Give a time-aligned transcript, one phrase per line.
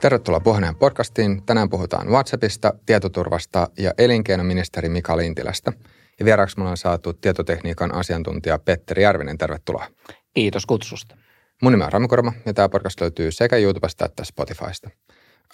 [0.00, 1.42] Tervetuloa Puheen podcastiin.
[1.46, 5.72] Tänään puhutaan WhatsAppista, tietoturvasta ja elinkeinoministeri Mika Lintilästä.
[6.18, 9.38] Ja vieraaksi mulla on saatu tietotekniikan asiantuntija Petteri Järvinen.
[9.38, 9.86] Tervetuloa.
[10.34, 11.16] Kiitos kutsusta.
[11.62, 14.90] Mun nimi on Rami Korma ja tämä podcast löytyy sekä YouTubesta että Spotifysta.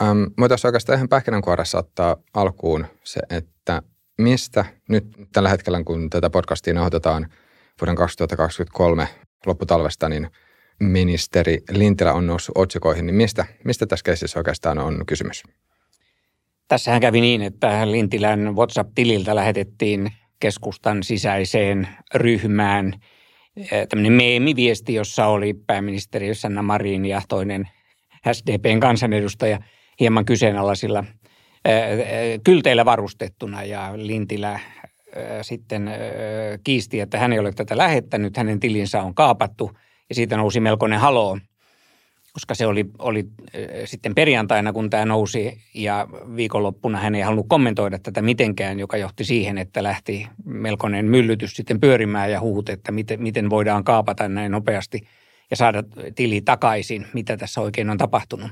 [0.02, 3.82] Ähm, voitaisiin oikeastaan ihan pähkinänkuoressa ottaa alkuun se, että
[4.18, 7.28] mistä nyt tällä hetkellä, kun tätä podcastia nauhoitetaan
[7.80, 9.08] vuoden 2023
[9.46, 10.30] lopputalvesta, niin–
[10.80, 15.42] ministeri Lintilä on noussut otsikoihin, niin mistä, mistä tässä keississä oikeastaan on kysymys?
[16.68, 22.92] Tässähän kävi niin, että Lintilän WhatsApp-tililtä lähetettiin keskustan sisäiseen ryhmään
[23.56, 27.68] eh, tämmöinen meemiviesti, jossa oli pääministeri Sanna Marin ja toinen
[28.32, 29.58] SDPn kansanedustaja
[30.00, 31.04] hieman kyseenalaisilla
[31.64, 33.64] eh, eh, kylteillä varustettuna.
[33.64, 34.60] Ja Lintilä
[35.42, 35.90] sitten
[36.64, 39.70] kiisti, että hän ei ole tätä lähettänyt, hänen tilinsä on kaapattu–
[40.08, 41.38] ja siitä nousi melkoinen haloo,
[42.32, 43.26] koska se oli, oli
[43.84, 46.06] sitten perjantaina, kun tämä nousi ja
[46.36, 51.80] viikonloppuna hän ei halunnut kommentoida tätä mitenkään, joka johti siihen, että lähti melkoinen myllytys sitten
[51.80, 55.06] pyörimään ja huhut, että miten, miten voidaan kaapata näin nopeasti
[55.50, 55.82] ja saada
[56.14, 58.50] tili takaisin, mitä tässä oikein on tapahtunut.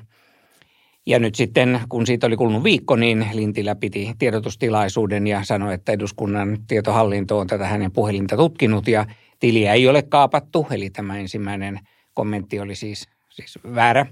[1.06, 5.92] Ja nyt sitten, kun siitä oli kulunut viikko, niin Lintilä piti tiedotustilaisuuden ja sanoi, että
[5.92, 9.06] eduskunnan tietohallinto on tätä hänen puhelinta tutkinut ja
[9.40, 11.80] tiliä ei ole kaapattu, eli tämä ensimmäinen
[12.14, 14.06] kommentti oli siis, siis väärä.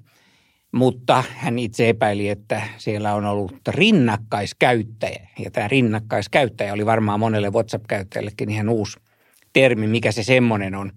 [0.72, 5.28] Mutta hän itse epäili, että siellä on ollut rinnakkaiskäyttäjä.
[5.38, 8.98] Ja tämä rinnakkaiskäyttäjä oli varmaan monelle WhatsApp-käyttäjällekin ihan uusi
[9.52, 10.92] termi, mikä se semmoinen on.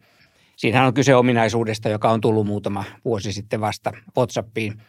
[0.55, 4.81] Siinähän on kyse ominaisuudesta, joka on tullut muutama vuosi sitten vasta WhatsAppiin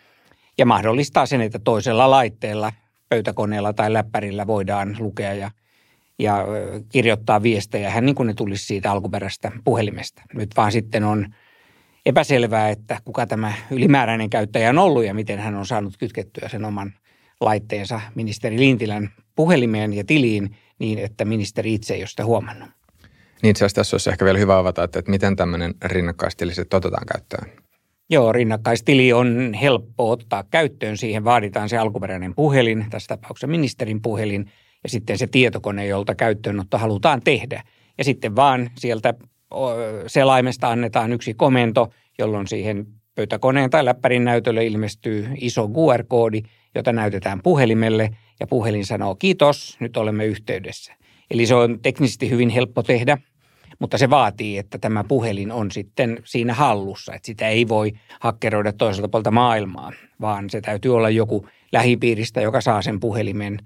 [0.59, 2.73] ja mahdollistaa sen, että toisella laitteella,
[3.09, 5.51] pöytäkoneella tai läppärillä voidaan lukea ja–
[6.19, 6.47] ja
[6.89, 10.23] kirjoittaa viestejä hän niin kuin ne tulisi siitä alkuperäistä puhelimesta.
[10.35, 11.27] Nyt vaan sitten on
[12.07, 16.65] epäselvää, että kuka tämä ylimääräinen käyttäjä on ollut ja miten hän on saanut kytkettyä sen
[16.65, 16.95] oman
[17.41, 22.69] laitteensa ministeri Lintilän puhelimeen ja tiliin niin, että ministeri itse ei ole sitä huomannut.
[23.43, 26.77] Niin itse asiassa tässä olisi ehkä vielä hyvä avata, että, että miten tämmöinen rinnakkaistili sitten
[26.77, 27.51] otetaan käyttöön.
[28.11, 30.97] Joo, rinnakkaistili on helppo ottaa käyttöön.
[30.97, 34.51] Siihen vaaditaan se alkuperäinen puhelin, tässä tapauksessa ministerin puhelin–
[34.87, 37.63] ja sitten se tietokone, jolta käyttöönotto halutaan tehdä.
[37.99, 39.15] Ja sitten vaan sieltä
[40.07, 41.89] selaimesta annetaan yksi komento,
[42.19, 46.43] jolloin siihen pöytäkoneen tai läppärin näytölle ilmestyy iso QR-koodi,
[46.75, 48.11] jota näytetään puhelimelle
[48.41, 50.95] ja puhelin sanoo kiitos, nyt olemme yhteydessä.
[51.31, 53.19] Eli se on teknisesti hyvin helppo tehdä,
[53.79, 58.73] mutta se vaatii, että tämä puhelin on sitten siinä hallussa, että sitä ei voi hakkeroida
[58.73, 63.59] toiselta puolta maailmaa, vaan se täytyy olla joku lähipiiristä, joka saa sen puhelimen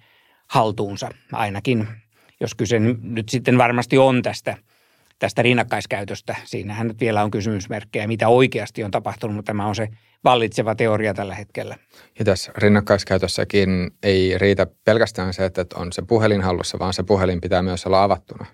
[0.50, 1.88] haltuunsa ainakin,
[2.40, 4.56] jos kyse nyt sitten varmasti on tästä,
[5.18, 6.36] tästä rinnakkaiskäytöstä.
[6.44, 9.88] Siinähän nyt vielä on kysymysmerkkejä, mitä oikeasti on tapahtunut, mutta tämä on se
[10.24, 11.76] vallitseva teoria tällä hetkellä.
[12.18, 17.40] Ja tässä rinnakkaiskäytössäkin ei riitä pelkästään se, että on se puhelin hallussa, vaan se puhelin
[17.40, 18.46] pitää myös olla avattuna.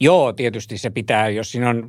[0.00, 1.88] Joo, tietysti se pitää, jos siinä on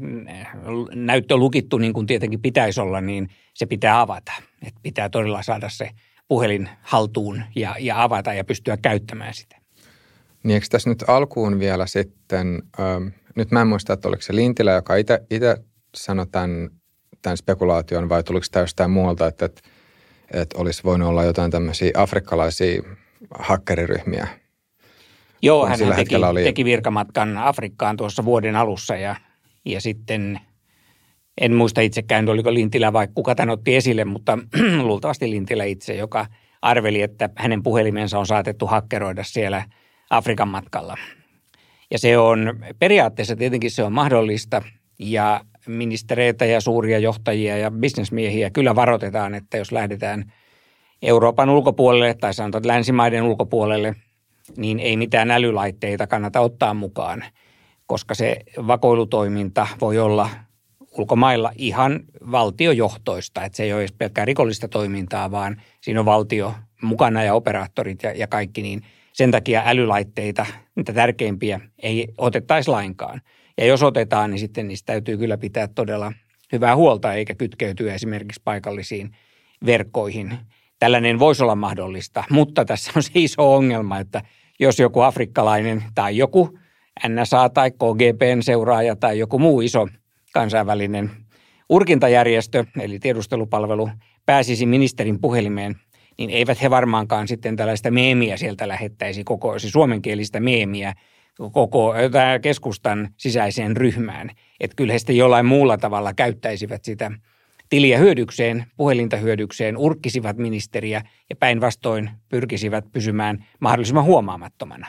[0.95, 4.31] näyttö lukittu niin kuin tietenkin pitäisi olla, niin se pitää avata.
[4.67, 5.89] Et pitää todella saada se
[6.29, 9.55] puhelin haltuun ja, ja avata ja pystyä käyttämään sitä.
[10.43, 14.35] Niin eikö tässä nyt alkuun vielä sitten, ähm, nyt mä en muista, että oliko se
[14.35, 15.57] Lintilä, joka itse
[15.95, 16.69] sanoi tämän,
[17.21, 19.61] tämän spekulaation vai tuliko tämä jostain muualta, että, että,
[20.33, 22.81] että olisi voinut olla jotain tämmöisiä afrikkalaisia
[23.39, 24.27] hakkeriryhmiä.
[25.41, 26.43] Joo, hän teki, oli...
[26.43, 29.15] teki virkamatkan Afrikkaan tuossa vuoden alussa ja,
[29.65, 30.39] ja sitten
[31.39, 34.39] en muista itsekään, oliko Lintilä vai kuka tämän otti esille, mutta
[34.81, 36.25] luultavasti Lintilä itse, joka
[36.61, 39.63] arveli, että hänen puhelimensa on saatettu hakkeroida siellä
[40.09, 40.97] Afrikan matkalla.
[41.91, 44.61] Ja se on, periaatteessa tietenkin se on mahdollista
[44.99, 50.33] ja ministereitä ja suuria johtajia ja bisnesmiehiä kyllä varoitetaan, että jos lähdetään
[51.01, 53.95] Euroopan ulkopuolelle tai sanotaan länsimaiden ulkopuolelle,
[54.57, 57.23] niin ei mitään älylaitteita kannata ottaa mukaan,
[57.85, 60.29] koska se vakoilutoiminta voi olla
[60.99, 61.99] ulkomailla ihan
[62.31, 67.33] valtiojohtoista, että se ei ole edes pelkkää rikollista toimintaa, vaan siinä on valtio mukana ja
[67.33, 68.81] operaattorit ja, ja kaikki, niin
[69.13, 73.21] sen takia älylaitteita, niitä tärkeimpiä, ei otettaisi lainkaan.
[73.57, 76.13] Ja jos otetaan, niin sitten niistä täytyy kyllä pitää todella
[76.51, 79.11] hyvää huolta, eikä kytkeytyä esimerkiksi paikallisiin
[79.65, 80.37] verkkoihin.
[80.79, 84.21] Tällainen voisi olla mahdollista, mutta tässä on se iso ongelma, että
[84.59, 86.59] jos joku afrikkalainen tai joku
[87.07, 89.87] NSA tai KGPn seuraaja tai joku muu iso
[90.33, 91.11] kansainvälinen
[91.69, 93.89] urkintajärjestö, eli tiedustelupalvelu,
[94.25, 95.75] pääsisi ministerin puhelimeen,
[96.17, 100.93] niin eivät he varmaankaan sitten tällaista meemiä sieltä lähettäisi koko, siis suomenkielistä meemiä
[101.51, 101.93] koko
[102.41, 104.29] keskustan sisäiseen ryhmään.
[104.59, 107.11] Että kyllä he sitten jollain muulla tavalla käyttäisivät sitä
[107.69, 114.87] tiliä hyödykseen, puhelinta hyödykseen, urkkisivat ministeriä ja päinvastoin pyrkisivät pysymään mahdollisimman huomaamattomana.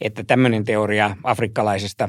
[0.00, 2.08] Että tämmöinen teoria afrikkalaisesta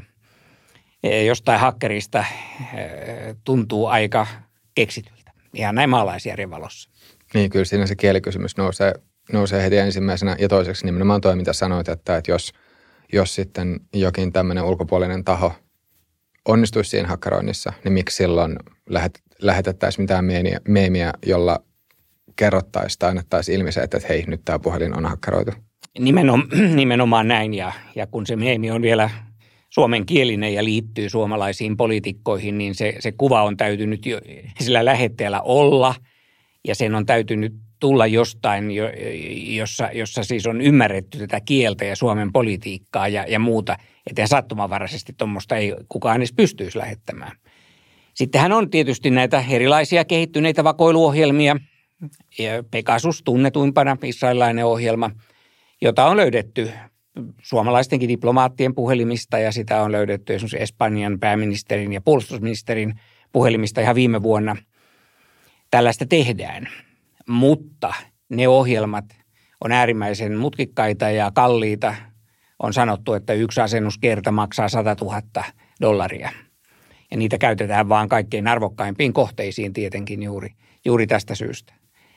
[1.04, 4.28] jostain hakkerista eh, tuntuu aika
[4.76, 5.32] keksityltä.
[5.54, 6.90] Ihan näin maalaisjärjen valossa.
[7.34, 8.94] Niin, kyllä siinä se kielikysymys nousee,
[9.34, 10.36] nousee heti ensimmäisenä.
[10.40, 12.54] Ja toiseksi nimenomaan toi, mitä sanoit, että, että jos,
[13.14, 15.54] jos sitten jokin tämmöinen ulkopuolinen taho
[16.46, 18.56] onnistuisi siinä hakkeroinnissa, niin miksi silloin
[18.90, 20.26] lähet, lähetettäisiin mitään
[20.68, 21.60] meemiä, jolla
[22.36, 25.52] kerrottaisiin tai annettaisiin ilmi se, että hei, nyt tämä puhelin on hakkeroitu.
[26.00, 29.10] Nimenomaan, nimenomaan näin, ja, ja kun se meemi on vielä
[29.80, 34.22] suomenkielinen ja liittyy suomalaisiin poliitikkoihin, niin se, se kuva on täytynyt jo
[34.60, 35.96] sillä lähetteellä olla,
[36.68, 38.72] ja sen on täytynyt tulla jostain,
[39.56, 43.78] jossa, jossa siis on ymmärretty tätä kieltä ja Suomen politiikkaa ja, ja muuta.
[44.08, 47.38] Että sattumanvaraisesti tuommoista ei kukaan edes pystyisi lähettämään.
[48.14, 51.56] Sittenhän on tietysti näitä erilaisia kehittyneitä vakoiluohjelmia.
[52.72, 55.12] Pegasus tunnetuimpana israelilainen ohjelma,
[55.82, 56.72] jota on löydetty
[57.42, 63.00] suomalaistenkin diplomaattien puhelimista ja sitä on löydetty esimerkiksi Espanjan pääministerin ja puolustusministerin
[63.32, 64.56] puhelimista ihan viime vuonna.
[65.72, 66.68] Tällaista tehdään,
[67.28, 67.94] mutta
[68.30, 69.06] ne ohjelmat
[69.64, 71.96] on äärimmäisen mutkikkaita ja kalliita.
[72.64, 75.22] On sanottu, että yksi asennuskerta maksaa 100 000
[75.82, 76.32] dollaria–
[77.12, 80.50] ja niitä käytetään vaan kaikkein arvokkaimpiin kohteisiin tietenkin juuri,
[80.86, 81.74] juuri tästä syystä.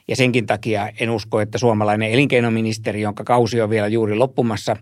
[0.08, 4.76] Ja senkin takia en usko, että suomalainen elinkeinoministeri, jonka kausi on vielä juuri loppumassa,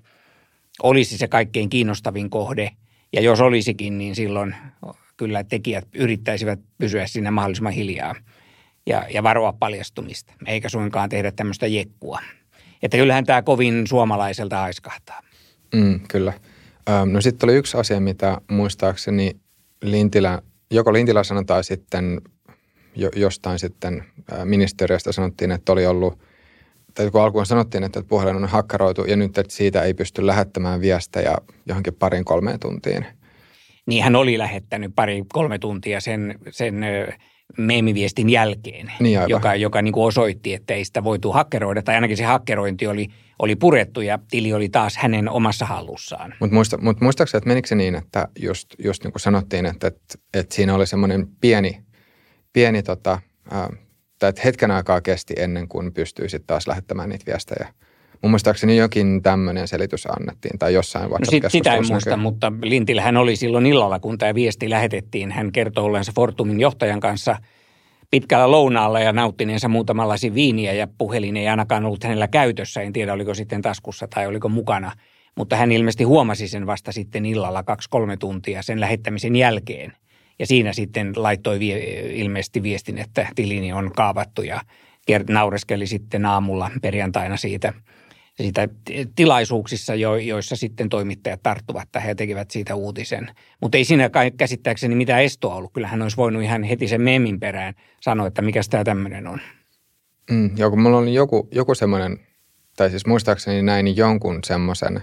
[0.82, 2.70] olisi se kaikkein kiinnostavin kohde.
[3.12, 4.54] Ja jos olisikin, niin silloin
[5.16, 8.14] kyllä tekijät yrittäisivät pysyä siinä mahdollisimman hiljaa
[8.86, 12.20] ja, ja varoa paljastumista, eikä suinkaan tehdä tämmöistä jekkua.
[12.82, 15.20] Että kyllähän tämä kovin suomalaiselta aiskahtaa.
[15.74, 16.32] Mm, kyllä.
[17.12, 19.36] No sitten oli yksi asia, mitä muistaakseni
[19.82, 22.20] Lintilä, joko Lintilä sanoi tai sitten
[22.96, 24.04] jo, jostain sitten
[24.44, 26.18] ministeriöstä sanottiin, että oli ollut,
[26.94, 30.80] tai kun alkuun sanottiin, että puhelin on hakkaroitu ja nyt että siitä ei pysty lähettämään
[30.80, 33.06] viestejä johonkin parin kolmeen tuntiin.
[33.86, 36.84] Niin hän oli lähettänyt pari kolme tuntia sen, sen
[37.58, 42.16] meemiviestin jälkeen, niin joka, joka niin kuin osoitti, että ei sitä voitu hakkeroida, tai ainakin
[42.16, 43.08] se hakkerointi oli,
[43.38, 46.34] oli purettu ja tili oli taas hänen omassa hallussaan.
[46.40, 49.86] Mutta muista, mut muistaakseni, että menikö se niin, että just, just niin kuin sanottiin, että,
[49.86, 51.80] että, että siinä oli semmoinen pieni,
[52.52, 53.20] pieni tota,
[53.52, 53.68] äh,
[54.22, 57.68] että hetken aikaa kesti ennen kuin pystyi sitten taas lähettämään niitä viestejä–
[58.22, 63.16] Mun muistaakseni jokin tämmöinen selitys annettiin tai jossain no sit, Sitä en muista, mutta Lintillähän
[63.16, 65.30] oli silloin illalla, kun tämä viesti lähetettiin.
[65.30, 67.36] Hän kertoi ollensa Fortumin johtajan kanssa
[68.10, 72.82] pitkällä lounaalla ja nauttineensa muutaman lasin viiniä ja puhelin ei ainakaan ollut hänellä käytössä.
[72.82, 74.92] En tiedä, oliko sitten taskussa tai oliko mukana.
[75.36, 79.92] Mutta hän ilmeisesti huomasi sen vasta sitten illalla kaksi-kolme tuntia sen lähettämisen jälkeen.
[80.40, 81.78] Ja siinä sitten laittoi vie,
[82.12, 84.60] ilmeisesti viestin, että tilini on kaavattu ja
[85.28, 87.72] naureskeli sitten aamulla perjantaina siitä–
[88.42, 88.68] siitä
[89.14, 93.30] tilaisuuksissa, jo, joissa sitten toimittajat tarttuvat tähän ja tekevät siitä uutisen.
[93.60, 95.72] Mutta ei siinä käsittääkseni mitään estoa ollut.
[95.72, 99.40] Kyllähän olisi voinut ihan heti sen meemin perään sanoa, että mikä tämä tämmöinen on.
[100.30, 102.18] Mm, joo, kun mulla oli joku, joku semmoinen,
[102.76, 105.02] tai siis muistaakseni näin jonkun semmoisen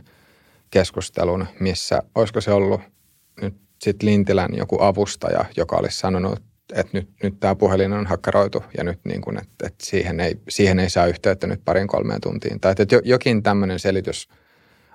[0.72, 2.82] keskustelun, missä olisiko se ollut
[3.42, 6.40] nyt sitten Lintilän joku avustaja, joka olisi sanonut,
[6.76, 10.36] että nyt, nyt tämä puhelin on hakkeroitu ja nyt niin kuin, että, että siihen, ei,
[10.50, 12.60] siihen ei saa yhteyttä nyt parin kolmeen tuntiin.
[12.60, 14.30] Tai että jokin tämmöinen selitys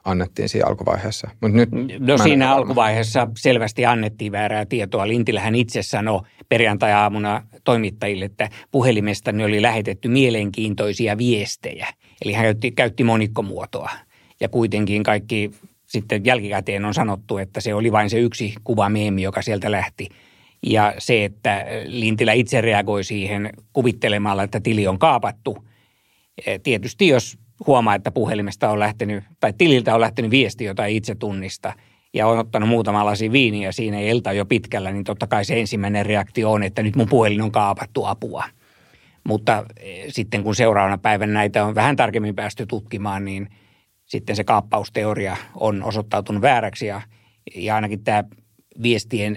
[0.05, 1.31] annettiin siinä alkuvaiheessa.
[1.41, 5.09] Mut nyt no siinä alkuvaiheessa selvästi annettiin väärää tietoa.
[5.09, 11.87] Lintilähän itse sanoi perjantai-aamuna toimittajille, että puhelimestani oli lähetetty mielenkiintoisia viestejä.
[12.25, 13.91] Eli hän käytti, käytti monikkomuotoa.
[14.41, 15.51] Ja kuitenkin kaikki
[15.93, 20.09] sitten jälkikäteen on sanottu, että se oli vain se yksi kuva meemi, joka sieltä lähti–
[20.67, 25.65] ja se, että Lintilä itse reagoi siihen kuvittelemalla, että tili on kaapattu.
[26.47, 30.97] Eh, tietysti jos huomaa, että puhelimesta on lähtenyt, tai tililtä on lähtenyt viesti, jota ei
[30.97, 31.73] itse tunnista,
[32.15, 35.61] ja on ottanut muutama lasi viiniä siinä ei ilta jo pitkällä, niin totta kai se
[35.61, 38.45] ensimmäinen reaktio on, että nyt mun puhelin on kaapattu apua.
[39.25, 43.49] Mutta eh, sitten kun seuraavana päivänä näitä on vähän tarkemmin päästy tutkimaan, niin
[44.13, 47.03] sitten se kaappausteoria on osoittautunut vääräksi ja,
[47.55, 48.25] ja ainakin tämä
[48.83, 49.37] viestien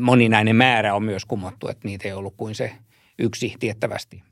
[0.00, 2.72] moninainen määrä on myös kumottu, että niitä ei ollut kuin se
[3.18, 4.22] yksi tiettävästi.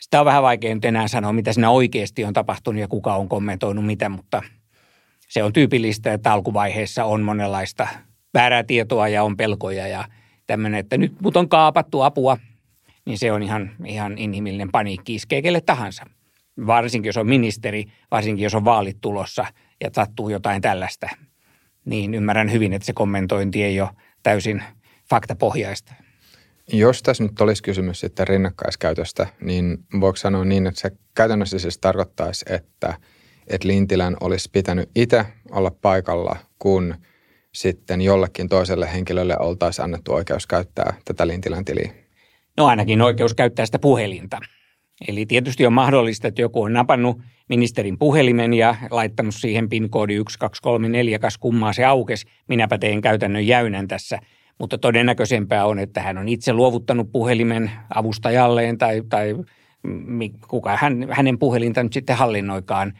[0.00, 3.28] Sitä on vähän vaikea nyt enää sanoa, mitä siinä oikeasti on tapahtunut ja kuka on
[3.28, 4.42] kommentoinut mitä, mutta
[5.28, 7.88] se on tyypillistä, että alkuvaiheessa on monenlaista
[8.34, 10.04] väärää tietoa ja on pelkoja ja
[10.46, 12.38] tämmöinen, että nyt mut on kaapattu apua,
[13.04, 16.04] niin se on ihan, ihan inhimillinen paniikki iskee kelle tahansa.
[16.66, 19.46] Varsinkin jos on ministeri, varsinkin jos on vaalit tulossa
[19.84, 21.08] ja sattuu jotain tällaista–
[21.88, 23.90] niin ymmärrän hyvin, että se kommentointi ei ole
[24.22, 24.62] täysin
[25.10, 25.92] faktapohjaista.
[26.72, 31.78] Jos tässä nyt olisi kysymys sitten rinnakkaiskäytöstä, niin voiko sanoa niin, että se käytännössä siis
[31.78, 32.94] tarkoittaisi, että,
[33.46, 36.94] että Lintilän olisi pitänyt itse olla paikalla, kun
[37.54, 41.90] sitten jollekin toiselle henkilölle oltaisiin annettu oikeus käyttää tätä Lintilän tiliä?
[42.56, 44.38] No ainakin oikeus käyttää sitä puhelinta.
[45.08, 51.18] Eli tietysti on mahdollista, että joku on napannut ministerin puhelimen ja laittanut siihen PIN-koodi 1234,
[51.18, 52.26] kas kummaa se aukesi.
[52.48, 54.18] Minäpä teen käytännön jäynän tässä.
[54.58, 59.36] Mutta todennäköisempää on, että hän on itse luovuttanut puhelimen avustajalleen tai, tai
[60.48, 62.92] kuka hän, hänen puhelinta nyt sitten hallinnoikaan.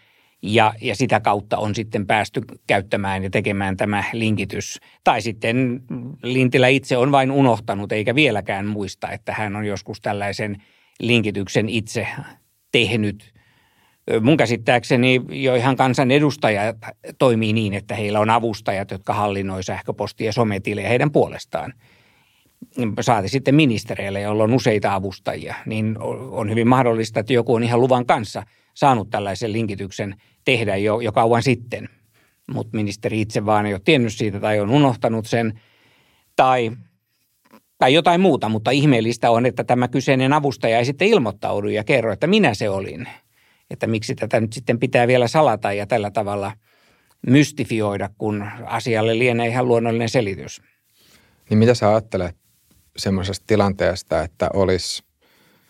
[0.43, 4.81] Ja, ja sitä kautta on sitten päästy käyttämään ja tekemään tämä linkitys.
[5.05, 5.83] Tai sitten
[6.23, 10.63] Lintilä itse on vain unohtanut eikä vieläkään muista, että hän on joskus tällaisen
[11.01, 12.09] linkityksen itse
[12.73, 13.33] tehnyt.
[14.21, 16.77] Mun käsittääkseni jo ihan kansanedustajat
[17.19, 21.73] toimii niin, että heillä on avustajat, jotka hallinnoi sähköpostia ja sometilejä heidän puolestaan.
[23.01, 25.97] Saati sitten ministereille, joilla on useita avustajia, niin
[26.31, 28.43] on hyvin mahdollista, että joku on ihan luvan kanssa
[28.75, 30.15] saanut tällaisen linkityksen
[30.45, 31.89] tehdä jo, jo kauan sitten.
[32.53, 35.61] Mutta ministeri itse vaan ei ole tiennyt siitä tai on unohtanut sen.
[36.37, 36.73] Tai
[37.79, 42.13] tai jotain muuta, mutta ihmeellistä on, että tämä kyseinen avustaja ei sitten ilmoittaudu ja kerro,
[42.13, 43.09] että minä se olin.
[43.71, 46.53] Että miksi tätä nyt sitten pitää vielä salata ja tällä tavalla
[47.27, 50.63] mystifioida, kun asialle lienee ihan luonnollinen selitys.
[51.51, 52.37] Niin mitä sä ajattelet
[52.97, 55.05] semmoisesta tilanteesta, että olisi,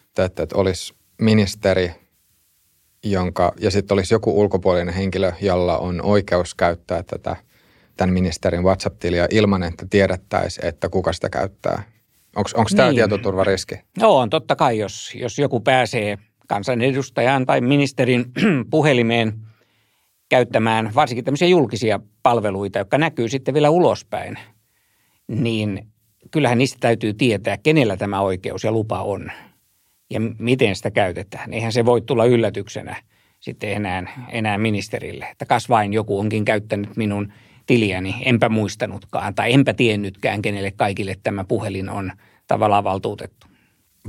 [0.08, 1.90] että, että olisi ministeri,
[3.04, 7.36] jonka, ja sitten olisi joku ulkopuolinen henkilö, jolla on oikeus käyttää tätä
[7.96, 11.97] tämän ministerin WhatsApp-tiliä ilman, että tiedettäisiin, että kuka sitä käyttää.
[12.38, 12.76] Onko niin.
[12.76, 13.74] tämä tietoturvariski?
[14.00, 16.18] No on totta kai, jos, jos joku pääsee
[16.48, 18.24] kansanedustajan tai ministerin
[18.70, 19.32] puhelimeen
[20.28, 24.38] käyttämään varsinkin tämmöisiä julkisia palveluita, jotka näkyy sitten vielä ulospäin,
[25.28, 25.86] niin
[26.30, 29.30] kyllähän niistä täytyy tietää, kenellä tämä oikeus ja lupa on
[30.10, 31.54] ja miten sitä käytetään.
[31.54, 32.96] Eihän se voi tulla yllätyksenä
[33.40, 37.32] sitten enää, enää ministerille, että kas vain joku onkin käyttänyt minun
[37.66, 42.12] tiliäni, enpä muistanutkaan tai enpä tiennytkään, kenelle kaikille tämä puhelin on
[42.48, 43.46] tavallaan valtuutettu.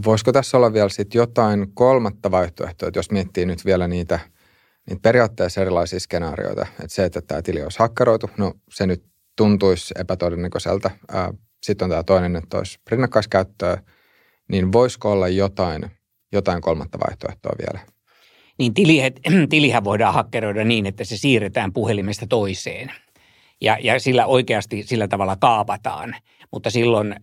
[0.06, 4.20] Voisiko tässä olla vielä sitten jotain kolmatta vaihtoehtoa, että jos miettii nyt vielä niitä,
[4.90, 9.04] niitä periaatteessa erilaisia skenaarioita, että se, että tämä tili olisi hakkeroitu, no se nyt
[9.36, 10.92] tuntuisi epätodennäköiseltä.
[11.64, 13.78] Sitten on tämä toinen, että olisi rinnakkaiskäyttöä,
[14.52, 15.92] niin voisiko olla jotain,
[16.32, 17.80] jotain kolmatta vaihtoehtoa vielä?
[18.60, 19.12] Niin tilihän,
[19.50, 22.92] tilihän voidaan hakkeroida niin, että se siirretään puhelimesta toiseen–
[23.62, 26.16] ja, ja sillä oikeasti sillä tavalla kaapataan.
[26.52, 27.16] Mutta silloin,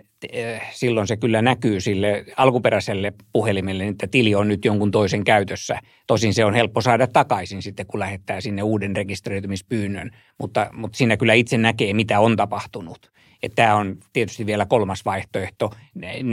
[0.71, 5.79] silloin se kyllä näkyy sille alkuperäiselle puhelimelle, että tili on nyt jonkun toisen käytössä.
[6.07, 11.17] Tosin se on helppo saada takaisin sitten, kun lähettää sinne uuden rekisteröitymispyynnön, mutta, mutta siinä
[11.17, 13.13] kyllä itse näkee, mitä on tapahtunut.
[13.43, 15.71] Että tämä on tietysti vielä kolmas vaihtoehto.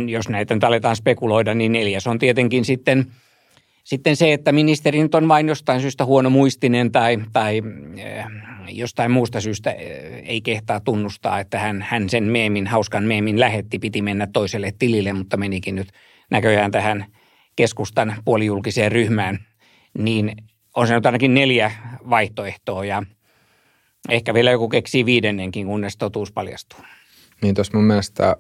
[0.08, 3.06] Jos näitä nyt aletaan spekuloida, niin neljäs on tietenkin sitten–
[3.84, 7.62] sitten se, että ministeri nyt on vain jostain syystä huonomuistinen tai, tai
[8.06, 8.26] äh,
[8.70, 9.76] jostain muusta syystä äh,
[10.24, 15.14] ei kehtaa tunnustaa, että hän, hän sen meemin, hauskan meemin lähetti, piti mennä toiselle tilille,
[15.14, 15.88] mutta menikin nyt
[16.32, 17.06] näköjään tähän
[17.56, 19.40] keskustan puolijulkiseen ryhmään,
[19.98, 20.36] niin
[20.76, 21.72] on se nyt ainakin neljä
[22.10, 23.04] vaihtoehtoa ja
[24.10, 26.80] ehkä vielä joku keksii viidennenkin, kunnes totuus paljastuu.
[27.42, 28.36] Niin tuossa mun mielestä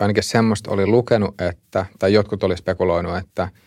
[0.00, 3.48] ainakin semmoista oli lukenut, että, tai jotkut oli spekuloinut, että–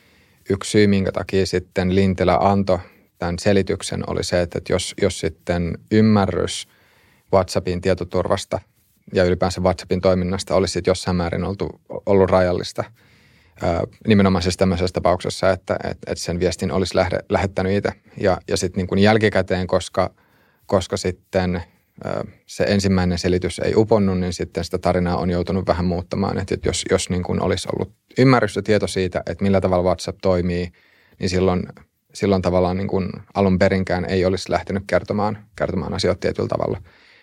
[0.50, 2.80] yksi syy, minkä takia sitten Lintilä antoi
[3.18, 6.68] tämän selityksen, oli se, että jos, jos sitten ymmärrys
[7.34, 8.60] WhatsAppin tietoturvasta
[9.14, 12.84] ja ylipäänsä WhatsAppin toiminnasta olisi sitten jossain määrin oltu, ollut rajallista,
[14.08, 17.92] nimenomaan siis tämmöisessä tapauksessa, että, että, että sen viestin olisi lähde, lähettänyt itse.
[18.18, 20.14] Ja, ja sitten niin jälkikäteen, koska,
[20.66, 21.64] koska sitten
[22.46, 26.38] se ensimmäinen selitys ei uponnut, niin sitten sitä tarinaa on joutunut vähän muuttamaan.
[26.38, 30.18] Että jos, jos niin kuin olisi ollut ymmärrys ja tieto siitä, että millä tavalla WhatsApp
[30.22, 30.72] toimii,
[31.20, 31.64] niin silloin,
[32.14, 36.82] silloin tavallaan niin kuin alun perinkään ei olisi lähtenyt kertomaan, kertomaan asioita tietyllä tavalla.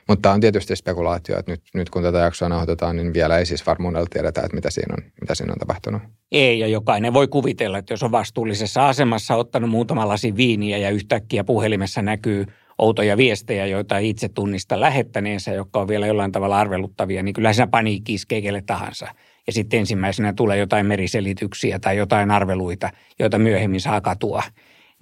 [0.08, 3.46] Mutta tämä on tietysti spekulaatio, että nyt, nyt kun tätä jaksoa nauhoitetaan, niin vielä ei
[3.46, 6.02] siis varmuudella tiedetä, että mitä siinä, on, mitä siinä on tapahtunut.
[6.32, 10.90] Ei, ja jokainen voi kuvitella, että jos on vastuullisessa asemassa ottanut muutama lasi viiniä ja
[10.90, 12.46] yhtäkkiä puhelimessa näkyy
[12.78, 17.66] outoja viestejä, joita itse tunnista lähettäneensä, jotka on vielä jollain tavalla arveluttavia, niin kyllä siinä
[17.66, 19.08] paniikki iskee kelle tahansa
[19.46, 24.42] ja sitten ensimmäisenä tulee jotain meriselityksiä tai jotain arveluita, joita myöhemmin saa katua,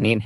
[0.03, 0.25] niin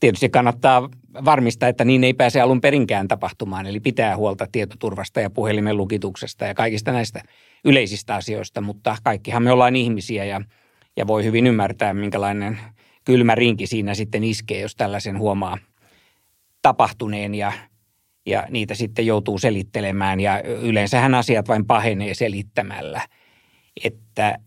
[0.00, 0.88] tietysti kannattaa
[1.24, 6.44] varmistaa, että niin ei pääse alun perinkään tapahtumaan, eli pitää huolta tietoturvasta ja puhelimen lukituksesta
[6.44, 7.22] ja kaikista näistä
[7.64, 10.40] yleisistä asioista, mutta kaikkihan me ollaan ihmisiä ja,
[10.96, 12.58] ja voi hyvin ymmärtää, minkälainen
[13.04, 15.58] kylmä rinki siinä sitten iskee, jos tällaisen huomaa
[16.62, 17.52] tapahtuneen ja,
[18.26, 20.20] ja niitä sitten joutuu selittelemään.
[20.20, 23.00] Ja yleensähän asiat vain pahenee selittämällä–
[23.84, 24.38] että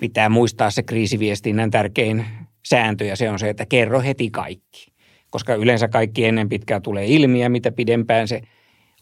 [0.00, 2.26] pitää muistaa se kriisiviestinnän tärkein
[2.66, 4.92] sääntö ja se on se, että kerro heti kaikki.
[5.30, 8.42] Koska yleensä kaikki ennen pitkään tulee ilmiä, mitä pidempään se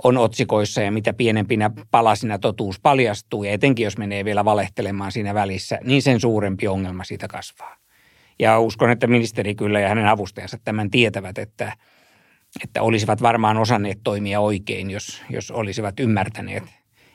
[0.05, 5.35] on otsikoissa ja mitä pienempinä palasina totuus paljastuu ja etenkin jos menee vielä valehtelemaan siinä
[5.35, 7.77] välissä, niin sen suurempi ongelma siitä kasvaa.
[8.39, 11.73] Ja uskon, että ministeri kyllä ja hänen avustajansa tämän tietävät, että,
[12.65, 16.63] että olisivat varmaan osanneet toimia oikein, jos, jos olisivat ymmärtäneet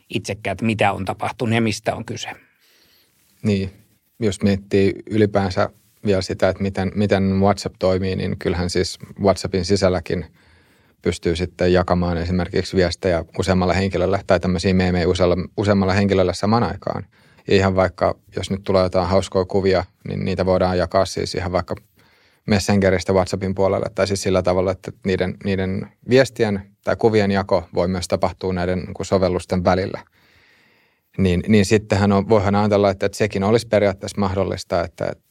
[0.09, 2.29] itsekään, että mitä on tapahtunut ja mistä on kyse.
[3.43, 3.69] Niin,
[4.19, 5.69] jos miettii ylipäänsä
[6.05, 10.25] vielä sitä, että miten, miten WhatsApp toimii, niin kyllähän siis WhatsAppin sisälläkin
[11.01, 17.05] pystyy sitten jakamaan esimerkiksi viestejä useammalle henkilölle tai tämmöisiä meemejä usealla, useammalla henkilölle saman aikaan.
[17.47, 21.51] Ja ihan vaikka, jos nyt tulee jotain hauskoja kuvia, niin niitä voidaan jakaa siis ihan
[21.51, 21.75] vaikka
[22.47, 23.85] Messengeristä WhatsAppin puolelle.
[23.95, 28.79] Tai siis sillä tavalla, että niiden, niiden viestien tai kuvien jako voi myös tapahtua näiden
[28.79, 30.03] niin sovellusten välillä.
[31.17, 35.23] Niin, niin sittenhän on, voihan ajatella, että, että sekin olisi periaatteessa mahdollista, että, että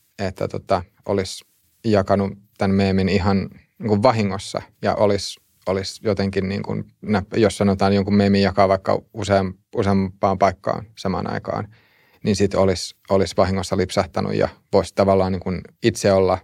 [0.50, 1.44] tota, olisi
[1.84, 3.48] jakanut tämän meemin ihan
[3.78, 6.84] niin kuin vahingossa ja olisi, olisi jotenkin, niin kuin,
[7.36, 11.68] jos sanotaan jonkun meemin jakaa vaikka useam, useampaan paikkaan samaan aikaan,
[12.24, 16.38] niin sitten olisi, olisi vahingossa lipsahtanut ja voisi tavallaan niin kuin itse olla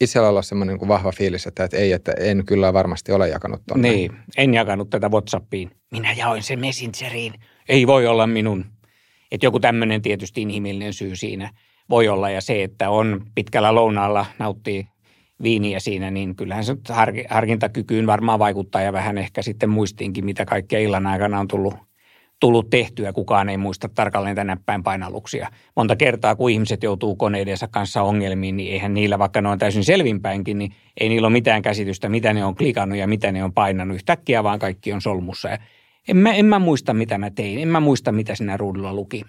[0.00, 3.62] itse olla semmoinen niin vahva fiilis, että, että ei, että en kyllä varmasti ole jakanut
[3.68, 3.88] tuonne.
[3.88, 5.70] Niin, en jakanut tätä Whatsappiin.
[5.90, 7.32] Minä jaoin sen Messengeriin.
[7.68, 8.64] Ei voi olla minun.
[9.32, 11.50] Että joku tämmöinen tietysti inhimillinen syy siinä–
[11.90, 12.30] voi olla.
[12.30, 14.88] Ja se, että on pitkällä lounaalla, nauttii
[15.42, 16.76] viiniä siinä, niin kyllähän se
[17.28, 21.74] harkintakykyyn varmaan vaikuttaa ja vähän ehkä sitten muistiinkin, mitä kaikkea illan aikana on tullut,
[22.40, 23.12] tullut tehtyä.
[23.12, 25.48] Kukaan ei muista tarkalleen tänä päin painalluksia.
[25.76, 29.84] Monta kertaa, kun ihmiset joutuu koneidensa kanssa ongelmiin, niin eihän niillä, vaikka ne on täysin
[29.84, 33.52] selvinpäinkin, niin ei niillä ole mitään käsitystä, mitä ne on klikannut ja mitä ne on
[33.52, 33.94] painanut.
[33.94, 35.48] Yhtäkkiä vaan kaikki on solmussa.
[35.48, 35.58] Ja
[36.08, 37.58] en, mä, en mä muista, mitä mä tein.
[37.58, 39.22] En mä muista, mitä siinä ruudulla luki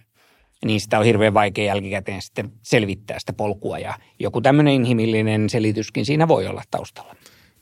[0.66, 6.06] niin sitä on hirveän vaikea jälkikäteen sitten selvittää sitä polkua ja joku tämmöinen inhimillinen selityskin
[6.06, 7.16] siinä voi olla taustalla.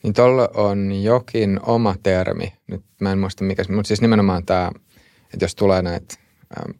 [0.03, 4.71] Niin tuolla on jokin oma termi, nyt mä en muista mikä, mutta siis nimenomaan tämä,
[5.33, 6.15] että jos tulee näitä,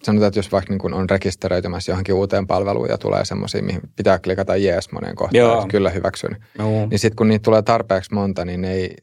[0.04, 4.20] sanotaan, että jos vaikka niin on rekisteröitymässä johonkin uuteen palveluun ja tulee semmoisia, mihin pitää
[4.20, 5.56] klikata jees moneen kohtaan, Joo.
[5.56, 6.88] että kyllä hyväksyn, Joo.
[6.90, 8.96] niin sitten kun niitä tulee tarpeeksi monta, niin ei,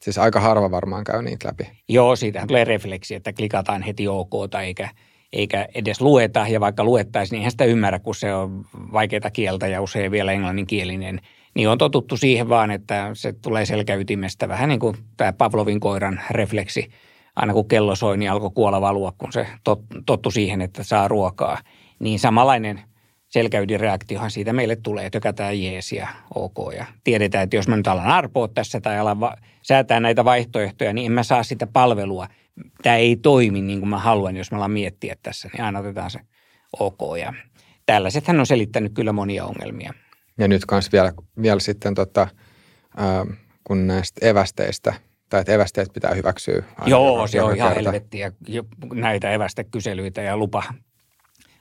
[0.00, 1.70] siis aika harva varmaan käy niitä läpi.
[1.88, 4.32] Joo, siitä tulee refleksi, että klikataan heti OK
[4.62, 4.88] eikä–
[5.32, 9.66] eikä edes lueta, ja vaikka luettaisiin, niin eihän sitä ymmärrä, kun se on vaikeita kieltä
[9.66, 11.20] ja usein vielä englanninkielinen.
[11.54, 16.20] Niin on totuttu siihen vaan, että se tulee selkäytimestä, vähän niin kuin tämä Pavlovin koiran
[16.30, 16.90] refleksi.
[17.36, 21.08] Aina kun kello soi, niin alkoi kuolla valua, kun se tot, tottu siihen, että saa
[21.08, 21.58] ruokaa.
[21.98, 22.80] Niin samanlainen
[23.28, 26.56] selkäydinreaktiohan siitä meille tulee, tökätään jees ja ok.
[26.76, 30.92] Ja tiedetään, että jos mä nyt alan arpoa tässä tai alan va- säätää näitä vaihtoehtoja,
[30.92, 32.28] niin en mä saa sitä palvelua–
[32.82, 36.10] tämä ei toimi niin kuin mä haluan, jos mä alan miettiä tässä, niin aina otetaan
[36.10, 36.20] se
[36.80, 37.18] ok.
[37.20, 37.34] Ja
[37.86, 39.94] tällaisethän on selittänyt kyllä monia ongelmia.
[40.38, 42.22] Ja nyt myös vielä, vielä sitten tota,
[43.00, 44.94] äh, kun näistä evästeistä,
[45.28, 46.62] tai että evästeet pitää hyväksyä.
[46.86, 48.32] Joo, se on ihan helvettiä.
[48.94, 50.62] Näitä evästekyselyitä ja lupa,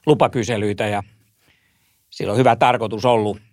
[0.05, 1.03] lupakyselyitä ja
[2.09, 3.48] sillä on hyvä tarkoitus ollut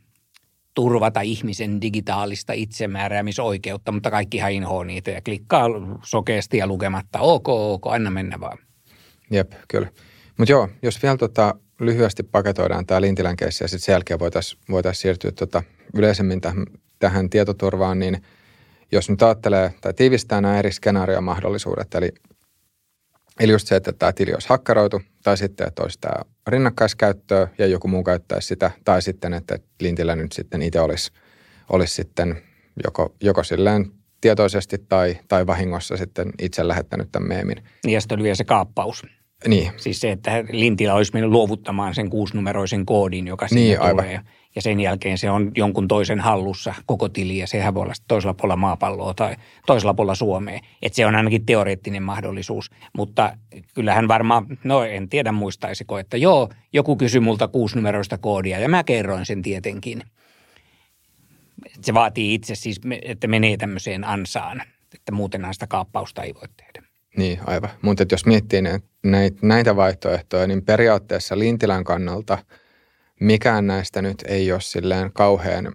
[0.77, 5.67] turvata ihmisen digitaalista itsemääräämisoikeutta, mutta kaikki inhoa niitä ja klikkaa
[6.05, 8.59] sokeasti ja lukematta ok, ok, anna mennä vaan.
[9.31, 9.89] Jep, kyllä.
[10.39, 14.62] Mutta joo, jos vielä tota, lyhyesti paketoidaan tämä Lintilän keissi ja sitten sen jälkeen voitaisiin
[14.71, 15.62] voitais siirtyä tota,
[15.95, 16.67] yleisemmin tähän,
[16.99, 18.23] tähän tietoturvaan, niin
[18.93, 22.12] jos nyt ajattelee tai tiivistää nämä eri skenaariomahdollisuudet, eli
[23.40, 27.66] Eli just se, että tämä tili olisi hakkeroitu, tai sitten, että olisi tämä rinnakkaiskäyttöä ja
[27.66, 31.12] joku muu käyttäisi sitä, tai sitten, että Lintilä nyt sitten itse olisi,
[31.72, 32.42] olisi sitten
[32.85, 37.62] joko, joko silleen tietoisesti tai, tai vahingossa sitten itse lähettänyt tämän meemin.
[37.85, 39.07] Niin ja sitten oli vielä se kaappaus.
[39.49, 39.72] Niin.
[39.77, 44.07] Siis se, että Lintilä olisi mennyt luovuttamaan sen kuusinumeroisen koodin, joka sinne niin, aivan.
[44.57, 48.35] Ja sen jälkeen se on jonkun toisen hallussa koko tili ja sehän voi olla toisella
[48.35, 50.61] puolella maapalloa tai toisella puolella Suomea.
[50.83, 52.71] Että se on ainakin teoreettinen mahdollisuus.
[52.97, 53.37] Mutta
[53.75, 58.85] kyllähän varmaan, no en tiedä muistaisiko, että joo, joku kysyi multa kuusinumeroista koodia ja mä
[58.85, 60.03] kerroin sen tietenkin.
[61.81, 64.62] Se vaatii itse siis, että menee tämmöiseen ansaan,
[64.95, 66.88] että muuten sitä kaappausta ei voi tehdä.
[67.16, 67.71] Niin, aivan.
[67.83, 68.87] Mutta jos miettii näitä,
[69.42, 72.38] näitä vaihtoehtoja, niin periaatteessa Lintilän kannalta
[73.20, 75.72] mikään näistä nyt ei ole silleen kauhean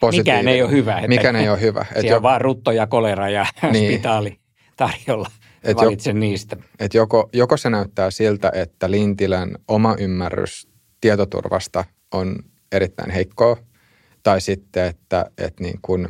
[0.00, 0.44] positiivinen.
[0.44, 0.96] Mikään ei ole hyvä.
[0.96, 1.86] Että mikään ei ole hyvä.
[2.00, 3.92] Siellä on vaan rutto ja kolera ja niin.
[3.92, 4.38] spitaali
[4.76, 5.30] tarjolla.
[5.64, 6.56] Et Valitse jo, niistä.
[6.80, 10.68] Et joko, joko se näyttää siltä, että Lintilän oma ymmärrys
[11.00, 12.36] tietoturvasta on
[12.72, 13.56] erittäin heikkoa,
[14.22, 16.08] tai sitten, että, että niin kun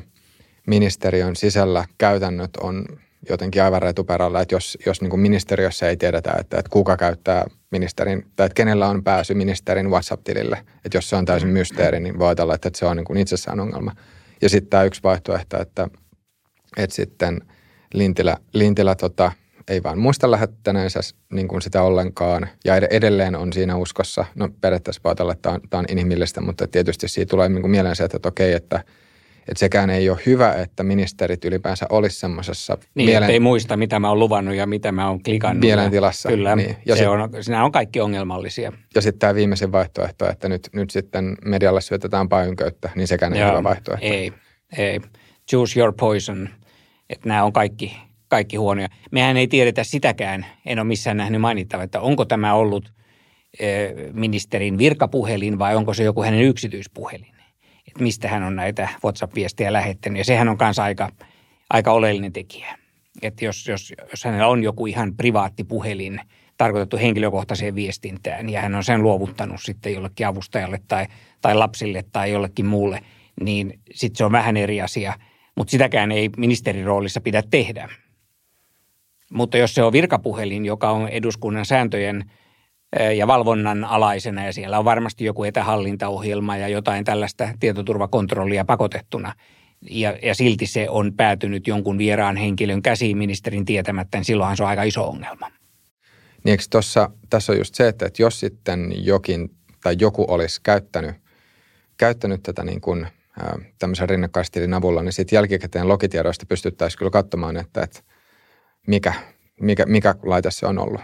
[0.66, 2.86] ministeriön sisällä käytännöt on
[3.28, 7.44] jotenkin aivan retuperällä, että jos, jos niin kuin ministeriössä ei tiedetä, että, että kuka käyttää
[7.70, 12.18] ministerin, tai että kenellä on pääsy ministerin WhatsApp-tilille, että jos se on täysin mysteeri, niin
[12.18, 13.92] voi ajatella, että se on niin kuin itsessään ongelma.
[14.42, 15.88] Ja sitten tämä yksi vaihtoehto, että,
[16.76, 17.40] että sitten
[17.94, 19.32] Lintilä, Lintilä tota,
[19.68, 21.00] ei vaan muista lähettäneensä
[21.32, 24.24] niin kuin sitä ollenkaan ja edelleen on siinä uskossa.
[24.34, 27.60] No periaatteessa voi ajatella, että tämä on, tämä on inhimillistä, mutta tietysti siitä tulee niin
[27.60, 28.84] kuin mieleen se, että, että okei, että–
[29.48, 33.30] että sekään ei ole hyvä, että ministerit ylipäänsä olisi semmoisessa niin, mielen...
[33.30, 35.60] ei muista, mitä mä oon luvannut ja mitä mä oon klikannut.
[35.60, 36.28] Mielentilassa.
[36.28, 36.76] Kyllä, niin.
[36.86, 37.08] ja se sit...
[37.08, 38.72] on, nämä on kaikki ongelmallisia.
[38.94, 43.42] Ja sitten tämä viimeisin vaihtoehto, että nyt, nyt sitten medialle syötetään pajunköyttä, niin sekään ei
[43.42, 44.06] ole hyvä vaihtoehto.
[44.06, 44.32] Ei,
[44.78, 45.00] ei.
[45.50, 46.48] Choose your poison.
[47.10, 47.96] Että nämä on kaikki,
[48.28, 48.88] kaikki huonoja.
[49.10, 52.92] Mehän ei tiedetä sitäkään, en ole missään nähnyt mainittava, että onko tämä ollut
[53.58, 57.35] eh, ministerin virkapuhelin vai onko se joku hänen yksityispuhelin
[57.96, 60.18] että mistä hän on näitä WhatsApp-viestejä lähettänyt.
[60.18, 61.08] Ja sehän on myös aika,
[61.70, 62.78] aika oleellinen tekijä.
[63.22, 66.20] Että jos, jos, jos hänellä on joku ihan privaatti puhelin
[66.56, 71.06] tarkoitettu henkilökohtaiseen viestintään ja hän on sen luovuttanut sitten jollekin avustajalle tai,
[71.40, 73.00] tai lapsille tai jollekin muulle,
[73.40, 75.14] niin sitten se on vähän eri asia.
[75.54, 77.88] Mutta sitäkään ei ministerin roolissa pidä tehdä.
[79.32, 82.24] Mutta jos se on virkapuhelin, joka on eduskunnan sääntöjen–
[83.16, 89.32] ja valvonnan alaisena ja siellä on varmasti joku etähallintaohjelma ja jotain tällaista tietoturvakontrollia pakotettuna.
[89.90, 94.62] Ja, ja silti se on päätynyt jonkun vieraan henkilön käsiin ministerin tietämättä, niin silloinhan se
[94.62, 95.48] on aika iso ongelma.
[96.44, 99.50] Niin eikö tossa, tässä on just se, että, että jos sitten jokin
[99.82, 101.16] tai joku olisi käyttänyt,
[101.96, 103.06] käyttänyt tätä niin kuin,
[103.78, 108.00] tämmöisen rinnakkaistilin avulla, niin sitten jälkikäteen logitiedoista pystyttäisiin kyllä katsomaan, että, että
[108.86, 109.14] mikä,
[109.60, 111.00] mikä, mikä laite se on ollut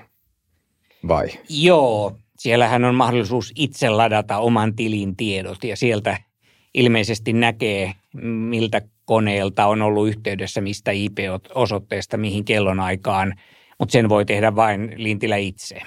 [1.09, 1.29] vai?
[1.49, 6.17] Joo, siellähän on mahdollisuus itse ladata oman tilin tiedot ja sieltä
[6.75, 13.35] ilmeisesti näkee, miltä koneelta on ollut yhteydessä, mistä IP-osoitteesta, mihin kellonaikaan,
[13.79, 15.81] mutta sen voi tehdä vain Lintilä itse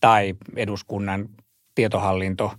[0.00, 1.28] tai eduskunnan
[1.74, 2.52] tietohallinto.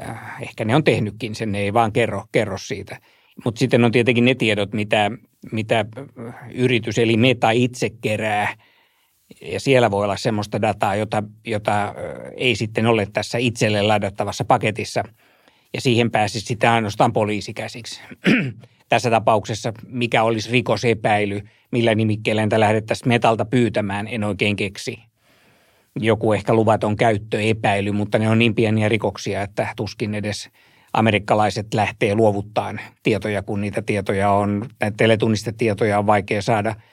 [0.00, 3.00] Äh, ehkä ne on tehnytkin sen, ne ei vaan kerro, kerro siitä.
[3.44, 5.10] Mutta sitten on tietenkin ne tiedot, mitä,
[5.52, 5.84] mitä
[6.54, 8.54] yritys eli Meta itse kerää–
[9.42, 11.94] ja siellä voi olla semmoista dataa, jota, jota
[12.36, 15.02] ei sitten ole tässä itselle ladattavassa paketissa.
[15.74, 18.00] Ja siihen pääsisi sitten ainoastaan poliisi käsiksi.
[18.88, 24.98] tässä tapauksessa mikä olisi rikosepäily, millä nimikkeellä entä lähdettäisiin metalta pyytämään, en oikein keksi.
[26.00, 30.48] Joku ehkä luvaton käyttöepäily, mutta ne on niin pieniä rikoksia, että tuskin edes
[30.92, 36.74] amerikkalaiset lähtee luovuttaan tietoja, kun niitä tietoja on, näitä teletunnistetietoja on vaikea saada–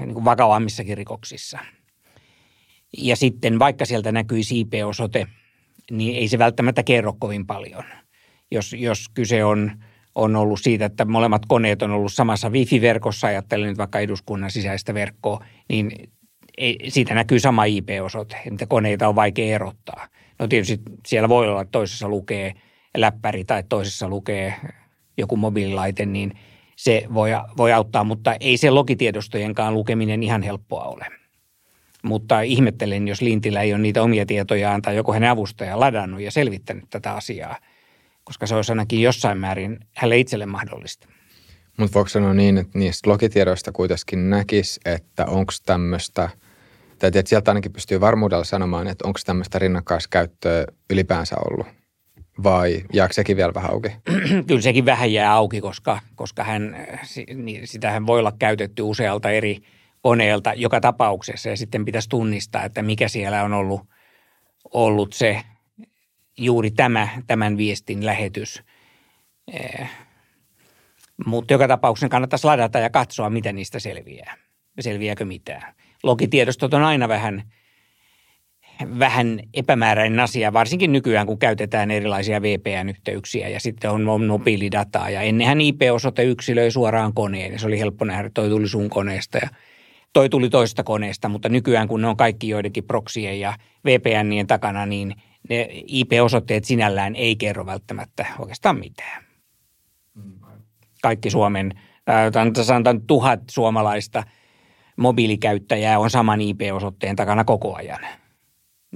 [0.00, 1.58] niin kuin vakavammissakin rikoksissa.
[2.98, 5.26] Ja sitten vaikka sieltä näkyy IP-osoite,
[5.90, 7.84] niin ei se välttämättä kerro kovin paljon.
[8.50, 9.72] Jos, jos kyse on,
[10.14, 14.94] on ollut siitä, että molemmat koneet on ollut samassa wifi-verkossa, ajattelen nyt vaikka eduskunnan sisäistä
[14.94, 15.92] verkkoa, niin
[16.58, 20.08] ei, siitä näkyy sama IP-osoite, että koneita on vaikea erottaa.
[20.38, 22.54] No tietysti siellä voi olla, että toisessa lukee
[22.96, 24.54] läppäri tai toisessa lukee
[25.16, 26.32] joku mobiililaite, niin–
[26.84, 31.06] se voi, voi auttaa, mutta ei se logitiedostojenkaan lukeminen ihan helppoa ole.
[32.02, 36.30] Mutta ihmettelen, jos Lintilä ei ole niitä omia tietojaan tai joku hänen avustaja ladannut ja
[36.30, 37.56] selvittänyt tätä asiaa,
[38.24, 41.08] koska se olisi ainakin jossain määrin hänelle itselle mahdollista.
[41.76, 46.28] Mutta voiko sanoa niin, että niistä logitiedoista kuitenkin näkisi, että onko tämmöistä,
[46.98, 51.83] tai että sieltä ainakin pystyy varmuudella sanomaan, että onko tämmöistä rinnakkaiskäyttöä ylipäänsä ollut?
[52.42, 53.88] Vai jääkö sekin vielä vähän auki?
[54.46, 56.76] Kyllä sekin vähän jää auki, koska, koska hän,
[57.34, 59.58] niin sitähän voi olla käytetty usealta eri
[60.02, 63.80] koneelta joka tapauksessa ja sitten pitäisi tunnistaa, että mikä siellä on ollut,
[64.72, 65.42] ollut se
[66.38, 68.62] juuri tämä, tämän viestin lähetys.
[69.52, 69.90] Eh,
[71.26, 74.36] mutta joka tapauksessa kannattaisi ladata ja katsoa, mitä niistä selviää.
[74.80, 75.74] Selviääkö mitään.
[76.02, 77.42] Logitiedostot on aina vähän–
[78.98, 85.10] vähän epämääräinen asia, varsinkin nykyään, kun käytetään erilaisia VPN-yhteyksiä ja sitten on mobiilidataa.
[85.10, 89.38] Ja ennenhän IP-osoite yksilöi suoraan koneen ja se oli helppo nähdä, toi tuli sun koneesta
[89.38, 89.48] ja
[90.12, 94.86] toi tuli toista koneesta, mutta nykyään kun ne on kaikki joidenkin proksien ja VPNien takana,
[94.86, 95.14] niin
[95.48, 99.24] ne IP-osoitteet sinällään ei kerro välttämättä oikeastaan mitään.
[101.02, 101.72] Kaikki Suomen,
[102.62, 104.22] sanotaan tuhat suomalaista
[104.96, 108.00] mobiilikäyttäjää on saman IP-osoitteen takana koko ajan–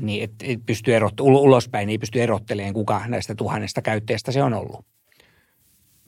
[0.03, 4.55] niin et, et pysty erot, ulospäin ei pysty erottelemaan, kuka näistä tuhannesta käyttäjästä se on
[4.55, 4.87] ollut.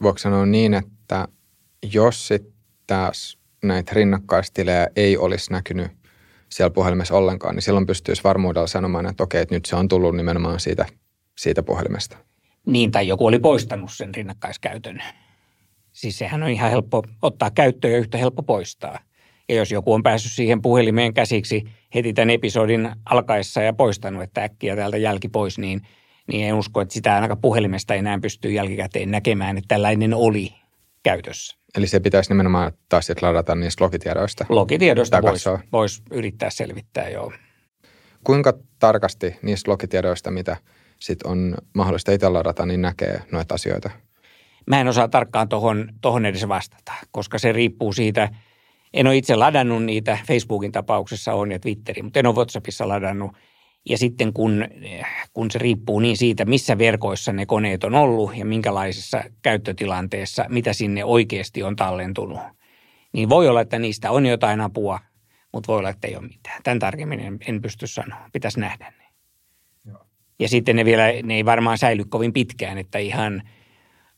[0.02, 1.28] Voiko sanoa niin, että
[1.92, 2.56] jos sitten
[3.64, 5.90] näitä rinnakkaistilejä ei olisi näkynyt
[6.48, 10.16] siellä puhelimessa ollenkaan, niin silloin pystyisi varmuudella sanomaan, että okei, että nyt se on tullut
[10.16, 10.86] nimenomaan siitä,
[11.38, 12.16] siitä puhelimesta.
[12.66, 15.02] Niin, tai joku oli poistanut sen rinnakkaiskäytön.
[15.92, 18.98] Siis sehän on ihan helppo ottaa käyttöön ja yhtä helppo poistaa.
[19.50, 24.42] Ja jos joku on päässyt siihen puhelimeen käsiksi heti tämän episodin alkaessa ja poistanut, että
[24.42, 25.80] äkkiä täältä jälki pois, niin,
[26.32, 30.54] niin en usko, että sitä ainakaan puhelimesta enää pystyy jälkikäteen näkemään, että tällainen oli
[31.02, 31.56] käytössä.
[31.76, 34.46] Eli se pitäisi nimenomaan taas sitten ladata niistä logitiedoista.
[34.48, 37.32] Logitiedoista voisi vois yrittää selvittää, joo.
[38.24, 40.56] Kuinka tarkasti niistä logitiedoista, mitä
[40.98, 43.90] sit on mahdollista itse ladata, niin näkee noita asioita?
[44.66, 48.28] Mä en osaa tarkkaan tuohon tohon edes vastata, koska se riippuu siitä,
[48.94, 53.32] en ole itse ladannut niitä, Facebookin tapauksessa on ja Twitterin, mutta en ole WhatsAppissa ladannut.
[53.88, 54.64] Ja sitten kun,
[55.32, 60.72] kun se riippuu niin siitä, missä verkoissa ne koneet on ollut ja minkälaisessa käyttötilanteessa, mitä
[60.72, 62.40] sinne oikeasti on tallentunut,
[63.12, 64.98] niin voi olla, että niistä on jotain apua,
[65.52, 66.62] mutta voi olla, että ei ole mitään.
[66.62, 68.18] Tämän tarkemmin en, en pysty sanoa.
[68.32, 69.04] Pitäisi nähdä ne.
[69.86, 70.06] Joo.
[70.38, 73.42] Ja sitten ne vielä, ne ei varmaan säily kovin pitkään, että ihan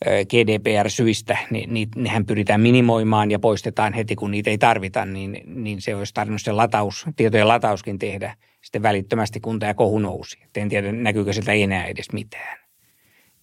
[0.04, 5.94] GDPR-syistä, niin, nehän pyritään minimoimaan ja poistetaan heti, kun niitä ei tarvita, niin, niin se
[5.94, 10.38] olisi tarvinnut se lataus, tietojen latauskin tehdä sitten välittömästi, kun tämä kohu nousi.
[10.44, 12.58] Et en tiedä, näkyykö sieltä enää edes mitään.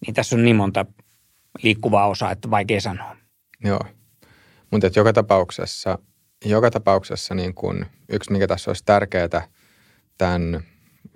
[0.06, 0.86] Niin tässä on niin monta
[1.62, 3.16] liikkuvaa osaa, että vaikea sanoa.
[3.64, 3.80] Joo,
[4.70, 5.98] mutta joka tapauksessa–
[6.44, 9.48] joka tapauksessa niin kuin yksi, mikä tässä olisi tärkeää
[10.18, 10.60] tämän,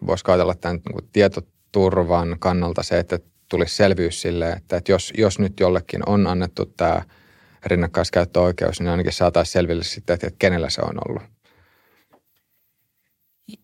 [0.06, 5.38] voisi ajatella tämän niin tietoturvan kannalta se, että tulisi selvyys sille, että, että jos, jos
[5.38, 7.02] nyt jollekin on annettu tämä
[7.66, 11.22] rinnakkaiskäyttöoikeus, niin ainakin saataisiin selville sitten, että kenellä se on ollut.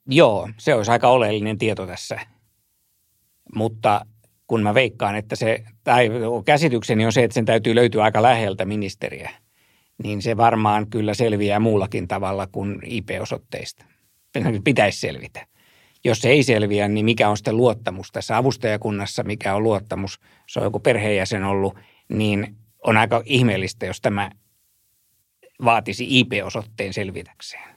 [0.07, 2.21] Joo, se olisi aika oleellinen tieto tässä.
[3.55, 4.07] Mutta
[4.47, 6.11] kun mä veikkaan, että se, tai
[6.45, 9.31] käsitykseni on se, että sen täytyy löytyä aika läheltä ministeriä–
[10.03, 13.85] niin se varmaan kyllä selviää muullakin tavalla kuin IP-osoitteista.
[14.65, 15.47] Pitäisi selvitä.
[16.05, 20.61] Jos se ei selviä, niin mikä on sitten luottamus tässä avustajakunnassa, mikä on luottamus, se
[20.61, 21.75] on joku perheenjäsen ollut,
[22.09, 24.31] niin on aika ihmeellistä, jos tämä
[25.65, 27.71] vaatisi IP-osoitteen selvitäkseen.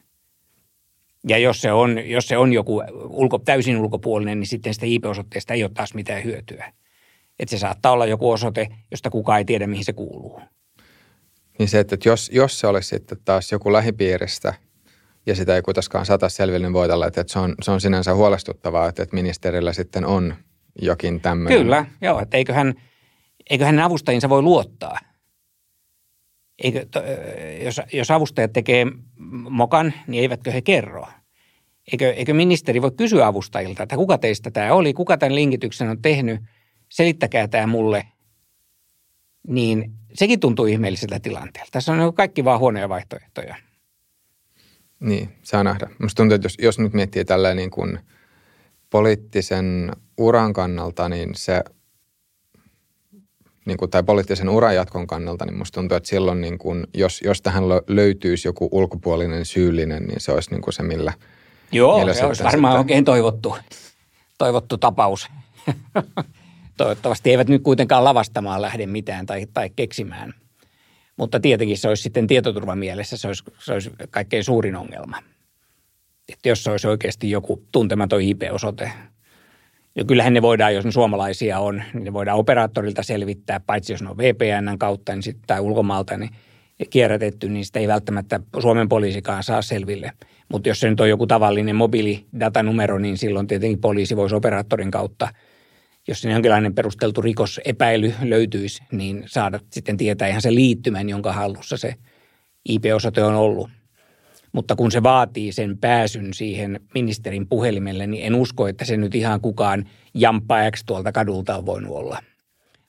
[1.28, 5.54] Ja jos se on, jos se on joku ulko, täysin ulkopuolinen, niin sitten sitä IP-osoitteesta
[5.54, 6.74] ei ole taas mitään hyötyä.
[7.40, 10.42] Että se saattaa olla joku osoite, josta kukaan ei tiedä, mihin se kuuluu.
[11.60, 14.54] Niin se, että jos, jos se olisi sitten taas joku lähipiiristä
[15.26, 18.14] ja sitä ei kuitenkaan sata selville, niin voi olla, että se on, se on sinänsä
[18.14, 20.36] huolestuttavaa, että, että ministerillä sitten on
[20.82, 21.62] jokin tämmöinen.
[21.62, 22.74] Kyllä, joo, että eiköhän,
[23.50, 25.00] eiköhän avustajinsa voi luottaa.
[26.64, 27.04] Eikö, to,
[27.64, 28.86] jos, jos avustajat tekee
[29.50, 31.08] mokan, niin eivätkö he kerro?
[31.92, 36.02] Eikö, eikö ministeri voi kysyä avustajilta, että kuka teistä tämä oli, kuka tämän linkityksen on
[36.02, 36.42] tehnyt,
[36.90, 38.08] selittäkää tämä mulle,
[39.48, 41.72] niin sekin tuntuu ihmeelliseltä tilanteelta.
[41.72, 43.56] Tässä on kaikki vaan huonoja vaihtoehtoja.
[45.04, 45.90] Niin, saa nähdä.
[46.00, 48.00] Minusta tuntuu, että jos, jos nyt miettii tällä niin kuin
[48.90, 51.64] poliittisen uran kannalta, niin se,
[53.66, 57.22] niin kuin, tai poliittisen uran jatkon kannalta, niin minusta tuntuu, että silloin, niin kuin, jos,
[57.22, 61.14] jos tähän löytyisi joku ulkopuolinen syyllinen, niin se olisi niin kuin se, millä...
[61.72, 62.80] Joo, se olisi varmaan sitten...
[62.80, 63.56] oikein toivottu,
[64.38, 65.30] toivottu tapaus.
[66.78, 70.34] Toivottavasti eivät nyt kuitenkaan lavastamaan lähde mitään tai, tai keksimään.
[71.18, 75.18] Mutta tietenkin se olisi sitten tietoturvan mielessä, se olisi, se olisi kaikkein suurin ongelma.
[76.30, 78.92] Että jos se olisi oikeasti joku tuntematon IP-osoite.
[79.96, 84.02] Ja kyllähän ne voidaan, jos ne suomalaisia on, niin ne voidaan operaattorilta selvittää, paitsi jos
[84.02, 86.30] ne on VPNn kautta niin sit, tai ulkomaalta niin
[86.90, 90.12] kierrätetty, niin sitä ei välttämättä Suomen poliisikaan saa selville.
[90.50, 95.28] Mutta jos se nyt on joku tavallinen mobiilidatanumero, niin silloin tietenkin poliisi voisi operaattorin kautta–
[96.08, 101.78] jos sinne jonkinlainen perusteltu rikosepäily löytyisi, niin saada sitten tietää ihan se liittymän, jonka hallussa
[101.78, 101.96] se
[102.70, 103.70] IP-osoite on ollut.
[104.52, 109.16] Mutta kun se vaatii sen pääsyn siihen ministerin puhelimelle, niin en usko, että se nyt
[109.16, 112.20] ihan kukaan jamppa X tuolta kadulta on voinut olla.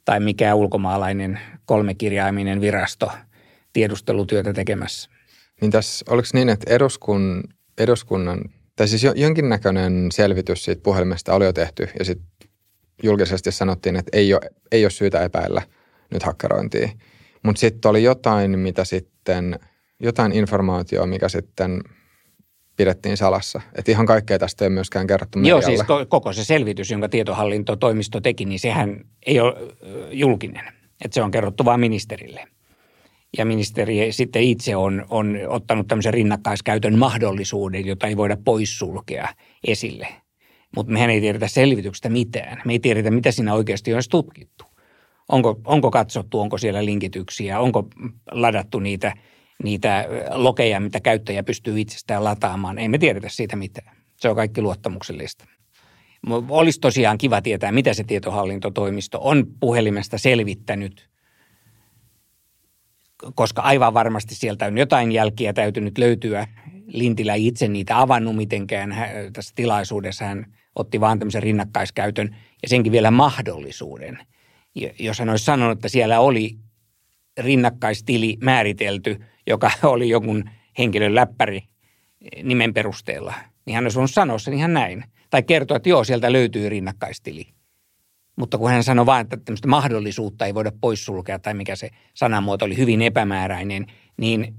[0.05, 3.11] Tai mikä ulkomaalainen kolmekirjaiminen virasto
[3.73, 5.11] tiedustelutyötä tekemässä.
[5.61, 7.43] Niin tässä, oliko niin, että eduskun,
[7.79, 8.41] eduskunnan,
[8.77, 12.44] tai siis jonkinnäköinen selvitys siitä puhelimesta oli jo tehty, ja sitten
[13.03, 15.63] julkisesti sanottiin, että ei ole, ei ole syytä epäillä
[16.11, 16.89] nyt hakkerointia.
[17.43, 19.59] Mutta sitten oli jotain, mitä sitten,
[20.01, 21.83] jotain informaatiota, mikä sitten
[22.77, 23.61] pidettiin salassa.
[23.75, 25.63] Että ihan kaikkea tästä ei myöskään kerrottu medialle.
[25.65, 29.55] Joo, siis koko se selvitys, jonka tietohallintotoimisto teki, niin sehän ei ole
[30.11, 30.65] julkinen.
[31.05, 32.47] Että se on kerrottu vain ministerille.
[33.39, 39.29] Ja ministeri sitten itse on, on ottanut tämmöisen rinnakkaiskäytön mahdollisuuden, jota ei voida poissulkea
[39.67, 40.09] esille–
[40.77, 42.63] mutta mehän ei tiedetä selvityksestä mitään.
[42.65, 44.65] Me ei tiedetä, mitä siinä oikeasti on tutkittu.
[45.29, 47.89] Onko, onko katsottu, onko siellä linkityksiä, onko
[48.31, 49.13] ladattu niitä,
[49.63, 52.79] niitä lokeja, mitä käyttäjä pystyy itsestään lataamaan.
[52.79, 53.97] Ei me tiedetä siitä mitään.
[54.17, 55.45] Se on kaikki luottamuksellista.
[56.49, 61.15] Olisi tosiaan kiva tietää, mitä se tietohallintotoimisto on puhelimesta selvittänyt
[63.35, 66.47] koska aivan varmasti sieltä on jotain jälkiä täytynyt löytyä.
[66.87, 68.97] Lintilä itse niitä avannut mitenkään.
[69.33, 74.19] Tässä tilaisuudessa hän otti vaan tämmöisen rinnakkaiskäytön ja senkin vielä mahdollisuuden.
[74.99, 76.59] Jos hän olisi sanonut, että siellä oli
[77.39, 81.63] rinnakkaistili määritelty, joka oli jonkun henkilön läppäri
[82.43, 83.35] nimen perusteella,
[83.67, 85.05] niin hän olisi voinut sanoa sen ihan näin.
[85.31, 87.47] Tai kertoa, että joo, sieltä löytyy rinnakkaistili.
[88.37, 92.65] Mutta kun hän sanoi vain, että tämmöistä mahdollisuutta ei voida poissulkea, tai mikä se sanamuoto
[92.65, 94.55] oli hyvin epämääräinen, niin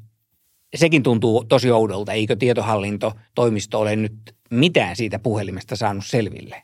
[0.75, 2.13] sekin tuntuu tosi oudolta.
[2.13, 6.63] Eikö tietohallintotoimisto ole nyt mitään siitä puhelimesta saanut selville?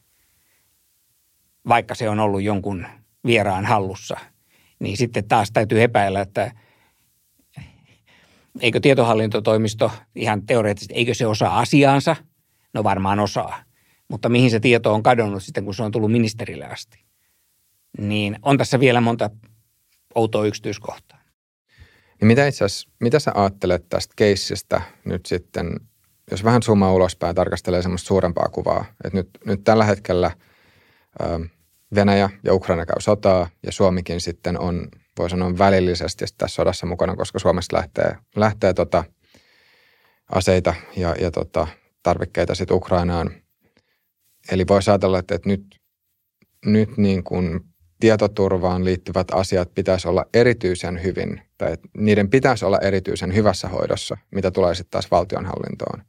[1.67, 2.87] Vaikka se on ollut jonkun
[3.25, 4.17] vieraan hallussa,
[4.79, 6.51] niin sitten taas täytyy epäillä, että
[8.59, 12.15] eikö tietohallintotoimisto ihan teoreettisesti, eikö se osaa asiaansa?
[12.73, 13.63] No varmaan osaa.
[14.07, 17.05] Mutta mihin se tieto on kadonnut sitten, kun se on tullut ministerille asti?
[17.97, 19.29] Niin on tässä vielä monta
[20.15, 21.20] outoa yksityiskohtaa.
[22.21, 25.79] Niin mitä itse asiassa, mitä sä ajattelet tästä keissistä nyt sitten,
[26.31, 30.31] jos vähän summaa ulospäin tarkastelee semmoista suurempaa kuvaa, että nyt, nyt tällä hetkellä
[31.95, 34.87] Venäjä ja Ukraina käy sotaa ja Suomikin sitten on,
[35.19, 39.03] voi sanoa välillisesti tässä sodassa mukana, koska Suomesta lähtee, lähtee tota
[40.31, 41.67] aseita ja, ja tota
[42.03, 43.31] tarvikkeita sitten Ukrainaan.
[44.51, 45.79] Eli voisi ajatella, että, että nyt,
[46.65, 47.70] nyt niin kuin
[48.01, 54.51] tietoturvaan liittyvät asiat pitäisi olla erityisen hyvin, tai niiden pitäisi olla erityisen hyvässä hoidossa, mitä
[54.51, 56.03] tulee sitten taas valtionhallintoon.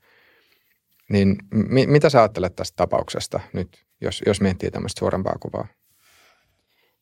[1.10, 5.66] Niin mi- mitä sä ajattelet tästä tapauksesta nyt, jos, jos miettii tämmöistä suurempaa kuvaa?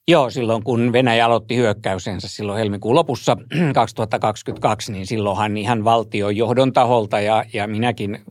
[0.08, 3.36] Joo, silloin kun Venäjä aloitti hyökkäysensä silloin helmikuun lopussa
[3.74, 8.24] 2022, niin silloinhan ihan valtion johdon taholta ja, ja minäkin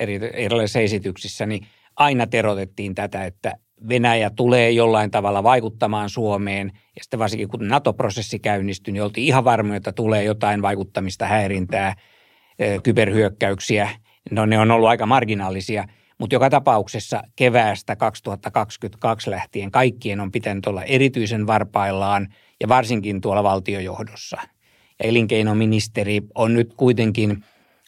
[0.00, 3.52] eri, erilaisissa esityksissä, niin aina terotettiin tätä, että
[3.88, 6.72] Venäjä tulee jollain tavalla vaikuttamaan Suomeen.
[6.74, 11.94] Ja sitten varsinkin kun NATO-prosessi käynnistyi, niin oltiin ihan varmoja, että tulee jotain vaikuttamista, häirintää,
[12.82, 13.90] kyberhyökkäyksiä.
[14.30, 15.84] No ne on ollut aika marginaalisia,
[16.18, 22.28] mutta joka tapauksessa keväästä 2022 lähtien kaikkien on pitänyt olla erityisen varpaillaan
[22.60, 24.36] ja varsinkin tuolla valtiojohdossa.
[24.98, 27.44] Ja elinkeinoministeri on nyt kuitenkin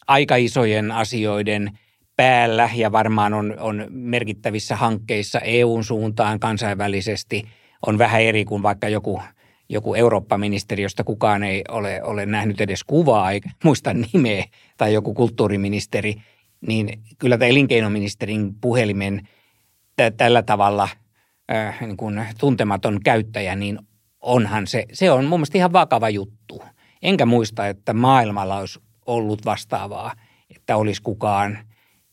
[0.07, 1.71] aika isojen asioiden–
[2.19, 7.43] päällä ja varmaan on, on merkittävissä hankkeissa EUn suuntaan kansainvälisesti
[7.87, 9.21] on vähän eri kuin vaikka joku,
[9.69, 14.45] joku Eurooppa-ministeri, josta kukaan ei ole, ole nähnyt edes kuvaa eikä muista nimeä,
[14.77, 16.15] tai joku kulttuuriministeri,
[16.67, 19.27] niin kyllä tämä elinkeinoministerin puhelimen
[19.95, 20.89] t- tällä tavalla
[21.51, 23.79] äh, niin kuin tuntematon käyttäjä, niin
[24.21, 26.63] onhan se, se on mun mielestä ihan vakava juttu.
[27.01, 30.13] Enkä muista, että maailmalla olisi ollut vastaavaa,
[30.55, 31.57] että olisi kukaan–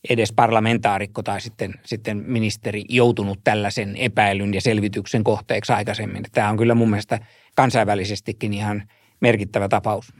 [0.09, 6.23] edes parlamentaarikko tai sitten, sitten ministeri joutunut tällaisen epäilyn ja selvityksen kohteeksi aikaisemmin.
[6.31, 7.19] Tämä on kyllä mun mielestä
[7.55, 8.83] kansainvälisestikin ihan
[9.19, 10.13] merkittävä tapaus.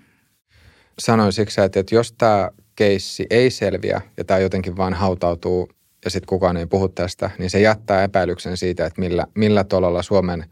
[0.99, 5.69] Sanoisitko että, että jos tämä keissi ei selviä ja tämä jotenkin vaan hautautuu
[6.05, 10.03] ja sitten kukaan ei puhu tästä, niin se jättää epäilyksen siitä, että millä, millä tolalla
[10.03, 10.45] Suomen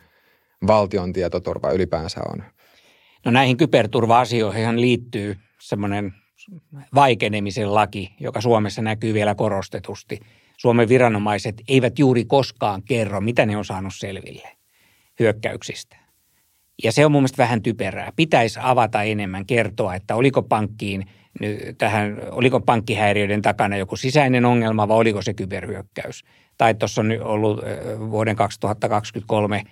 [0.67, 2.43] valtion tietoturva ylipäänsä on.
[3.25, 6.13] No näihin kyberturva-asioihin liittyy semmoinen
[6.95, 10.19] vaikenemisen laki, joka Suomessa näkyy vielä korostetusti.
[10.57, 14.47] Suomen viranomaiset eivät juuri koskaan kerro, mitä ne on saanut selville
[15.19, 15.97] hyökkäyksistä.
[16.83, 18.11] Ja se on mun mielestä vähän typerää.
[18.15, 21.05] Pitäisi avata enemmän, kertoa, että oliko pankkiin
[21.77, 26.23] tähän, oliko pankkihäiriöiden takana joku sisäinen ongelma vai oliko se kyberhyökkäys.
[26.57, 27.61] Tai tuossa on ollut
[28.09, 29.63] vuoden 2023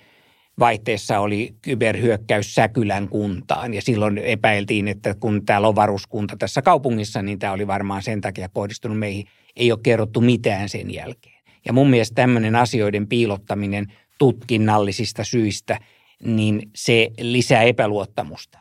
[0.59, 7.21] vaihteessa oli kyberhyökkäys Säkylän kuntaan ja silloin epäiltiin, että kun täällä on varuskunta tässä kaupungissa,
[7.21, 9.25] niin tämä oli varmaan sen takia kohdistunut meihin.
[9.55, 11.43] Ei ole kerrottu mitään sen jälkeen.
[11.65, 15.79] Ja mun mielestä tämmöinen asioiden piilottaminen tutkinnallisista syistä,
[16.23, 18.59] niin se lisää epäluottamusta.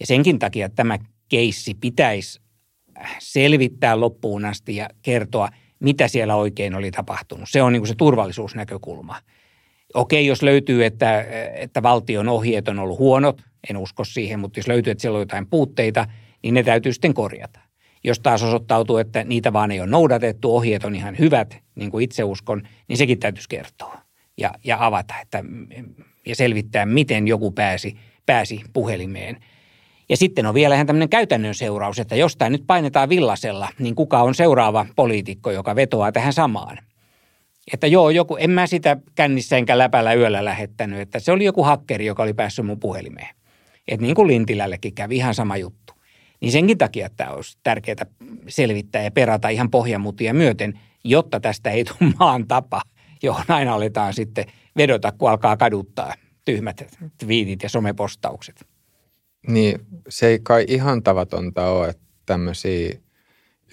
[0.00, 2.40] Ja senkin takia tämä keissi pitäisi
[3.18, 5.48] selvittää loppuun asti ja kertoa,
[5.80, 7.48] mitä siellä oikein oli tapahtunut.
[7.48, 9.20] Se on niin kuin se turvallisuusnäkökulma–
[9.94, 14.68] Okei, jos löytyy, että, että valtion ohjeet on ollut huonot, en usko siihen, mutta jos
[14.68, 16.06] löytyy, että siellä on jotain puutteita,
[16.42, 17.60] niin ne täytyy sitten korjata.
[18.04, 22.04] Jos taas osoittautuu, että niitä vaan ei ole noudatettu, ohjeet on ihan hyvät, niin kuin
[22.04, 23.98] itse uskon, niin sekin täytyisi kertoa
[24.38, 25.44] ja, ja avata että,
[26.26, 27.96] ja selvittää, miten joku pääsi,
[28.26, 29.36] pääsi puhelimeen.
[30.08, 33.94] Ja sitten on vielä ihan tämmöinen käytännön seuraus, että jos tämä nyt painetaan villasella, niin
[33.94, 36.78] kuka on seuraava poliitikko, joka vetoaa tähän samaan–
[37.72, 41.62] että joo, joku, en mä sitä kännissä enkä läpällä yöllä lähettänyt, että se oli joku
[41.62, 43.36] hakkeri, joka oli päässyt mun puhelimeen.
[43.88, 45.92] Että niin kuin Lintilällekin kävi ihan sama juttu.
[46.40, 48.06] Niin senkin takia tämä olisi tärkeää
[48.48, 52.82] selvittää ja perata ihan pohjamutia myöten, jotta tästä ei tule maan tapa,
[53.22, 54.44] johon aina aletaan sitten
[54.76, 56.14] vedota, kun alkaa kaduttaa
[56.44, 56.84] tyhmät
[57.28, 58.66] viitit ja somepostaukset.
[59.48, 62.98] Niin, se ei kai ihan tavatonta ole, että tämmöisiä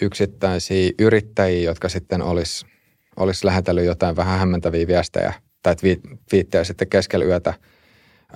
[0.00, 2.66] yksittäisiä yrittäjiä, jotka sitten olisi
[3.16, 5.74] olis lähetellyt jotain vähän hämmentäviä viestejä tai
[6.32, 7.54] viittejä sitten keskellä yötä,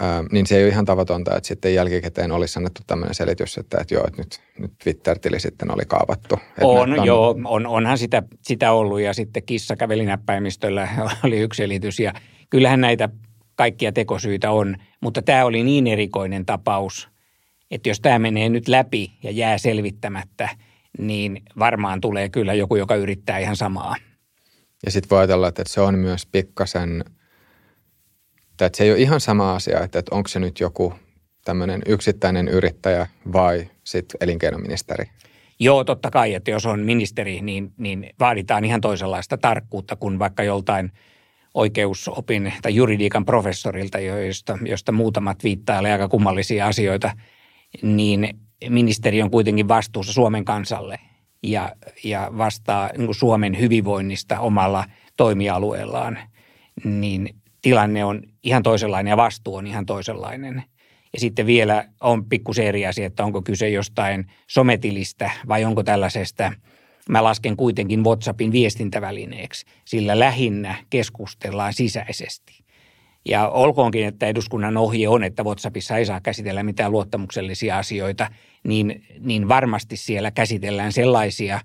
[0.00, 3.78] ää, niin se ei ole ihan tavatonta, että sitten jälkikäteen olisi annettu tämmöinen selitys, että,
[3.80, 6.38] että joo, että nyt, nyt Twitter-tili sitten oli kaavattu.
[6.60, 10.88] On, on, joo, on, onhan sitä, sitä ollut ja sitten kissa käveli näppäimistöllä
[11.24, 12.12] oli yksi selitys ja
[12.50, 13.08] kyllähän näitä
[13.54, 17.08] kaikkia tekosyitä on, mutta tämä oli niin erikoinen tapaus,
[17.70, 20.48] että jos tämä menee nyt läpi ja jää selvittämättä,
[20.98, 23.96] niin varmaan tulee kyllä joku, joka yrittää ihan samaa.
[24.84, 27.04] Ja sitten voi ajatella, että se on myös pikkasen,
[28.50, 30.94] että se ei ole ihan sama asia, että onko se nyt joku
[31.44, 35.04] tämmöinen yksittäinen yrittäjä vai sitten elinkeinoministeri.
[35.60, 40.42] Joo, totta kai, että jos on ministeri, niin, niin vaaditaan ihan toisenlaista tarkkuutta kuin vaikka
[40.42, 40.92] joltain
[41.54, 47.10] oikeusopin tai juridiikan professorilta, joista, josta muutamat viittailee aika kummallisia asioita,
[47.82, 50.98] niin ministeri on kuitenkin vastuussa Suomen kansalle
[51.42, 51.72] ja,
[52.04, 54.84] ja vastaa niin Suomen hyvinvoinnista omalla
[55.16, 56.18] toimialueellaan,
[56.84, 60.62] niin tilanne on ihan toisenlainen ja vastuu on ihan toisenlainen.
[61.12, 66.52] Ja sitten vielä on pikkusen eri asia, että onko kyse jostain sometilistä vai onko tällaisesta,
[67.08, 72.67] mä lasken kuitenkin WhatsAppin viestintävälineeksi, sillä lähinnä keskustellaan sisäisesti.
[73.28, 78.30] Ja olkoonkin, että eduskunnan ohje on, että WhatsAppissa ei saa käsitellä mitään luottamuksellisia asioita,
[78.64, 81.60] niin, niin varmasti siellä käsitellään sellaisia,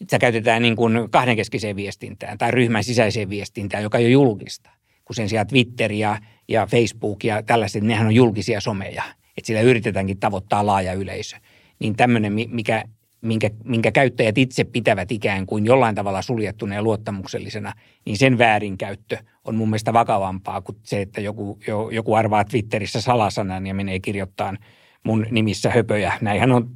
[0.00, 4.70] että käytetään niin kuin kahdenkeskiseen viestintään tai ryhmän sisäiseen viestintään, joka ei ole julkista.
[5.04, 6.18] Kun sen sijaan Twitter ja,
[6.48, 9.02] ja Facebook ja tällaiset, nehän on julkisia someja.
[9.36, 11.36] Että sillä yritetäänkin tavoittaa laaja yleisö.
[11.78, 12.84] Niin tämmöinen, mikä
[13.20, 17.72] minkä, minkä käyttäjät itse pitävät ikään kuin jollain tavalla suljettuna ja luottamuksellisena,
[18.06, 21.58] niin sen väärinkäyttö on mun mielestä vakavampaa kuin se, että joku,
[21.90, 24.58] joku arvaa Twitterissä salasanan ja menee kirjoittamaan
[25.04, 26.12] mun nimissä höpöjä.
[26.20, 26.70] Näinhän on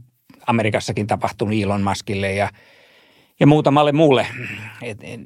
[0.46, 2.50] Amerikassakin tapahtunut Elon Muskille ja,
[3.40, 4.26] ja muutamalle muulle,
[4.82, 5.20] et, et,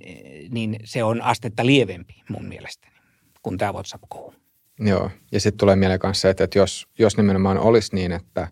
[0.50, 2.92] niin se on astetta lievempi mun mielestäni
[3.42, 4.34] kuin tämä whatsapp -kohu.
[4.80, 8.48] Joo, ja sitten tulee mieleen kanssa, että, että jos, jos nimenomaan olisi niin, että,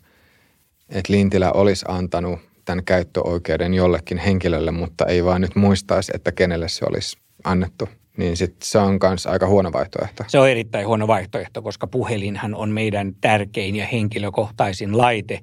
[0.88, 6.68] että Lintilä olisi antanut tämän käyttöoikeuden jollekin henkilölle, mutta ei vaan nyt muistaisi, että kenelle
[6.68, 10.24] se olisi annettu, niin sit se on myös aika huono vaihtoehto.
[10.26, 15.40] Se on erittäin huono vaihtoehto, koska puhelinhan on meidän tärkein ja henkilökohtaisin laite,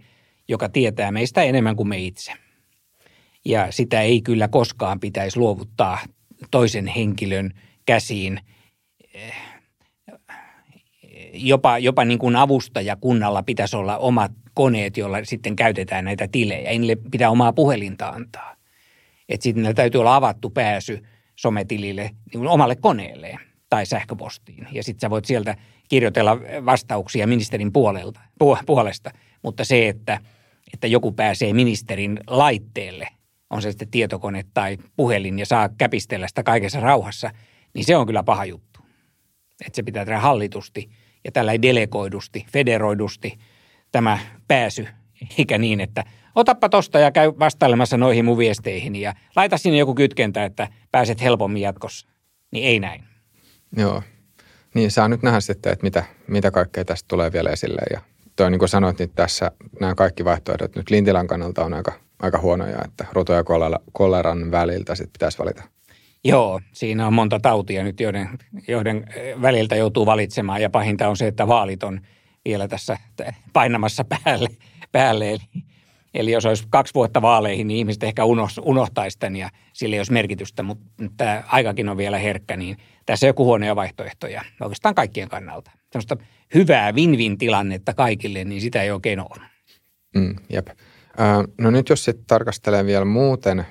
[0.47, 2.31] joka tietää meistä enemmän kuin me itse.
[3.45, 5.99] Ja sitä ei kyllä koskaan pitäisi luovuttaa
[6.51, 7.51] toisen henkilön
[7.85, 8.39] käsiin
[11.33, 16.69] jopa, jopa niin kuin avustajakunnalla pitäisi olla omat koneet, joilla sitten käytetään näitä tilejä.
[16.69, 18.55] Ei niille pitää omaa puhelinta antaa.
[19.29, 21.03] Että sitten täytyy olla avattu pääsy
[21.35, 24.67] sometilille niin omalle koneelleen tai sähköpostiin.
[24.71, 25.55] Ja sitten sä voit sieltä
[25.89, 28.19] kirjoitella vastauksia ministerin puolelta,
[28.65, 29.11] puolesta.
[29.41, 30.19] Mutta se, että,
[30.73, 33.07] että joku pääsee ministerin laitteelle,
[33.49, 37.31] on se sitten tietokone tai puhelin ja saa käpistellä sitä kaikessa rauhassa,
[37.73, 38.79] niin se on kyllä paha juttu.
[39.65, 40.89] Että se pitää tehdä hallitusti
[41.25, 43.37] ja tällä delegoidusti, federoidusti–
[43.93, 44.87] tämä pääsy,
[45.37, 46.03] eikä niin, että
[46.35, 51.21] otappa tosta ja käy vastailemassa noihin mun viesteihin ja laita sinne joku kytkentä, että pääset
[51.21, 52.07] helpommin jatkossa.
[52.51, 53.03] Niin ei näin.
[53.77, 54.03] Joo.
[54.73, 57.81] Niin saa nyt nähdä sitten, että mitä, mitä kaikkea tästä tulee vielä esille.
[57.91, 58.01] Ja
[58.35, 62.39] toi niin kuin sanoit, niin tässä nämä kaikki vaihtoehdot nyt Lintilän kannalta on aika, aika
[62.39, 63.43] huonoja, että roto- ja
[63.91, 65.63] koleran väliltä sitten pitäisi valita.
[66.23, 68.29] Joo, siinä on monta tautia nyt, joiden,
[68.67, 69.05] joiden
[69.41, 72.01] väliltä joutuu valitsemaan ja pahinta on se, että vaalit on–
[72.45, 72.97] vielä tässä
[73.53, 74.49] painamassa päälle.
[74.91, 75.29] päälle.
[75.29, 75.39] Eli,
[76.13, 78.23] eli jos olisi kaksi vuotta vaaleihin, niin ihmiset ehkä
[78.61, 80.85] unohtaisi tämän ja sillä ei olisi merkitystä, mutta
[81.17, 85.71] tämä aikakin on vielä herkkä, niin tässä on joku huonoja vaihtoehtoja oikeastaan kaikkien kannalta.
[85.91, 86.17] Sellaista
[86.53, 89.45] hyvää win-win tilannetta kaikille, niin sitä ei oikein ole.
[90.15, 90.67] Mm, jep.
[91.57, 93.65] no nyt jos sitten tarkastelee vielä muuten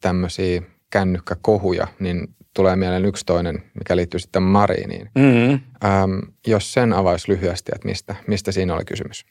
[0.00, 5.10] tämmöisiä kännykkäkohuja, niin tulee mieleen yksi toinen, mikä liittyy sitten Mariiniin.
[5.14, 5.60] Mm-hmm.
[6.46, 9.24] Jos sen avaisi lyhyesti, että mistä, mistä siinä oli kysymys?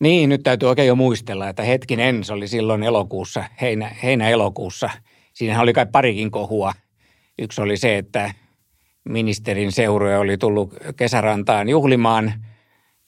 [0.00, 4.90] Niin, nyt täytyy oikein jo muistella, että hetkinen, se oli silloin elokuussa, heinä, heinä-elokuussa.
[5.32, 6.72] Siinähän oli kai parikin kohua.
[7.38, 8.34] Yksi oli se, että
[9.04, 12.32] ministerin seurue oli tullut kesärantaan juhlimaan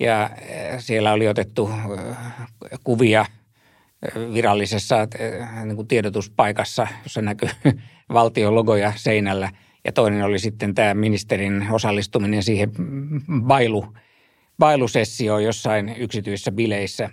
[0.00, 0.30] ja
[0.78, 1.70] siellä oli otettu
[2.84, 3.26] kuvia
[4.34, 4.96] virallisessa
[5.64, 7.48] niin kuin tiedotuspaikassa, jossa näkyy
[8.12, 9.50] valtion logoja seinällä.
[9.84, 12.72] Ja toinen oli sitten tämä ministerin osallistuminen siihen
[13.42, 13.86] bailu,
[14.58, 17.10] bailusessioon jossain yksityisissä bileissä.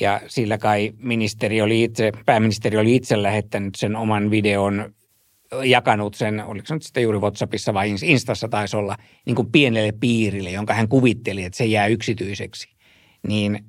[0.00, 4.94] Ja sillä kai ministeri oli itse, pääministeri oli itse lähettänyt sen oman videon,
[5.64, 8.96] jakanut sen, oliko se nyt sitten juuri WhatsAppissa vai Instassa taisi olla,
[9.26, 12.68] niin kuin pienelle piirille, jonka hän kuvitteli, että se jää yksityiseksi.
[13.28, 13.64] niin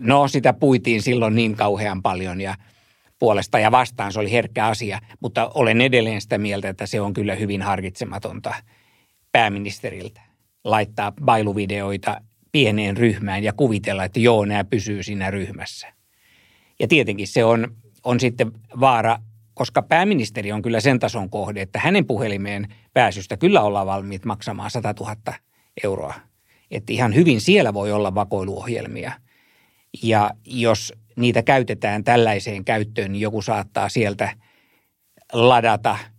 [0.00, 2.54] no sitä puitiin silloin niin kauhean paljon ja
[3.18, 7.12] puolesta ja vastaan se oli herkkä asia, mutta olen edelleen sitä mieltä, että se on
[7.12, 8.54] kyllä hyvin harkitsematonta
[9.32, 10.33] pääministeriltä
[10.64, 12.20] laittaa bailuvideoita
[12.52, 15.92] pieneen ryhmään ja kuvitella, että joo, nämä pysyy siinä ryhmässä.
[16.80, 19.18] Ja tietenkin se on, on sitten vaara,
[19.54, 24.70] koska pääministeri on kyllä sen tason kohde, että hänen puhelimeen pääsystä kyllä ollaan valmiit maksamaan
[24.70, 25.16] 100 000
[25.84, 26.14] euroa.
[26.70, 29.12] Että ihan hyvin siellä voi olla vakoiluohjelmia.
[30.02, 34.36] Ja jos niitä käytetään tällaiseen käyttöön, niin joku saattaa sieltä
[35.32, 35.98] ladata–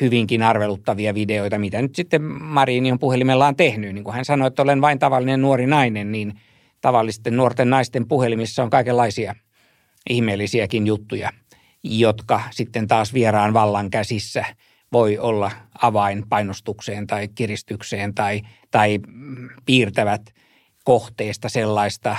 [0.00, 3.94] hyvinkin arveluttavia videoita, mitä nyt sitten Marini on puhelimellaan tehnyt.
[3.94, 6.40] Niin kuin hän sanoi, että olen vain tavallinen nuori nainen, niin
[6.80, 9.34] tavallisten nuorten naisten puhelimissa on kaikenlaisia
[10.10, 11.30] ihmeellisiäkin juttuja,
[11.82, 14.44] jotka sitten taas vieraan vallan käsissä
[14.92, 15.50] voi olla
[15.82, 18.98] avain painostukseen tai kiristykseen tai, tai
[19.64, 20.34] piirtävät
[20.84, 22.16] kohteesta sellaista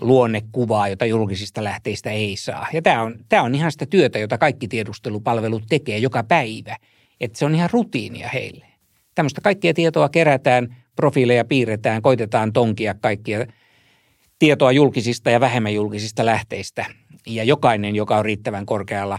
[0.00, 2.66] luonnekuvaa, jota julkisista lähteistä ei saa.
[2.72, 6.76] Ja tämä on, tämä on ihan sitä työtä, jota kaikki tiedustelupalvelut tekee joka päivä–
[7.24, 8.66] että se on ihan rutiinia heille.
[9.14, 13.46] Tämmöistä kaikkia tietoa kerätään, profiileja piirretään, koitetaan tonkia kaikkia
[14.38, 16.86] tietoa julkisista ja vähemmän julkisista lähteistä.
[17.26, 19.18] Ja jokainen, joka on riittävän korkealla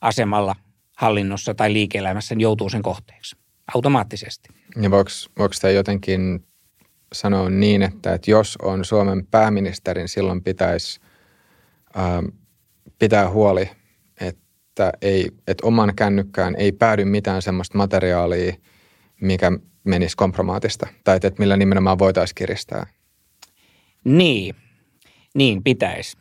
[0.00, 0.56] asemalla
[0.96, 3.36] hallinnossa tai liike-elämässä, niin joutuu sen kohteeksi
[3.74, 4.48] automaattisesti.
[4.82, 6.46] Ja voiko, voiko sitä jotenkin
[7.12, 11.00] sanoa niin, että, että jos on Suomen pääministerin, silloin pitäisi
[11.94, 12.22] ää,
[12.98, 13.70] pitää huoli–
[14.74, 18.54] että, ei, että oman kännykkään ei päädy mitään sellaista materiaalia,
[19.20, 19.52] mikä
[19.84, 22.86] menisi kompromaatista, tai että millä nimenomaan voitaisiin kiristää.
[24.04, 24.54] Niin,
[25.34, 26.16] niin pitäisi.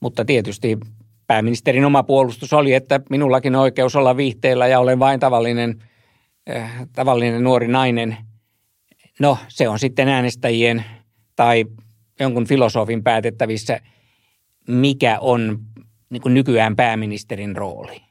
[0.00, 0.78] Mutta tietysti
[1.26, 5.82] pääministerin oma puolustus oli, että minullakin on oikeus olla viihteellä ja olen vain tavallinen,
[6.56, 8.16] äh, tavallinen nuori nainen.
[9.20, 10.84] No, se on sitten äänestäjien
[11.36, 11.64] tai
[12.20, 13.80] jonkun filosofin päätettävissä,
[14.68, 15.58] mikä on
[16.12, 18.02] niin kuin nykyään pääministerin rooli.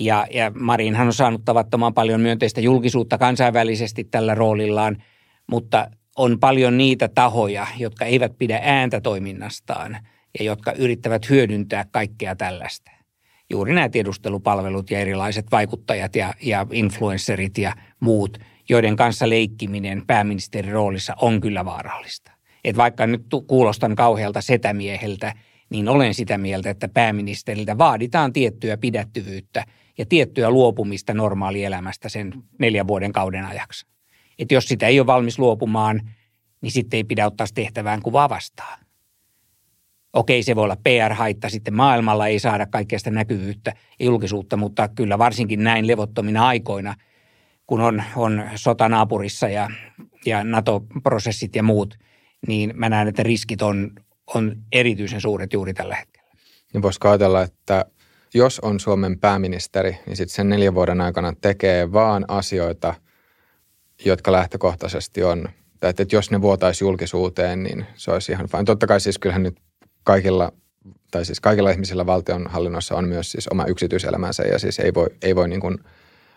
[0.00, 5.02] Ja, ja Marinhan on saanut tavattoman paljon myönteistä julkisuutta kansainvälisesti tällä roolillaan,
[5.46, 9.98] mutta on paljon niitä tahoja, jotka eivät pidä ääntä toiminnastaan
[10.38, 12.90] ja jotka yrittävät hyödyntää kaikkea tällaista.
[13.50, 20.72] Juuri nämä tiedustelupalvelut ja erilaiset vaikuttajat ja, ja influencerit ja muut, joiden kanssa leikkiminen pääministerin
[20.72, 22.32] roolissa on kyllä vaarallista.
[22.64, 25.32] Et vaikka nyt kuulostan kauhealta setämieheltä–
[25.70, 29.64] niin olen sitä mieltä, että pääministeriltä vaaditaan tiettyä pidättyvyyttä
[29.98, 33.86] ja tiettyä luopumista normaalielämästä sen neljän vuoden kauden ajaksi.
[34.38, 36.10] Että jos sitä ei ole valmis luopumaan,
[36.60, 38.78] niin sitten ei pidä ottaa tehtävään kuvaa vastaan.
[40.12, 44.88] Okei, se voi olla PR-haitta, sitten maailmalla ei saada kaikkea sitä näkyvyyttä ja julkisuutta, mutta
[44.88, 46.94] kyllä varsinkin näin levottomina aikoina,
[47.66, 49.70] kun on, on sota naapurissa ja,
[50.26, 51.98] ja NATO-prosessit ja muut,
[52.46, 53.90] niin mä näen, että riskit on,
[54.34, 56.30] on erityisen suuret juuri tällä hetkellä.
[56.72, 57.84] Niin voisiko ajatella, että
[58.34, 62.94] jos on Suomen pääministeri, niin sitten sen neljän vuoden aikana tekee vaan asioita,
[64.04, 65.48] jotka lähtökohtaisesti on,
[65.80, 68.66] tai että jos ne vuotaisi julkisuuteen, niin se olisi ihan vain.
[68.66, 69.60] Totta kai siis kyllähän nyt
[70.04, 70.52] kaikilla,
[71.10, 75.36] tai siis kaikilla ihmisillä valtionhallinnossa on myös siis oma yksityiselämänsä ja siis ei voi, ei
[75.36, 75.78] voi niin kuin–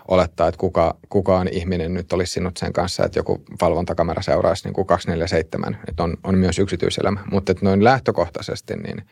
[0.07, 4.73] olettaa, että kuka, kukaan ihminen nyt olisi sinut sen kanssa, että joku valvontakamera seuraisi niin
[4.73, 7.19] kuin 247, että on, on myös yksityiselämä.
[7.31, 9.03] Mutta että noin lähtökohtaisesti, niin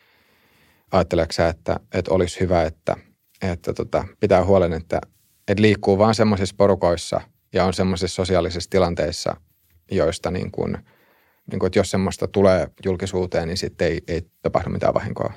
[0.92, 2.96] ajatteleeko sä, että, että olisi hyvä, että,
[3.42, 5.02] että tota, pitää huolen, että,
[5.48, 7.22] että liikkuu vaan semmoisissa porukoissa
[7.54, 9.36] ja on semmoisissa sosiaalisissa tilanteissa,
[9.92, 10.78] joista niin kuin,
[11.52, 15.34] niin kuin, että jos semmoista tulee julkisuuteen, niin sitten ei, ei tapahdu mitään vahinkoa.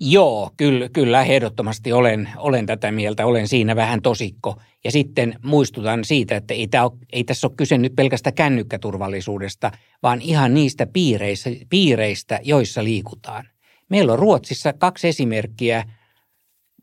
[0.00, 4.60] Joo, kyllä, kyllä ehdottomasti olen, olen tätä mieltä, olen siinä vähän tosikko.
[4.84, 9.70] Ja sitten muistutan siitä, että ei, tämä ole, ei tässä ole kyse nyt pelkästä kännykkäturvallisuudesta,
[10.02, 13.48] vaan ihan niistä piireistä, piireistä, joissa liikutaan.
[13.88, 15.84] Meillä on Ruotsissa kaksi esimerkkiä.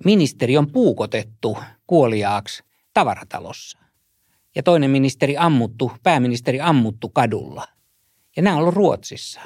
[0.06, 1.58] Ministeri on puukotettu
[1.88, 3.80] kuoliaaksi tavaratalossa.
[4.56, 7.68] Ja toinen ministeri ammuttu, pääministeri ammuttu kadulla.
[8.36, 9.42] Ja nämä on ollut Ruotsissa.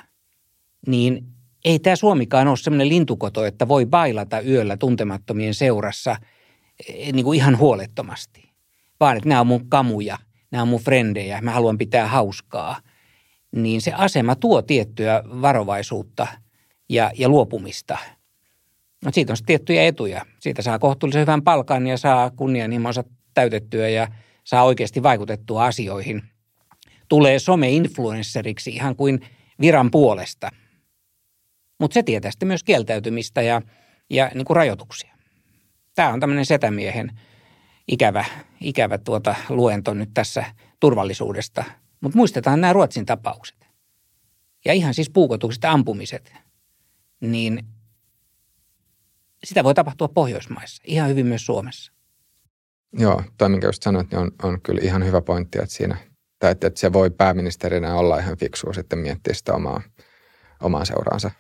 [0.87, 6.17] Niin ei tämä Suomikaan ole sellainen lintukoto, että voi bailata yöllä tuntemattomien seurassa
[6.89, 8.49] eh, niin kuin ihan huolettomasti.
[8.99, 10.17] Vaan että nämä on mun kamuja,
[10.51, 12.81] nämä on mun frendejä, mä haluan pitää hauskaa.
[13.55, 16.27] Niin se asema tuo tiettyä varovaisuutta
[16.89, 17.97] ja, ja luopumista.
[19.05, 20.25] No siitä on tiettyjä etuja.
[20.39, 23.03] Siitä saa kohtuullisen hyvän palkan ja saa kunnianhimonsa
[23.33, 24.07] täytettyä ja
[24.43, 26.23] saa oikeasti vaikutettua asioihin.
[27.07, 29.21] Tulee some-influenceriksi ihan kuin
[29.61, 30.49] viran puolesta–
[31.79, 33.61] mutta se tietää sitten myös kieltäytymistä ja,
[34.09, 35.17] ja niin kuin rajoituksia.
[35.95, 37.19] Tämä on tämmöinen setämiehen
[37.87, 38.25] ikävä,
[38.61, 40.45] ikävä tuota luento nyt tässä
[40.79, 41.63] turvallisuudesta.
[42.01, 43.57] Mutta muistetaan nämä Ruotsin tapaukset.
[44.65, 46.33] ja ihan siis puukotukset ampumiset,
[47.21, 47.65] niin
[49.43, 51.91] sitä voi tapahtua Pohjoismaissa, ihan hyvin myös Suomessa.
[52.93, 55.97] Joo, toi minkä just sanoit, niin on, on kyllä ihan hyvä pointti, että siinä,
[56.39, 59.81] tai että, että se voi pääministerinä olla ihan fiksua sitten miettiä sitä omaa,
[60.61, 61.31] omaa seuraansa.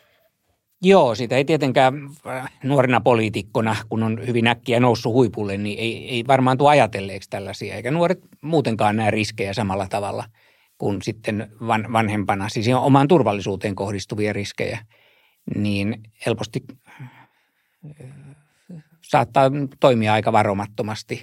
[0.81, 1.93] Joo, sitä ei tietenkään
[2.27, 7.29] äh, nuorina poliitikkona, kun on hyvin äkkiä noussut huipulle, niin ei, ei varmaan tule ajatelleeksi
[7.29, 10.23] tällaisia, eikä nuoret muutenkaan näe riskejä samalla tavalla
[10.77, 14.79] kuin sitten van, vanhempana, siis omaan turvallisuuteen kohdistuvia riskejä,
[15.55, 16.63] niin helposti
[17.01, 17.11] äh,
[19.01, 21.21] saattaa toimia aika varomattomasti.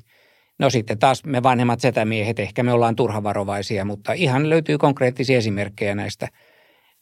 [0.58, 5.94] No sitten taas me vanhemmat setämiehet, ehkä me ollaan turhavarovaisia, mutta ihan löytyy konkreettisia esimerkkejä
[5.94, 6.28] näistä,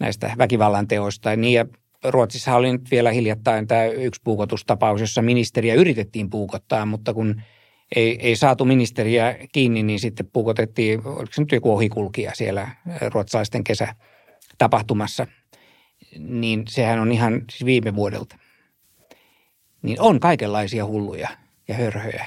[0.00, 1.36] näistä väkivallan teoista.
[1.36, 1.66] Niin ja
[2.04, 7.42] Ruotsissa oli nyt vielä hiljattain tämä yksi puukotustapaus, jossa ministeriä yritettiin puukottaa, mutta kun
[7.96, 12.68] ei, ei saatu ministeriä kiinni, niin sitten puukotettiin, oliko se nyt joku ohikulkija siellä
[13.14, 15.26] ruotsalaisten kesätapahtumassa.
[16.18, 18.36] Niin sehän on ihan siis viime vuodelta.
[19.82, 21.28] Niin on kaikenlaisia hulluja
[21.68, 22.24] ja hörhöjä.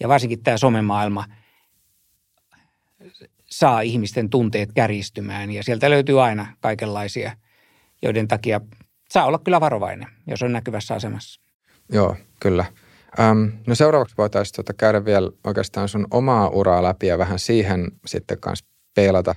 [0.00, 1.24] Ja varsinkin tämä somemaailma
[3.50, 7.36] saa ihmisten tunteet käristymään ja sieltä löytyy aina kaikenlaisia,
[8.02, 8.60] joiden takia
[9.12, 11.40] saa olla kyllä varovainen, jos on näkyvässä asemassa.
[11.92, 12.64] Joo, kyllä.
[13.20, 17.92] Öm, no seuraavaksi voitaisiin tuota käydä vielä oikeastaan sun omaa uraa läpi ja vähän siihen
[18.06, 19.34] sitten kanssa peilata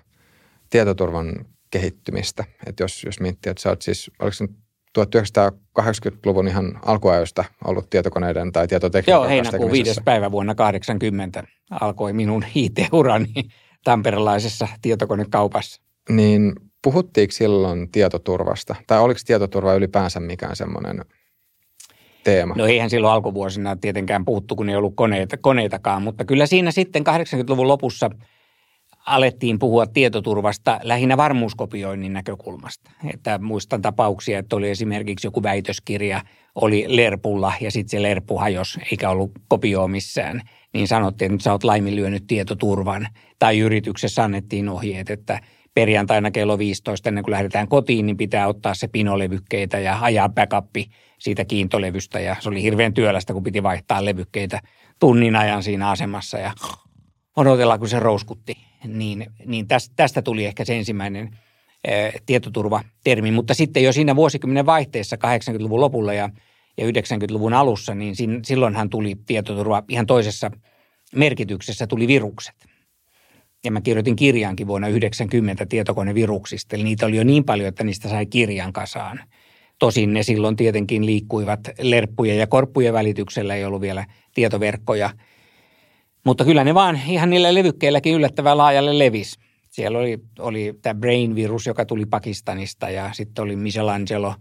[0.70, 2.44] tietoturvan kehittymistä.
[2.66, 4.36] Että jos, jos miettii, että sä oot siis, oliko
[5.00, 12.46] 1980-luvun ihan alkuajoista ollut tietokoneiden tai tietotekniikan Joo, heinäkuun viides päivä vuonna 80 alkoi minun
[12.56, 13.34] IT-urani
[13.84, 15.82] tamperelaisessa tietokonekaupassa.
[16.10, 16.54] Niin
[16.86, 18.76] puhuttiinko silloin tietoturvasta?
[18.88, 21.06] Tai oliko tietoturva ylipäänsä mikään semmoinen
[22.24, 22.54] teema?
[22.58, 27.04] No eihän silloin alkuvuosina tietenkään puhuttu, kun ei ollut koneita, koneitakaan, mutta kyllä siinä sitten
[27.08, 28.10] 80-luvun lopussa
[29.06, 32.92] alettiin puhua tietoturvasta lähinnä varmuuskopioinnin näkökulmasta.
[33.14, 36.22] Että muistan tapauksia, että oli esimerkiksi joku väitöskirja,
[36.56, 40.42] oli lerpulla ja sitten se lerpu hajosi eikä ollut kopioa missään.
[40.74, 43.08] Niin sanottiin, että nyt sä oot laiminlyönyt tietoturvan.
[43.40, 45.40] Tai yrityksessä annettiin ohjeet, että–
[45.76, 50.90] perjantaina kello 15 ennen kuin lähdetään kotiin, niin pitää ottaa se pinolevykkeitä ja ajaa backuppi
[51.20, 52.20] siitä kiintolevystä.
[52.20, 54.60] Ja se oli hirveän työlästä, kun piti vaihtaa levykkeitä
[55.00, 56.52] tunnin ajan siinä asemassa ja
[57.36, 58.58] odotella, kun se rouskutti.
[58.88, 61.38] Niin, niin tästä, tuli ehkä se ensimmäinen
[62.26, 63.32] tietoturvatermi.
[63.32, 66.30] Mutta sitten jo siinä vuosikymmenen vaihteessa 80-luvun lopulla ja,
[66.78, 70.52] ja 90-luvun alussa, niin silloinhan tuli tietoturva ihan toisessa
[71.16, 72.56] merkityksessä, tuli virukset–
[73.66, 78.10] ja mä kirjoitin kirjankin vuonna 90 tietokoneviruksista, eli niitä oli jo niin paljon, että niistä
[78.10, 79.20] sai kirjan kasaan.
[79.80, 85.10] Tosin ne silloin tietenkin liikkuivat lerppujen ja korppujen välityksellä, ei ollut vielä tietoverkkoja.
[86.24, 89.40] Mutta kyllä ne vaan ihan niillä levykkeilläkin yllättävän laajalle levis.
[89.70, 94.36] Siellä oli, oli tämä Brain-virus, joka tuli Pakistanista ja sitten oli Michelangelo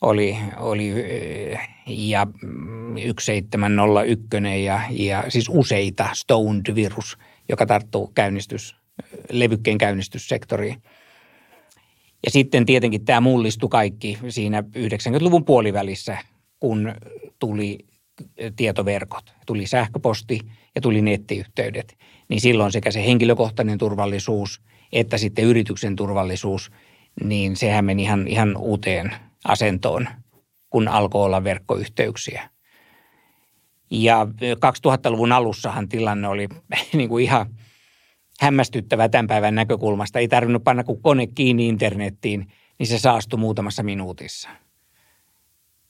[0.00, 0.94] oli, oli
[1.86, 3.32] ja 1701
[4.64, 7.16] ja, ja siis useita Stoned-virus–
[7.48, 8.76] joka tarttuu käynnistys,
[9.30, 10.82] levykkeen käynnistyssektoriin.
[12.24, 16.18] Ja sitten tietenkin tämä mullistui kaikki siinä 90-luvun puolivälissä,
[16.60, 16.94] kun
[17.38, 17.78] tuli
[18.56, 20.40] tietoverkot, tuli sähköposti
[20.74, 21.98] ja tuli nettiyhteydet.
[22.28, 24.60] Niin silloin sekä se henkilökohtainen turvallisuus
[24.92, 26.70] että sitten yrityksen turvallisuus,
[27.24, 29.12] niin sehän meni ihan, ihan uuteen
[29.44, 30.08] asentoon,
[30.70, 32.50] kun alkoi olla verkkoyhteyksiä.
[33.90, 34.26] Ja
[34.56, 36.48] 2000-luvun alussahan tilanne oli
[36.92, 37.46] niin kuin ihan
[38.40, 40.18] hämmästyttävä tämän päivän näkökulmasta.
[40.18, 44.48] Ei tarvinnut panna kuin kone kiinni internettiin, niin se saastui muutamassa minuutissa.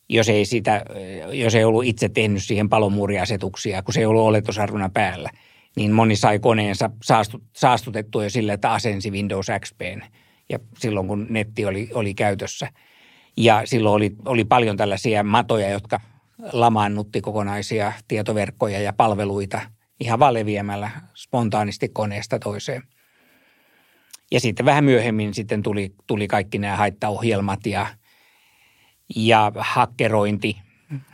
[0.08, 0.84] Jos ei, sitä,
[1.32, 5.30] jos ei ollut itse tehnyt siihen palomuuriasetuksia, kun se ei ollut oletusarvona päällä,
[5.76, 10.02] niin moni sai koneensa saastu, saastutettua jo sillä, että asensi Windows XPn
[10.48, 12.68] ja silloin kun netti oli, oli käytössä.
[13.36, 16.00] Ja silloin oli, oli paljon tällaisia matoja, jotka
[16.52, 19.60] lamaannutti kokonaisia tietoverkkoja ja palveluita
[20.00, 22.82] ihan vaan leviämällä spontaanisti koneesta toiseen.
[24.32, 27.86] Ja sitten vähän myöhemmin sitten tuli, tuli kaikki nämä haittaohjelmat ja,
[29.16, 30.56] ja hakkerointi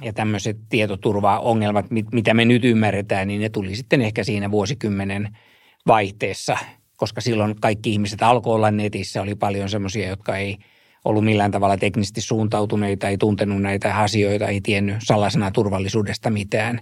[0.03, 5.39] ja tämmöiset tietoturvaongelmat, mit, mitä me nyt ymmärretään, niin ne tuli sitten ehkä siinä vuosikymmenen
[5.87, 6.59] vaihteessa,
[6.97, 9.23] koska silloin kaikki ihmiset alkoi olla netissä.
[9.23, 10.57] Oli paljon semmoisia, jotka ei–
[11.07, 16.81] ollut millään tavalla teknisesti suuntautuneita, ei tuntenut näitä asioita, ei tiennyt salasana turvallisuudesta mitään.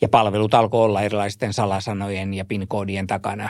[0.00, 3.48] Ja palvelut alkoi olla erilaisten salasanojen ja PIN-koodien takana.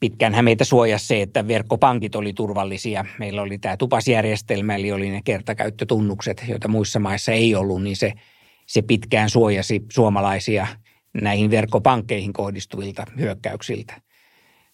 [0.00, 3.04] Pitkään meitä suojasi se, että verkkopankit oli turvallisia.
[3.18, 8.12] Meillä oli tämä tupasjärjestelmä, eli oli ne kertakäyttötunnukset, joita muissa maissa ei ollut, niin se,
[8.66, 10.66] se pitkään suojasi suomalaisia
[11.22, 14.00] näihin verkkopankkeihin kohdistuvilta hyökkäyksiltä.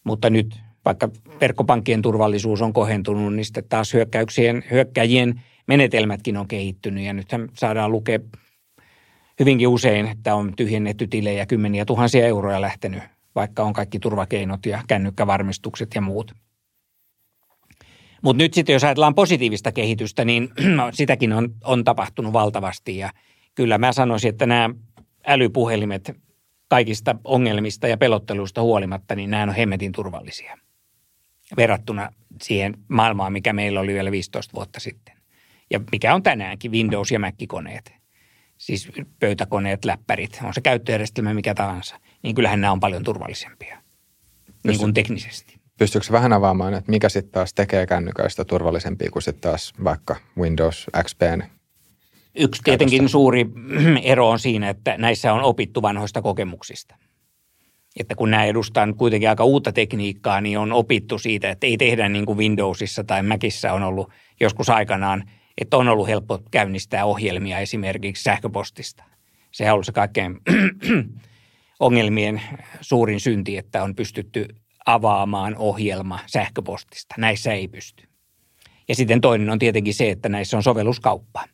[0.04, 1.08] Mutta nyt vaikka
[1.40, 7.04] verkkopankkien turvallisuus on kohentunut, niin sitten taas hyökkäyksien, hyökkäjien menetelmätkin on kehittynyt.
[7.04, 8.18] Ja nythän saadaan lukea
[9.40, 13.02] hyvinkin usein, että on tyhjennetty tilejä kymmeniä tuhansia euroja lähtenyt,
[13.34, 16.32] vaikka on kaikki turvakeinot ja kännykkävarmistukset ja muut.
[18.22, 20.48] Mutta nyt sitten jos ajatellaan positiivista kehitystä, niin
[20.92, 22.96] sitäkin on, on tapahtunut valtavasti.
[22.96, 23.10] Ja
[23.54, 24.70] kyllä mä sanoisin, että nämä
[25.26, 26.12] älypuhelimet
[26.68, 30.56] kaikista ongelmista ja pelotteluista huolimatta, niin nämä on hemmetin turvallisia
[31.56, 32.10] verrattuna
[32.42, 35.16] siihen maailmaan, mikä meillä oli vielä 15 vuotta sitten.
[35.70, 37.92] Ja mikä on tänäänkin Windows- ja Mac-koneet,
[38.58, 38.88] siis
[39.20, 43.82] pöytäkoneet, läppärit, on se käyttöjärjestelmä mikä tahansa, niin kyllähän nämä on paljon turvallisempia,
[44.64, 45.56] niin kuin teknisesti.
[45.78, 50.86] Pystyykö vähän avaamaan, että mikä sitten taas tekee kännyköistä turvallisempia kuin sitten taas vaikka Windows
[51.04, 51.42] XPn
[52.36, 53.46] Yksi tietenkin suuri
[54.02, 56.96] ero on siinä, että näissä on opittu vanhoista kokemuksista.
[58.00, 62.08] Että kun nämä edustaa kuitenkin aika uutta tekniikkaa, niin on opittu siitä, että ei tehdä
[62.08, 67.58] niin kuin Windowsissa tai Macissa on ollut joskus aikanaan, että on ollut helppo käynnistää ohjelmia
[67.58, 69.04] esimerkiksi sähköpostista.
[69.52, 70.40] Se on ollut se kaikkein
[71.80, 72.42] ongelmien
[72.80, 74.46] suurin synti, että on pystytty
[74.86, 77.14] avaamaan ohjelma sähköpostista.
[77.18, 78.08] Näissä ei pysty.
[78.88, 81.44] Ja sitten toinen on tietenkin se, että näissä on sovelluskauppa.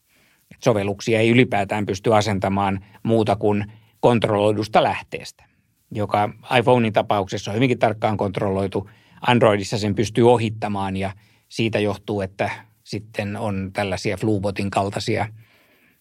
[0.64, 5.44] Sovelluksia ei ylipäätään pysty asentamaan muuta kuin kontrolloidusta lähteestä,
[5.92, 8.90] joka iPhonein tapauksessa on hyvinkin tarkkaan kontrolloitu.
[9.26, 11.12] Androidissa sen pystyy ohittamaan ja
[11.48, 12.50] siitä johtuu, että
[12.84, 15.28] sitten on tällaisia Flubotin kaltaisia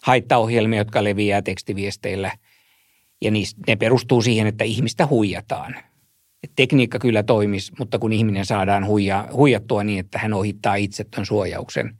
[0.03, 2.31] haittaohjelmia, jotka leviää tekstiviesteillä.
[3.21, 3.31] Ja
[3.67, 5.75] ne perustuu siihen, että ihmistä huijataan–
[6.43, 11.03] että tekniikka kyllä toimisi, mutta kun ihminen saadaan huija, huijattua niin, että hän ohittaa itse
[11.03, 11.97] tuon suojauksen,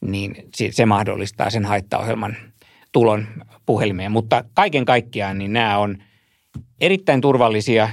[0.00, 2.36] niin se, se mahdollistaa sen haittaohjelman
[2.92, 3.26] tulon
[3.66, 4.12] puhelimeen.
[4.12, 5.98] Mutta kaiken kaikkiaan niin nämä on
[6.80, 7.88] erittäin turvallisia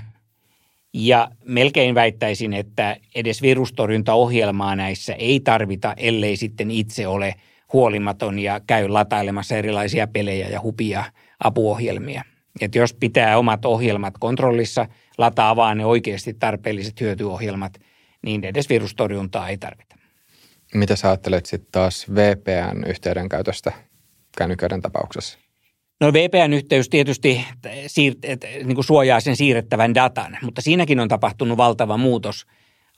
[0.94, 7.36] ja melkein väittäisin, että edes virustorjuntaohjelmaa näissä ei tarvita, ellei sitten itse ole
[7.74, 11.04] huolimaton ja käy latailemassa erilaisia pelejä ja hupia
[11.44, 12.24] apuohjelmia.
[12.62, 17.74] Et jos pitää omat ohjelmat kontrollissa– lataa vaan ne oikeasti tarpeelliset hyötyohjelmat,
[18.22, 19.96] niin edes virustorjuntaa ei tarvita.
[20.74, 23.72] Mitä sä ajattelet sitten taas VPN-yhteyden käytöstä
[24.38, 25.40] kännyköiden tapauksessa?
[26.02, 28.18] No VPN-yhteys tietysti siir-
[28.66, 32.46] niin kuin suojaa sen siirrettävän datan, mutta siinäkin on tapahtunut valtava muutos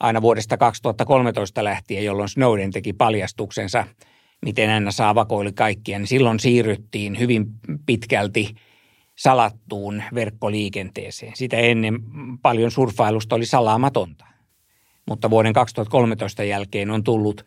[0.00, 3.84] aina vuodesta 2013 lähtien, jolloin Snowden teki paljastuksensa,
[4.44, 5.98] miten NSA vakoili kaikkia.
[5.98, 7.46] Niin silloin siirryttiin hyvin
[7.86, 8.48] pitkälti–
[9.18, 11.32] salattuun verkkoliikenteeseen.
[11.36, 11.98] Sitä ennen
[12.42, 14.26] paljon surffailusta oli salaamatonta.
[15.06, 17.46] Mutta vuoden 2013 jälkeen on tullut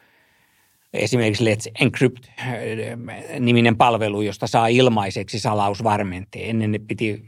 [0.93, 6.49] esimerkiksi Let's Encrypt-niminen palvelu, josta saa ilmaiseksi salausvarmenteen.
[6.49, 7.25] Ennen ne piti,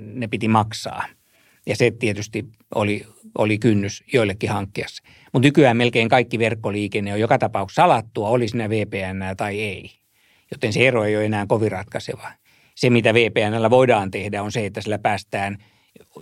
[0.00, 1.04] ne piti maksaa.
[1.66, 2.44] Ja se tietysti
[2.74, 3.06] oli,
[3.38, 5.02] oli kynnys joillekin hankkia se.
[5.32, 9.90] Mutta nykyään melkein kaikki verkkoliikenne on joka tapauksessa salattua, oli siinä VPN tai ei.
[10.50, 12.30] Joten se ero ei ole enää kovin ratkaiseva
[12.78, 15.58] se, mitä VPNllä voidaan tehdä, on se, että sillä päästään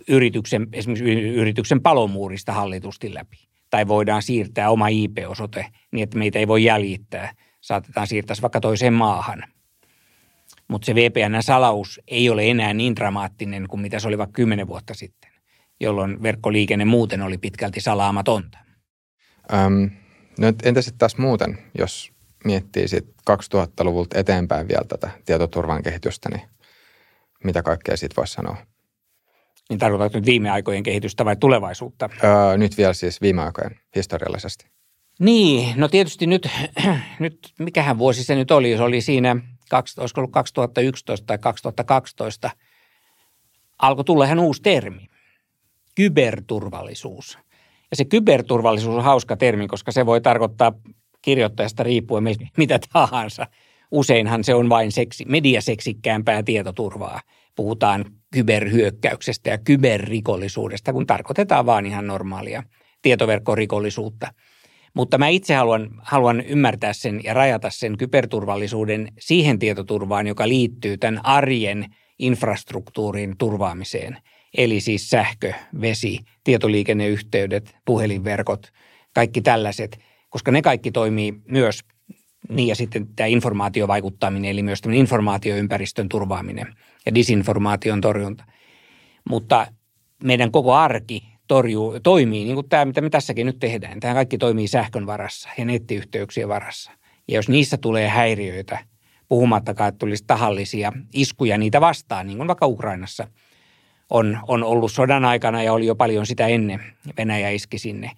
[0.09, 3.46] yrityksen, esimerkiksi yrityksen palomuurista hallitusti läpi.
[3.71, 7.33] Tai voidaan siirtää oma IP-osoite niin, että meitä ei voi jäljittää.
[7.61, 9.45] Saatetaan siirtää vaikka toiseen maahan.
[10.69, 14.95] Mutta se VPN-salaus ei ole enää niin dramaattinen kuin mitä se oli vaikka kymmenen vuotta
[14.95, 15.31] sitten,
[15.81, 18.59] jolloin verkkoliikenne muuten oli pitkälti salaamatonta.
[19.53, 19.91] Öm,
[20.39, 22.13] no entä sitten taas muuten, jos
[22.45, 26.43] miettii sit 2000-luvulta eteenpäin vielä tätä tietoturvan kehitystä, niin
[27.45, 28.57] mitä kaikkea siitä voisi sanoa?
[29.71, 32.09] Niin tarkoitatko nyt viime aikojen kehitystä vai tulevaisuutta?
[32.25, 34.67] Öö, nyt vielä siis viime aikojen historiallisesti.
[35.21, 36.49] Niin, no tietysti nyt,
[37.19, 39.37] nyt mikähän vuosi se nyt oli, se oli siinä,
[39.73, 42.51] olisiko ollut 2011 tai 2012,
[43.79, 45.07] alkoi tulla ihan uusi termi,
[45.95, 47.39] kyberturvallisuus.
[47.91, 50.73] Ja se kyberturvallisuus on hauska termi, koska se voi tarkoittaa
[51.23, 52.25] kirjoittajasta riippuen
[52.57, 53.47] mitä tahansa.
[53.91, 57.21] Useinhan se on vain seksi, mediaseksikkäämpää tietoturvaa.
[57.57, 62.63] Puhutaan kyberhyökkäyksestä ja kyberrikollisuudesta, kun tarkoitetaan vaan ihan normaalia
[63.03, 64.33] tietoverkkorikollisuutta.
[64.95, 70.99] Mutta mä itse haluan, haluan ymmärtää sen ja rajata sen kyberturvallisuuden siihen tietoturvaan, joka liittyy
[70.99, 71.87] tämän arjen
[72.19, 74.19] infrastruktuurin turvaamiseen.
[74.57, 78.73] Eli siis sähkö, vesi, tietoliikenneyhteydet, puhelinverkot,
[79.15, 79.99] kaikki tällaiset–
[80.37, 81.81] koska ne kaikki toimii myös
[82.49, 86.75] niin ja sitten tämä informaatiovaikuttaminen, eli myös informaatioympäristön turvaaminen
[87.07, 88.45] ja disinformaation torjunta.
[89.31, 89.67] Mutta
[90.25, 94.01] meidän koko arki torjuu, toimii niin kuin tämä, mitä me tässäkin nyt tehdään.
[94.01, 96.93] Tämä kaikki toimii sähkön varassa ja nettiyhteyksien varassa.
[97.29, 98.79] Ja jos niissä tulee häiriöitä,
[99.29, 103.29] puhumattakaan, että tulisi tahallisia iskuja niitä vastaan, niin kuin vaikka Ukrainassa
[104.11, 106.81] on, on ollut sodan aikana ja oli jo paljon sitä ennen,
[107.17, 108.11] Venäjä iski sinne,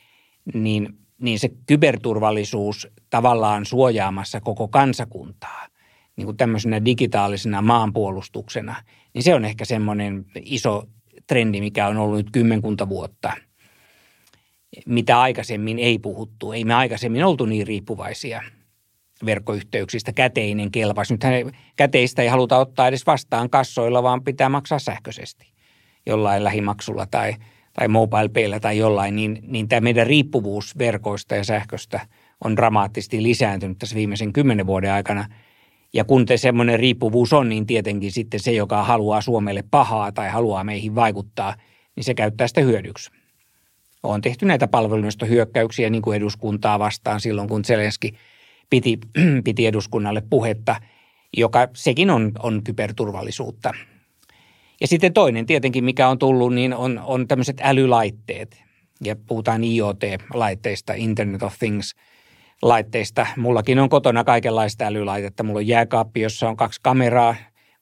[0.55, 5.66] niin, niin se kyberturvallisuus tavallaan suojaamassa koko kansakuntaa
[6.18, 8.76] niin kuin tämmöisenä digitaalisena maanpuolustuksena,
[9.14, 10.82] niin se on ehkä semmoinen iso
[11.26, 13.32] trendi, mikä on ollut nyt kymmenkunta vuotta,
[14.86, 16.52] mitä aikaisemmin ei puhuttu.
[16.52, 18.42] Ei me aikaisemmin oltu niin riippuvaisia
[19.26, 20.12] verkkoyhteyksistä.
[20.12, 21.10] Käteinen kelpas.
[21.10, 21.34] Nythän
[21.76, 25.52] käteistä ei haluta ottaa edes vastaan kassoilla, vaan pitää maksaa sähköisesti
[26.06, 27.34] jollain lähimaksulla tai,
[27.72, 32.00] tai mobile tai jollain, niin, niin tämä meidän riippuvuus verkoista ja sähköstä
[32.44, 35.24] on dramaattisesti lisääntynyt tässä viimeisen kymmenen vuoden aikana–
[35.93, 40.28] ja kun te semmoinen riippuvuus on, niin tietenkin sitten se, joka haluaa Suomelle pahaa tai
[40.28, 41.55] haluaa meihin vaikuttaa,
[41.97, 43.11] niin se käyttää sitä hyödyksi.
[44.03, 44.68] On tehty näitä
[45.28, 48.14] hyökkäyksiä niin kuin eduskuntaa vastaan silloin, kun Zelenski
[48.70, 48.99] piti,
[49.45, 50.76] piti eduskunnalle puhetta,
[51.36, 53.72] joka sekin on, on kyberturvallisuutta.
[54.80, 58.62] Ja sitten toinen tietenkin, mikä on tullut, niin on, on tämmöiset älylaitteet.
[59.05, 61.95] Ja puhutaan IoT-laitteista, Internet of Things–
[62.62, 63.26] laitteista.
[63.36, 65.42] Mullakin on kotona kaikenlaista älylaitetta.
[65.42, 67.34] Mulla on jääkaappi, jossa on kaksi kameraa.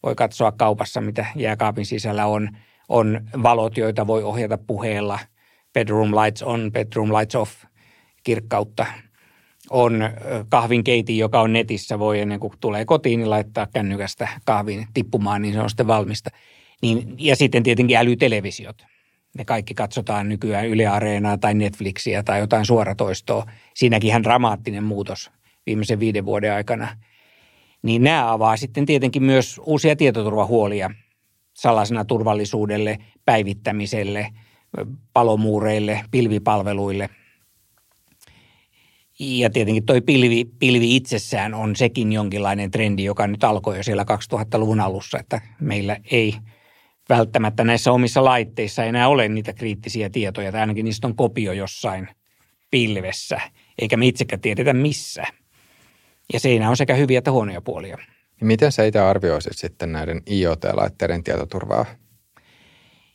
[0.03, 2.49] Voi katsoa kaupassa, mitä jääkaapin sisällä on.
[2.89, 5.19] On valot, joita voi ohjata puheella.
[5.75, 7.65] Bedroom lights on, bedroom lights off,
[8.25, 8.87] kirkkautta.
[9.71, 10.11] On
[10.49, 11.99] kahvinkeiti, joka on netissä.
[11.99, 16.31] Voi ennen kuin tulee kotiin, niin laittaa kännykästä kahvin tippumaan, niin se on sitten valmista.
[16.83, 18.87] Niin, ja sitten tietenkin älytelevisiot–
[19.37, 23.47] me kaikki katsotaan nykyään Yle Areenaa tai Netflixiä tai jotain suoratoistoa.
[23.75, 25.31] Siinäkin ihan dramaattinen muutos
[25.67, 26.97] viimeisen viiden vuoden aikana.
[27.83, 30.91] Niin nämä avaa sitten tietenkin myös uusia tietoturvahuolia
[31.55, 34.29] salaisena turvallisuudelle, päivittämiselle,
[35.13, 37.11] palomuureille, pilvipalveluille.
[39.19, 44.05] Ja tietenkin toi pilvi, pilvi itsessään on sekin jonkinlainen trendi, joka nyt alkoi jo siellä
[44.35, 46.35] 2000-luvun alussa, että meillä ei–
[47.09, 51.53] välttämättä näissä omissa laitteissa ei enää ole niitä kriittisiä tietoja, tai ainakin niistä on kopio
[51.53, 52.09] jossain
[52.71, 53.41] pilvessä,
[53.79, 55.25] eikä me itsekään tiedetä missä.
[56.33, 57.99] Ja siinä on sekä hyviä että huonoja puolia.
[58.41, 61.87] Miten sä itse arvioisit sitten näiden IoT-laitteiden tietoturvaa?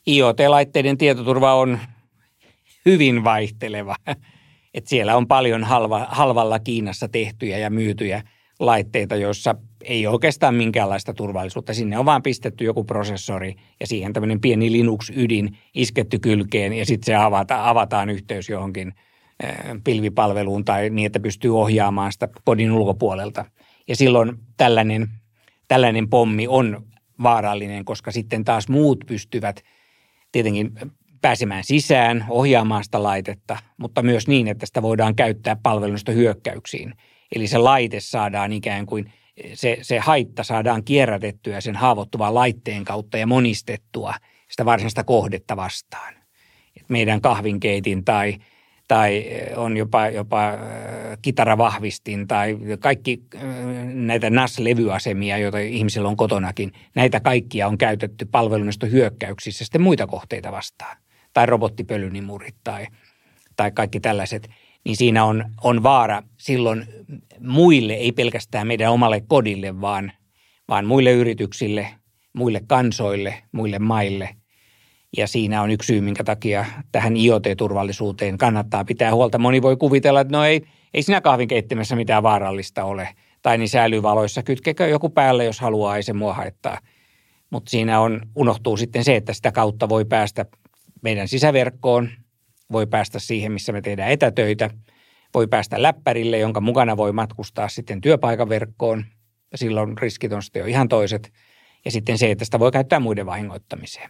[0.08, 1.80] IoT-laitteiden tietoturva on
[2.86, 3.96] hyvin vaihteleva.
[4.74, 8.24] Et siellä on paljon halva, halvalla Kiinassa tehtyjä ja myytyjä
[8.60, 11.74] laitteita, joissa ei oikeastaan minkäänlaista turvallisuutta.
[11.74, 17.06] Sinne on vaan pistetty joku prosessori ja siihen tämmöinen pieni Linux-ydin isketty kylkeen ja sitten
[17.06, 18.94] se avata, avataan yhteys johonkin
[19.84, 23.46] pilvipalveluun tai niin, että pystyy ohjaamaan sitä kodin ulkopuolelta.
[23.88, 25.08] Ja silloin tällainen,
[25.68, 26.84] tällainen pommi on
[27.24, 29.62] vaarallinen, koska sitten taas muut pystyvät
[30.32, 30.72] tietenkin
[31.22, 36.94] pääsemään sisään, ohjaamaan sitä laitetta, mutta myös niin, että sitä voidaan käyttää palvelusta hyökkäyksiin.
[37.36, 39.12] Eli se laite saadaan ikään kuin–
[39.54, 44.14] se, se haitta saadaan kierrätettyä sen haavoittuvan laitteen kautta ja monistettua
[44.50, 46.14] sitä varsinaista kohdetta vastaan.
[46.78, 48.38] Et meidän kahvinkeitin tai,
[48.88, 49.26] tai
[49.56, 50.58] on jopa, jopa äh,
[51.22, 53.42] kitaravahvistin tai kaikki äh,
[53.94, 60.52] näitä NAS-levyasemia, joita ihmisillä on kotonakin, näitä kaikkia on käytetty palvelunnosto hyökkäyksissä sitten muita kohteita
[60.52, 60.98] vastaan.
[61.34, 62.88] Tai robottipölynimurit tai,
[63.56, 64.50] tai kaikki tällaiset–
[64.86, 66.86] niin siinä on, on vaara silloin
[67.40, 70.12] muille, ei pelkästään meidän omalle kodille, vaan,
[70.70, 71.88] vaan muille yrityksille,
[72.34, 74.30] muille kansoille, muille maille.
[75.18, 79.38] Ja siinä on yksi syy, minkä takia tähän IoT-turvallisuuteen kannattaa pitää huolta.
[79.38, 80.62] Moni voi kuvitella, että no ei,
[80.94, 83.10] ei siinä kahvinkeittimessä mitään vaarallista ole.
[83.42, 86.78] Tai niin säilyvaloissa kytkekö joku päälle, jos haluaa, ei se mua haittaa.
[87.50, 90.46] Mutta siinä on, unohtuu sitten se, että sitä kautta voi päästä
[91.02, 92.10] meidän sisäverkkoon–
[92.72, 94.70] voi päästä siihen, missä me tehdään etätöitä,
[95.34, 99.06] voi päästä läppärille, jonka mukana voi matkustaa sitten työpaikan verkkoon.
[99.52, 101.32] Ja silloin riskit on sitten jo ihan toiset.
[101.86, 104.10] Ja sitten se, että sitä voi käyttää muiden vahingoittamiseen.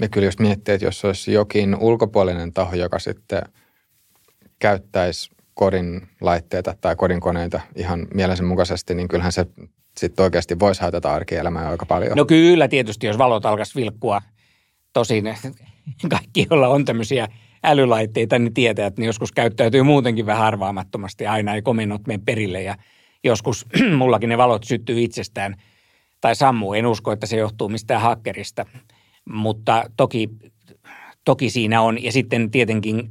[0.00, 3.42] Ja kyllä jos miettii, että jos olisi jokin ulkopuolinen taho, joka sitten
[4.58, 9.46] käyttäisi kodin laitteita tai kodin koneita ihan mielensä mukaisesti, niin kyllähän se
[9.96, 12.16] sitten oikeasti voisi haitata arkielämää aika paljon.
[12.16, 14.22] No kyllä tietysti, jos valot alkaisi vilkkua.
[14.92, 15.24] Tosin
[16.10, 17.28] kaikki, joilla on tämmöisiä
[17.64, 21.26] älylaitteita, niin tietää, että ne joskus käyttäytyy muutenkin vähän arvaamattomasti.
[21.26, 22.76] Aina ei komennot mene perille ja
[23.24, 23.66] joskus
[23.98, 25.56] mullakin ne valot syttyy itsestään
[26.20, 26.74] tai sammuu.
[26.74, 28.66] En usko, että se johtuu mistään hakkerista,
[29.28, 30.28] mutta toki,
[31.24, 32.02] toki siinä on.
[32.02, 33.10] Ja sitten tietenkin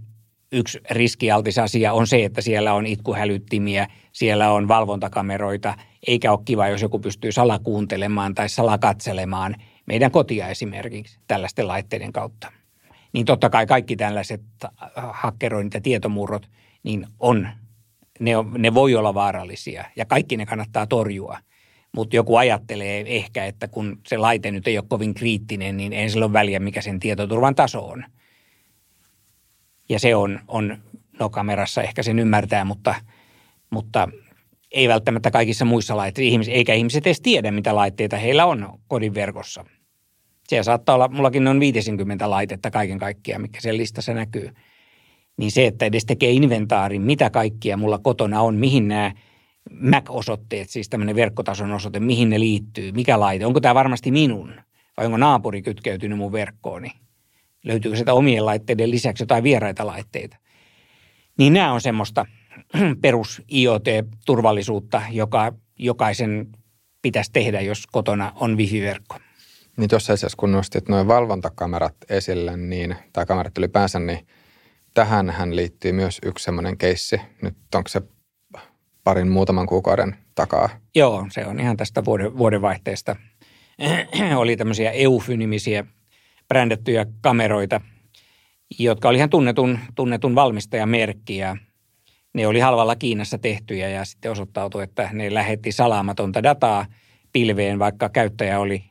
[0.52, 5.76] yksi riskialtis asia on se, että siellä on itkuhälyttimiä, siellä on valvontakameroita,
[6.08, 12.52] eikä ole kiva, jos joku pystyy salakuuntelemaan tai salakatselemaan meidän kotia esimerkiksi tällaisten laitteiden kautta
[13.14, 14.42] niin totta kai kaikki tällaiset
[14.96, 16.50] hakkeroinnit ja tietomurrot,
[16.84, 17.48] niin on,
[18.20, 21.40] ne, on, ne voi olla vaarallisia ja kaikki ne kannattaa torjua.
[21.92, 26.10] Mutta joku ajattelee ehkä, että kun se laite nyt ei ole kovin kriittinen, niin ei
[26.10, 28.04] sillä ole väliä, mikä sen tietoturvan taso on.
[29.90, 30.78] Ja se on, on
[31.20, 32.96] no kamerassa ehkä sen ymmärtää, mutta,
[33.70, 34.08] mutta
[34.72, 39.66] ei välttämättä kaikissa muissa laitteissa, eikä ihmiset edes tiedä, mitä laitteita heillä on kodin verkossa.
[40.50, 44.50] Siellä saattaa olla, mullakin on 50 laitetta kaiken kaikkiaan, mikä sen listassa näkyy.
[45.38, 49.12] Niin se, että edes tekee inventaarin, mitä kaikkia mulla kotona on, mihin nämä
[49.72, 54.54] MAC-osoitteet, siis tämmöinen verkkotason osoite, mihin ne liittyy, mikä laite, onko tämä varmasti minun
[54.98, 56.92] vai onko naapuri kytkeytynyt mun verkkooni.
[57.64, 60.38] Löytyykö sitä omien laitteiden lisäksi jotain vieraita laitteita.
[61.38, 62.26] Niin nämä on semmoista
[63.02, 66.48] perus IoT-turvallisuutta, joka jokaisen
[67.02, 69.16] pitäisi tehdä, jos kotona on wifi-verkko.
[69.78, 74.28] Niin tuossa asiassa, kun nostit noin valvontakamerat esille, niin, tai kamerat ylipäänsä, niin
[74.94, 77.22] tähän hän liittyy myös yksi semmoinen keissi.
[77.42, 78.02] Nyt onko se
[79.04, 80.70] parin muutaman kuukauden takaa?
[80.96, 83.16] Joo, se on ihan tästä vuoden, vuodenvaihteesta.
[84.36, 85.86] Oli tämmöisiä EUFY-nimisiä
[86.48, 87.82] brändettyjä kameroita,
[88.80, 91.58] jotka oli ihan tunnetun, tunnetun valmistajamerkki ja
[92.34, 96.86] ne oli halvalla Kiinassa tehtyjä ja sitten osoittautui, että ne lähetti salaamatonta dataa
[97.34, 98.84] pilveen, vaikka käyttäjä oli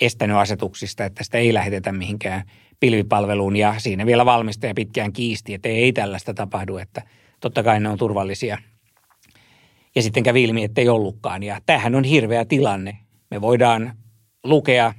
[0.00, 2.42] estänyt asetuksista, että sitä ei lähetetä mihinkään
[2.80, 7.02] pilvipalveluun ja siinä vielä valmistaja pitkään kiisti, että ei tällaista tapahdu, että
[7.40, 8.58] totta kai ne on turvallisia.
[9.94, 12.98] Ja sitten kävi ilmi, että ei ollutkaan ja tämähän on hirveä tilanne.
[13.30, 13.92] Me voidaan
[14.44, 14.94] lukea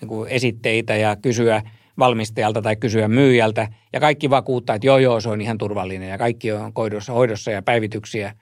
[0.00, 1.62] niin esitteitä ja kysyä
[1.98, 6.18] valmistajalta tai kysyä myyjältä ja kaikki vakuuttaa, että joo joo se on ihan turvallinen ja
[6.18, 8.34] kaikki on hoidossa, hoidossa ja päivityksiä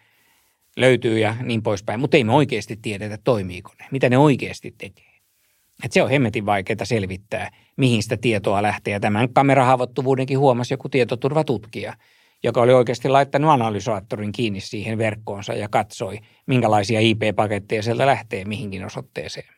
[0.77, 2.01] löytyy ja niin poispäin.
[2.01, 5.06] Mutta ei me oikeasti tiedetä, toimiiko ne, mitä ne oikeasti tekee.
[5.85, 8.93] Et se on hemmetin vaikeaa selvittää, mihin sitä tietoa lähtee.
[8.93, 11.95] Ja tämän kamerahaavoittuvuudenkin huomasi joku tietoturvatutkija,
[12.43, 18.85] joka oli oikeasti laittanut analysaattorin kiinni siihen verkkoonsa ja katsoi, minkälaisia IP-paketteja sieltä lähtee mihinkin
[18.85, 19.49] osoitteeseen.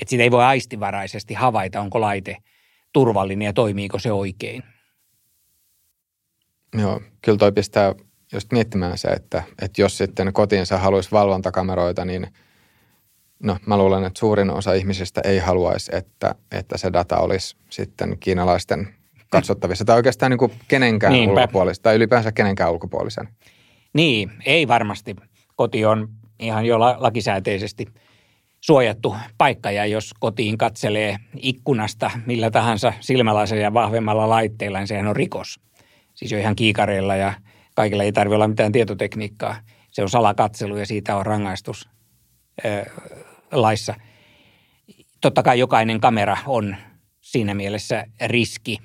[0.00, 2.36] Et sitä ei voi aistivaraisesti havaita, onko laite
[2.92, 4.62] turvallinen ja toimiiko se oikein.
[6.78, 7.94] Joo, kyllä toi pistää
[8.32, 12.26] just miettimään se, että, että jos sitten kotiinsa haluaisi valvontakameroita, niin–
[13.42, 18.18] No, mä luulen, että suurin osa ihmisistä ei haluaisi, että, että se data olisi sitten
[18.20, 18.88] kiinalaisten
[19.30, 21.32] katsottavissa tai oikeastaan niin kuin kenenkään Niinpä.
[21.32, 23.28] ulkopuolista tai ylipäänsä kenenkään ulkopuolisen.
[23.94, 25.16] Niin, ei varmasti.
[25.56, 27.86] Koti on ihan jo lakisääteisesti
[28.60, 35.06] suojattu paikka ja jos kotiin katselee ikkunasta millä tahansa silmälaisella ja vahvemmalla laitteella, niin sehän
[35.06, 35.60] on rikos.
[36.14, 37.34] Siis jo ihan kiikareilla ja
[37.74, 39.56] kaikilla ei tarvitse olla mitään tietotekniikkaa.
[39.90, 41.88] Se on salakatselu ja siitä on rangaistus
[43.52, 43.94] laissa.
[45.20, 46.76] Totta kai jokainen kamera on
[47.20, 48.78] siinä mielessä riski.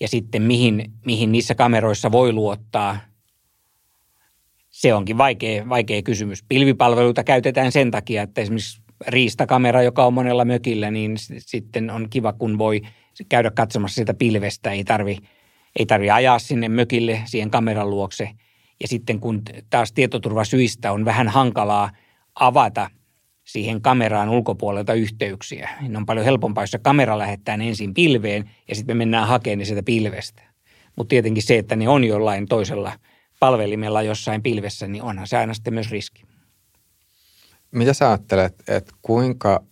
[0.00, 2.98] Ja sitten mihin, mihin niissä kameroissa voi luottaa,
[4.70, 6.44] se onkin vaikea, vaikea kysymys.
[6.48, 12.32] Pilvipalveluita käytetään sen takia, että esimerkiksi riistakamera, joka on monella mökillä, niin sitten on kiva,
[12.32, 12.80] kun voi
[13.28, 14.70] käydä katsomassa sitä pilvestä.
[14.70, 15.18] Ei tarvi,
[15.78, 18.30] ei tarvi ajaa sinne mökille siihen kameran luokse.
[18.80, 21.90] Ja sitten kun taas tietoturvasyistä on vähän hankalaa
[22.34, 22.90] avata
[23.48, 25.70] siihen kameraan ulkopuolelta yhteyksiä.
[25.80, 29.58] Ne on paljon helpompaa, jos se kamera lähettää ensin pilveen ja sitten me mennään hakemaan
[29.58, 30.42] ne sieltä pilvestä.
[30.96, 32.92] Mutta tietenkin se, että ne on jollain toisella
[33.40, 36.22] palvelimella jossain pilvessä, niin onhan se aina sitten myös riski.
[37.70, 39.64] Mitä sä ajattelet, että kuinka,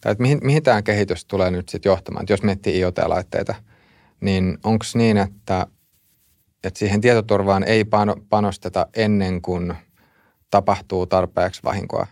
[0.00, 2.22] tai että mihin, mihin tämä kehitys tulee nyt sitten johtamaan?
[2.22, 3.54] Että jos miettii IoT-laitteita,
[4.20, 5.66] niin onko niin, että,
[6.64, 7.84] että siihen tietoturvaan ei
[8.28, 9.74] panosteta ennen kuin
[10.50, 12.06] tapahtuu tarpeeksi vahinkoa?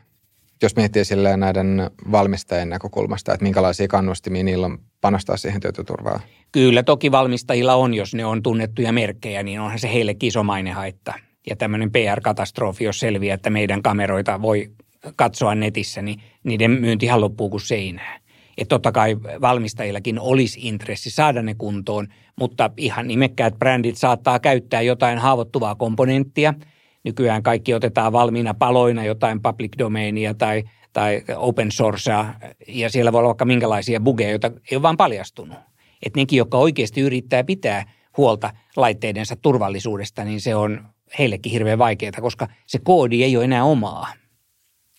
[0.62, 6.20] Jos miettii silleen näiden valmistajien näkökulmasta, että minkälaisia kannustimia niillä on panostaa siihen tietoturvaan?
[6.52, 11.14] Kyllä toki valmistajilla on, jos ne on tunnettuja merkkejä, niin onhan se heille iso mainehaitta.
[11.50, 14.70] Ja tämmöinen PR-katastrofi, jos selviää, että meidän kameroita voi
[15.16, 18.20] katsoa netissä, niin niiden myyntihan loppuu kuin seinään.
[18.58, 24.82] Että totta kai valmistajillakin olisi intressi saada ne kuntoon, mutta ihan nimekkäät brändit saattaa käyttää
[24.82, 26.54] jotain haavoittuvaa komponenttia–
[27.04, 32.34] Nykyään kaikki otetaan valmiina paloina jotain public domainia tai, tai open sourcea,
[32.68, 35.58] ja siellä voi olla vaikka minkälaisia bugeja, joita ei ole vaan paljastunut.
[36.02, 37.84] Että nekin, jotka oikeasti yrittää pitää
[38.16, 40.88] huolta laitteidensa turvallisuudesta, niin se on
[41.18, 44.12] heillekin hirveän vaikeaa, koska se koodi ei ole enää omaa,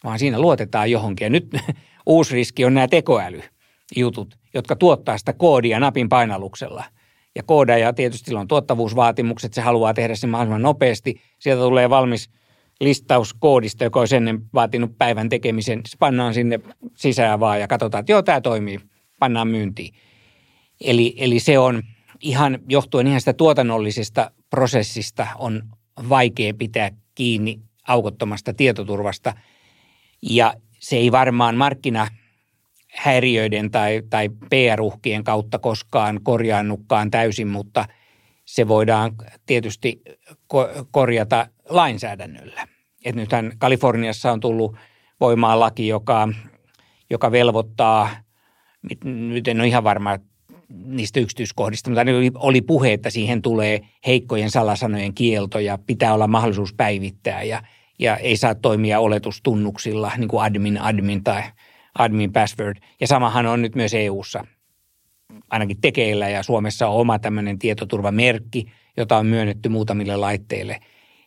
[0.04, 1.26] vaan siinä luotetaan johonkin.
[1.26, 1.48] Ja nyt
[2.06, 6.84] uusi riski on nämä tekoälyjutut, jotka tuottaa sitä koodia napin painalluksella–
[7.36, 11.22] ja koodaaja tietysti sillä on tuottavuusvaatimukset, se haluaa tehdä sen mahdollisimman nopeasti.
[11.40, 12.30] Sieltä tulee valmis
[12.82, 15.82] listaus koodista, joka olisi ennen vaatinut päivän tekemisen.
[15.88, 16.60] Se pannaan sinne
[16.96, 18.80] sisään vaan ja katsotaan, että joo, tämä toimii,
[19.20, 19.94] pannaan myyntiin.
[20.82, 21.84] Eli, eli se on
[22.22, 25.64] ihan johtuen ihan sitä tuotannollisesta prosessista on
[26.10, 29.34] vaikea pitää kiinni aukottomasta tietoturvasta.
[30.22, 32.08] Ja se ei varmaan markkina
[32.96, 37.86] häiriöiden tai, tai PR-uhkien kautta koskaan korjaannutkaan täysin, mutta
[38.46, 39.12] se voidaan
[39.46, 40.02] tietysti
[40.54, 42.68] ko- korjata lainsäädännöllä.
[43.06, 44.76] Et nythän Kaliforniassa on tullut
[45.20, 46.30] voimaan laki, joka,
[47.10, 48.10] joka velvoittaa,
[49.06, 50.18] nyt en ole ihan varma
[50.70, 52.02] niistä yksityiskohdista, mutta
[52.36, 57.64] oli, puhe, että siihen tulee heikkojen salasanojen kielto ja pitää olla mahdollisuus päivittää ja,
[58.00, 61.44] ja ei saa toimia oletustunnuksilla, niin kuin admin, admin tai
[61.98, 62.78] admin password.
[63.02, 64.46] Ja samahan on nyt myös EU:ssa
[65.50, 70.80] ainakin tekeillä ja Suomessa on oma tämmöinen tietoturvamerkki, jota on myönnetty muutamille laitteille.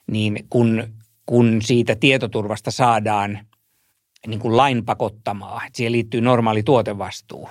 [0.06, 0.84] Niin kun,
[1.26, 3.38] kun siitä tietoturvasta saadaan
[4.26, 7.48] niin kuin lain pakottamaa, että siihen liittyy normaali tuotevastuu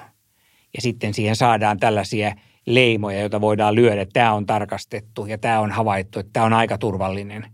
[0.76, 5.60] ja sitten siihen saadaan tällaisia leimoja, joita voidaan lyödä, että tämä on tarkastettu ja tämä
[5.60, 7.46] on havaittu, että tämä on aika turvallinen,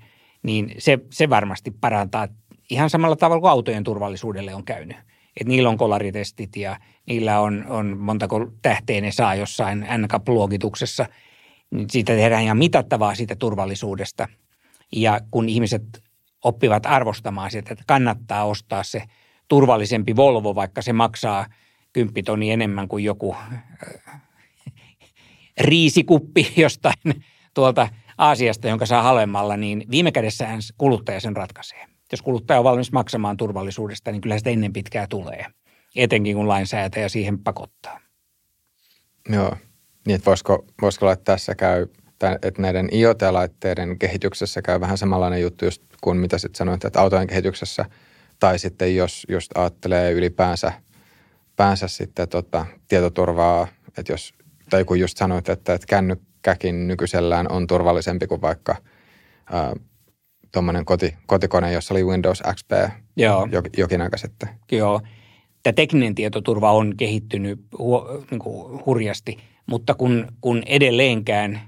[0.43, 2.27] niin se, se varmasti parantaa
[2.69, 4.97] ihan samalla tavalla kuin autojen turvallisuudelle on käynyt–
[5.37, 11.05] että niillä on kolaritestit ja niillä on, on montako tähteä ne saa jossain NCAP-luokituksessa.
[11.91, 14.27] Siitä tehdään ihan mitattavaa siitä turvallisuudesta.
[14.91, 16.03] Ja kun ihmiset
[16.43, 19.03] oppivat arvostamaan sitä, että kannattaa ostaa se
[19.47, 21.45] turvallisempi Volvo, vaikka se maksaa
[21.93, 24.21] kymppitoni enemmän kuin joku äh,
[25.61, 27.23] riisikuppi jostain
[27.53, 32.91] tuolta Aasiasta, jonka saa halvemmalla, niin viime kädessään kuluttaja sen ratkaisee jos kuluttaja on valmis
[32.91, 35.45] maksamaan turvallisuudesta, niin kyllä sitä ennen pitkää tulee.
[35.95, 37.99] Etenkin kun lainsäätäjä siihen pakottaa.
[39.29, 39.57] Joo,
[40.07, 41.87] niin että voisiko, voisiko että tässä käy,
[42.41, 47.27] että näiden IoT-laitteiden kehityksessä käy vähän samanlainen juttu just kuin mitä sitten sanoit, että autojen
[47.27, 47.85] kehityksessä,
[48.39, 50.73] tai sitten jos just ajattelee ylipäänsä
[51.55, 54.33] päänsä sitten tota, tietoturvaa, että jos,
[54.69, 58.75] tai kun just sanoit, että, että kännykkäkin nykyisellään on turvallisempi kuin vaikka
[60.53, 62.71] tuommoinen koti, kotikone, jossa oli Windows XP
[63.17, 63.47] Joo.
[63.77, 64.49] jokin aika sitten.
[64.71, 65.01] Joo.
[65.63, 68.01] Tämä tekninen tietoturva on kehittynyt hu,
[68.31, 71.61] niin kuin hurjasti, mutta kun, kun edelleenkään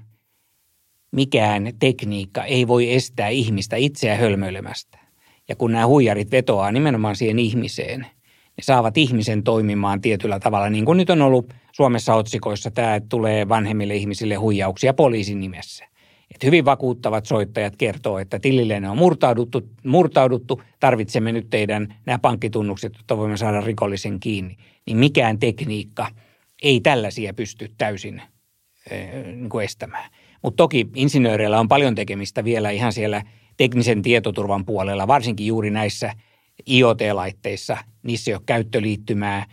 [1.12, 4.98] mikään tekniikka ei voi estää ihmistä itseä hölmöilemästä.
[5.48, 10.84] Ja kun nämä huijarit vetoaa nimenomaan siihen ihmiseen, ne saavat ihmisen toimimaan tietyllä tavalla, niin
[10.84, 15.84] kuin nyt on ollut Suomessa otsikoissa tämä, että tulee vanhemmille ihmisille huijauksia poliisin nimessä.
[16.34, 22.92] Että hyvin vakuuttavat soittajat kertoo, että tililleen on murtauduttu, murtauduttu, tarvitsemme nyt teidän nämä pankkitunnukset,
[22.96, 24.56] jotta voimme saada rikollisen kiinni.
[24.86, 26.10] Niin mikään tekniikka
[26.62, 30.10] ei tällaisia pysty täysin äh, niin kuin estämään.
[30.42, 33.22] Mutta toki insinööreillä on paljon tekemistä vielä ihan siellä
[33.56, 36.12] teknisen tietoturvan puolella, varsinkin juuri näissä
[36.70, 37.76] IoT-laitteissa.
[38.02, 39.46] Niissä ei ole käyttöliittymää,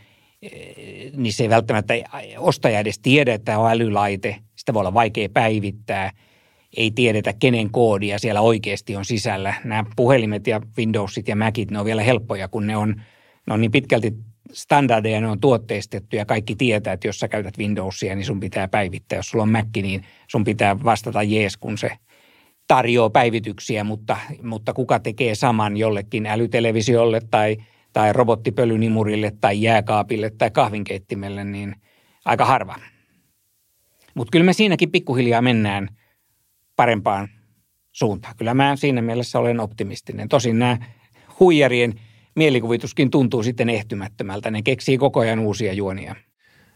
[1.15, 1.93] niissä ei välttämättä
[2.37, 4.35] ostaja edes tiedä, että on älylaite.
[4.55, 6.11] Sitä voi olla vaikea päivittää–
[6.77, 9.53] ei tiedetä, kenen koodia siellä oikeasti on sisällä.
[9.63, 13.01] Nämä puhelimet ja Windowsit ja Macit, ne on vielä helppoja, kun ne on,
[13.47, 14.13] ne on niin pitkälti
[14.51, 18.67] standardeja, ne on tuotteistettu ja kaikki tietää, että jos sä käytät Windowsia, niin sun pitää
[18.67, 19.17] päivittää.
[19.17, 21.91] Jos sulla on Mac, niin sun pitää vastata jees, kun se
[22.67, 27.57] tarjoaa päivityksiä, mutta, mutta kuka tekee saman jollekin älytelevisiolle tai,
[27.93, 31.75] tai robottipölynimurille tai jääkaapille tai kahvinkeittimelle, niin
[32.25, 32.75] aika harva.
[34.13, 35.87] Mutta kyllä me siinäkin pikkuhiljaa mennään–
[36.75, 37.27] parempaan
[37.91, 38.35] suuntaan.
[38.37, 40.29] Kyllä mä siinä mielessä olen optimistinen.
[40.29, 40.77] Tosin nämä
[41.39, 41.93] huijarien
[42.35, 44.51] mielikuvituskin tuntuu sitten ehtymättömältä.
[44.51, 46.15] Ne keksii koko ajan uusia juonia.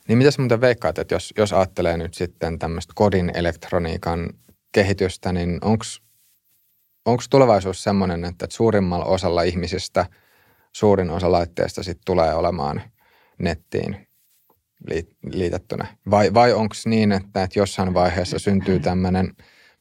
[0.08, 4.30] Niin mitä muuten veikkaat, että jos, jos ajattelee nyt sitten tämmöistä kodin elektroniikan
[4.72, 5.60] kehitystä, niin
[7.06, 10.06] onko tulevaisuus sellainen, että suurimmalla osalla ihmisistä
[10.74, 12.82] suurin osa laitteista sitten tulee olemaan
[13.40, 14.08] nettiin
[15.32, 15.88] liitettynä?
[16.12, 19.34] Vai, vai onko niin, että, että jossain vaiheessa syntyy tämmöinen–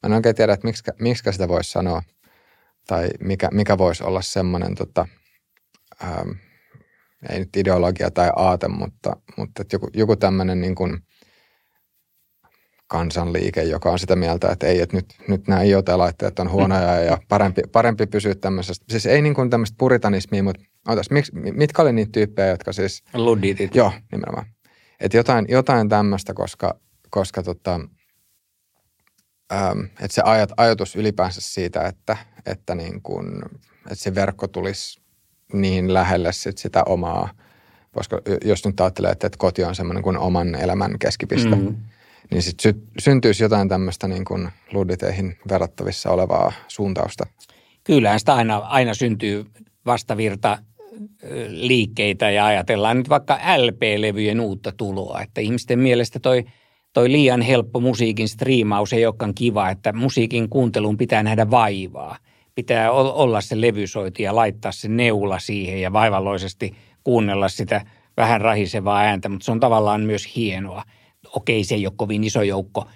[0.08, 2.02] Mä en oikein tiedä, että miksi, miksi sitä voisi sanoa
[2.86, 5.08] tai mikä, mikä voisi olla semmoinen, tota,
[6.04, 6.30] ähm,
[7.30, 10.98] ei nyt ideologia tai aate, mutta, mutta että joku, joku tämmöinen niin kuin
[12.86, 17.18] kansanliike, joka on sitä mieltä, että ei, että nyt, nyt nämä IoT-laitteet on huonoja ja
[17.28, 18.84] parempi, parempi pysyä tämmöisestä.
[18.90, 23.02] Siis ei niin kuin tämmöistä puritanismia, mutta otas, miksi, mitkä oli niitä tyyppejä, jotka siis...
[23.14, 23.74] Ludditit.
[23.74, 24.46] Joo, nimenomaan.
[25.00, 26.80] Että jotain, jotain tämmöistä, koska,
[27.10, 27.80] koska tota,
[29.52, 32.16] ähm, että se ajat, ajatus ylipäänsä siitä, että,
[32.46, 33.42] että, niin kun,
[33.84, 35.00] että se verkko tulisi
[35.52, 37.28] niin lähelle sit sitä omaa,
[37.92, 41.76] koska jos nyt ajattelee, että, että koti on semmoinen kuin oman elämän keskipiste, mm-hmm.
[42.30, 47.26] niin sitten sy- syntyisi jotain tämmöistä niin kuin ludditeihin verrattavissa olevaa suuntausta.
[47.84, 49.46] Kyllähän sitä aina, aina syntyy
[49.86, 50.58] vastavirta
[51.48, 56.44] liikkeitä ja ajatellaan nyt vaikka LP-levyjen uutta tuloa, että ihmisten mielestä toi–
[56.96, 62.16] toi liian helppo musiikin striimaus ei olekaan kiva, että musiikin kuunteluun pitää nähdä vaivaa.
[62.54, 66.74] pitää olla se levysoiti ja laittaa se neula siihen ja vaivalloisesti
[67.04, 67.80] kuunnella sitä
[68.16, 70.82] vähän rahisevaa ääntä, mutta se on tavallaan myös hienoa.
[71.34, 72.86] Okei, se ei ole kovin iso joukko.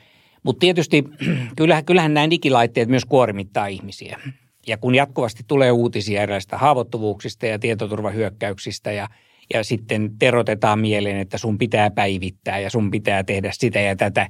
[0.43, 1.05] Mutta tietysti
[1.57, 4.21] kyllähän, kyllähän nämä digilaitteet myös kuormittaa ihmisiä.
[4.67, 9.09] Ja kun jatkuvasti tulee uutisia erilaisista haavoittuvuuksista ja tietoturvahyökkäyksistä ja,
[9.55, 14.29] ja sitten terotetaan mieleen, että sun pitää päivittää ja sun pitää tehdä sitä ja tätä,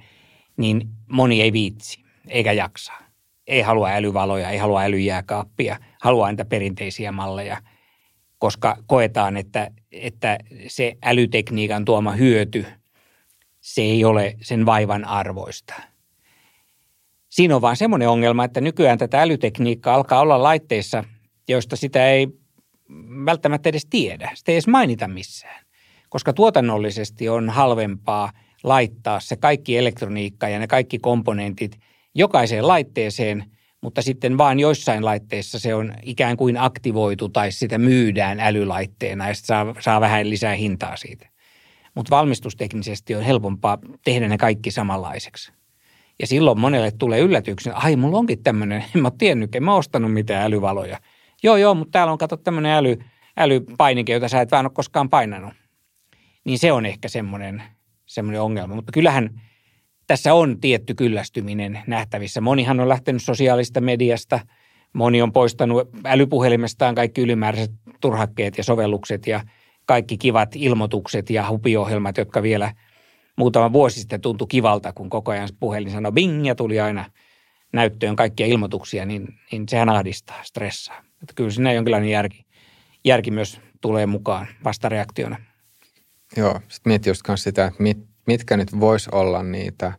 [0.56, 2.92] niin moni ei viitsi eikä jaksa.
[3.46, 7.62] Ei halua älyvaloja, ei halua älyjääkaappia, haluaa niitä perinteisiä malleja,
[8.38, 12.66] koska koetaan, että, että se älytekniikan tuoma hyöty,
[13.60, 15.74] se ei ole sen vaivan arvoista–
[17.30, 21.04] Siinä on vaan semmoinen ongelma, että nykyään tätä älytekniikkaa alkaa olla laitteissa,
[21.48, 22.28] joista sitä ei
[23.26, 24.30] välttämättä edes tiedä.
[24.34, 25.64] Sitä ei edes mainita missään,
[26.08, 28.32] koska tuotannollisesti on halvempaa
[28.64, 31.78] laittaa se kaikki elektroniikka ja ne kaikki komponentit
[32.14, 33.44] jokaiseen laitteeseen,
[33.80, 39.34] mutta sitten vaan joissain laitteissa se on ikään kuin aktivoitu tai sitä myydään älylaitteena ja
[39.34, 41.28] saa, saa vähän lisää hintaa siitä.
[41.94, 45.52] Mutta valmistusteknisesti on helpompaa tehdä ne kaikki samanlaiseksi.
[46.20, 49.74] Ja silloin monelle tulee yllätyksen, ai mulla onkin tämmöinen, en mä ole tiennyt, en mä
[49.74, 51.00] ostanut mitään älyvaloja.
[51.42, 52.98] Joo, joo, mutta täällä on kato tämmöinen äly,
[53.36, 55.54] älypainike, jota sä et vaan ole koskaan painanut.
[56.44, 57.62] Niin se on ehkä semmoinen,
[58.06, 58.74] semmoinen ongelma.
[58.74, 59.40] Mutta kyllähän
[60.06, 62.40] tässä on tietty kyllästyminen nähtävissä.
[62.40, 64.40] Monihan on lähtenyt sosiaalista mediasta,
[64.92, 69.40] moni on poistanut älypuhelimestaan kaikki ylimääräiset turhakkeet ja sovellukset ja
[69.86, 72.72] kaikki kivat ilmoitukset ja hupiohjelmat, jotka vielä–
[73.40, 77.04] muutama vuosi sitten tuntui kivalta, kun koko ajan puhelin sanoi bing ja tuli aina
[77.72, 81.04] näyttöön kaikkia ilmoituksia, niin, niin sehän ahdistaa, stressaa.
[81.22, 82.46] Että kyllä sinne jonkinlainen järki,
[83.04, 85.36] järki myös tulee mukaan vastareaktiona.
[86.36, 89.92] Joo, sitten mietin just sitä, että mit, mitkä nyt vois olla niitä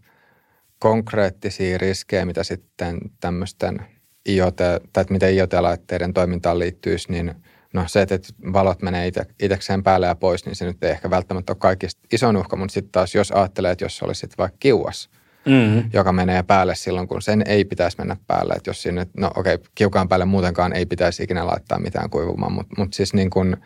[0.79, 3.85] konkreettisia riskejä, mitä sitten tämmöisten
[4.29, 7.33] IoT, tai että miten IoT-laitteiden toimintaan liittyisi, niin–
[7.73, 8.17] No se, että
[8.53, 12.01] valot menee ite, itekseen päälle ja pois, niin se nyt ei ehkä välttämättä ole kaikista
[12.13, 15.09] isoin uhka, mutta sitten taas jos ajattelee, että jos se olisi vaikka kiuas,
[15.45, 15.89] mm-hmm.
[15.93, 18.53] joka menee päälle silloin, kun sen ei pitäisi mennä päälle.
[18.53, 22.51] Että jos sinne, no okei, okay, kiukaan päälle muutenkaan ei pitäisi ikinä laittaa mitään kuivumaan,
[22.51, 23.57] mutta mut siis niin kuin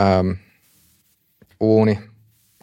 [0.00, 0.36] äm,
[1.60, 1.98] uuni,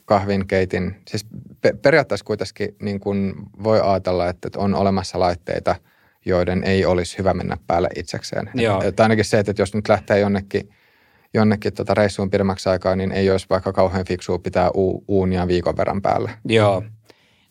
[0.05, 1.25] kahvin, keitin, siis
[1.61, 5.75] pe- periaatteessa kuitenkin niin kuin voi ajatella, että on olemassa laitteita–
[6.25, 8.49] joiden ei olisi hyvä mennä päälle itsekseen.
[8.53, 8.81] Joo.
[8.83, 10.69] Että ainakin se, että jos nyt lähtee jonnekin,
[11.33, 15.77] jonnekin tota reissuun pidemmäksi aikaa, niin ei olisi vaikka kauhean fiksua pitää u- uunia viikon
[15.77, 16.29] verran päällä.
[16.45, 16.83] Joo.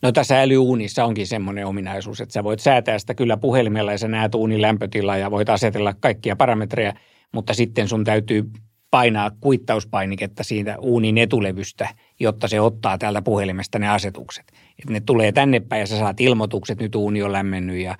[0.01, 4.07] No tässä älyuunissa onkin semmoinen ominaisuus, että sä voit säätää sitä kyllä puhelimella ja sä
[4.07, 6.93] näet uunin lämpötilaa ja voit asetella kaikkia parametreja,
[7.31, 8.49] mutta sitten sun täytyy
[8.91, 11.89] painaa kuittauspainiketta siitä uunin etulevystä,
[12.19, 14.51] jotta se ottaa täältä puhelimesta ne asetukset.
[14.79, 17.95] Et ne tulee tänne päin ja sä saat ilmoitukset, nyt uuni on lämmennyt ja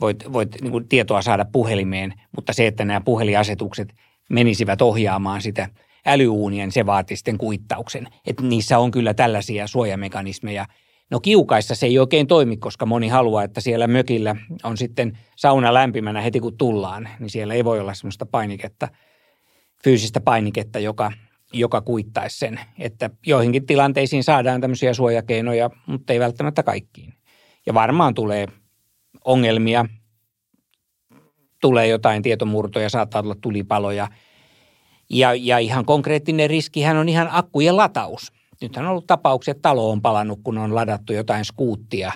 [0.00, 3.94] voit, voit niin tietoa saada puhelimeen, mutta se, että nämä puheliasetukset
[4.30, 5.68] menisivät ohjaamaan sitä
[6.06, 8.06] älyuunia, niin se vaatii sitten kuittauksen.
[8.26, 10.66] Että niissä on kyllä tällaisia suojamekanismeja.
[11.10, 15.74] No kiukaissa se ei oikein toimi, koska moni haluaa, että siellä mökillä on sitten sauna
[15.74, 18.88] lämpimänä heti kun tullaan, niin siellä ei voi olla sellaista painiketta,
[19.84, 21.12] fyysistä painiketta, joka,
[21.52, 22.60] joka kuittaisi sen.
[22.78, 27.14] Että joihinkin tilanteisiin saadaan tämmöisiä suojakeinoja, mutta ei välttämättä kaikkiin.
[27.66, 28.46] Ja varmaan tulee
[29.24, 29.84] ongelmia,
[31.60, 34.08] tulee jotain tietomurtoja, saattaa olla tulipaloja.
[35.10, 38.32] Ja, ja ihan konkreettinen riskihän on ihan akkujen lataus.
[38.62, 42.12] Nythän on ollut tapauksia, että talo on palannut, kun on ladattu jotain skuuttia,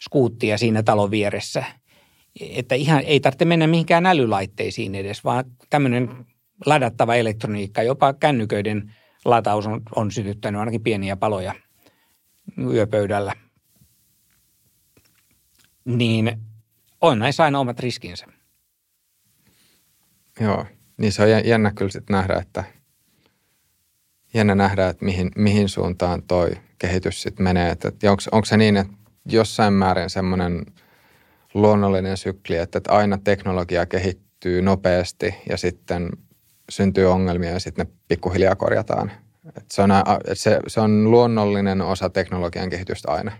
[0.00, 1.64] skuuttia siinä talon vieressä.
[2.40, 6.26] Että ihan ei tarvitse mennä mihinkään älylaitteisiin edes, vaan tämmöinen
[6.66, 8.94] ladattava elektroniikka, jopa kännyköiden
[9.24, 11.54] lataus on, on sytyttänyt ainakin pieniä paloja
[12.72, 13.32] yöpöydällä
[15.84, 16.38] niin
[17.00, 18.26] on näissä aina omat riskinsä.
[20.40, 20.66] Joo,
[20.96, 22.64] niin se on jännä kyllä sitten nähdä, että
[24.34, 27.70] jännä nähdä, että mihin, mihin suuntaan toi kehitys sitten menee.
[27.70, 27.92] Että,
[28.32, 28.92] onko, se niin, että
[29.26, 30.66] jossain määrin semmoinen
[31.54, 36.08] luonnollinen sykli, että, että aina teknologia kehittyy nopeasti ja sitten
[36.70, 39.12] syntyy ongelmia ja sitten ne pikkuhiljaa korjataan.
[39.48, 39.90] Että se, on,
[40.34, 43.32] se, se on luonnollinen osa teknologian kehitystä aina.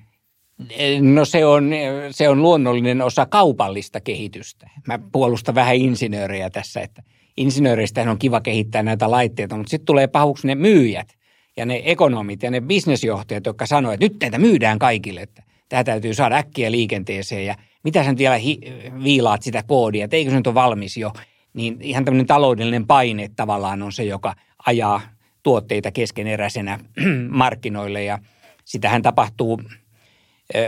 [1.00, 1.70] No se on,
[2.10, 4.70] se on luonnollinen osa kaupallista kehitystä.
[4.86, 7.02] Mä puolustan vähän insinöörejä tässä, että
[7.36, 11.16] insinööreistä on kiva kehittää näitä laitteita, mutta sitten tulee pahuksi ne myyjät
[11.56, 15.84] ja ne ekonomit ja ne bisnesjohtajat, jotka sanoo, että nyt näitä myydään kaikille, että tämä
[15.84, 17.54] täytyy saada äkkiä liikenteeseen ja
[17.84, 18.60] mitä nyt vielä hi-
[19.04, 21.12] viilaat sitä koodia, että eikö se nyt ole valmis jo,
[21.54, 24.34] niin ihan tämmöinen taloudellinen paine tavallaan on se, joka
[24.66, 25.00] ajaa
[25.42, 26.78] tuotteita keskeneräisenä
[27.28, 28.18] markkinoille ja
[28.64, 29.60] sitähän tapahtuu–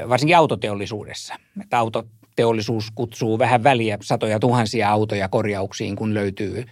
[0.09, 1.35] varsinkin autoteollisuudessa.
[1.63, 2.05] Että auto,
[2.37, 6.65] teollisuus kutsuu vähän väliä satoja tuhansia autoja korjauksiin, kun löytyy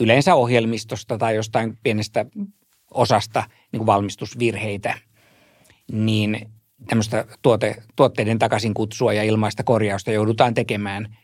[0.00, 2.26] yleensä ohjelmistosta tai jostain pienestä
[2.90, 4.98] osasta niin valmistusvirheitä,
[5.92, 6.50] niin
[6.86, 11.16] tämmöistä tuote, tuotteiden takaisin kutsua ja ilmaista korjausta joudutaan tekemään.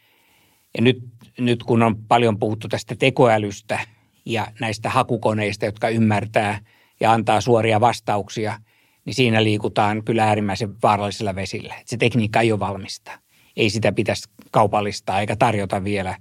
[0.76, 1.02] Ja nyt,
[1.38, 3.78] nyt kun on paljon puhuttu tästä tekoälystä
[4.24, 6.60] ja näistä hakukoneista, jotka ymmärtää
[7.00, 8.60] ja antaa suoria vastauksia,
[9.04, 11.74] niin siinä liikutaan kyllä äärimmäisen vaarallisella vesillä.
[11.84, 13.25] Se tekniikka ei ole valmista.
[13.56, 16.16] Ei sitä pitäisi kaupallistaa eikä tarjota vielä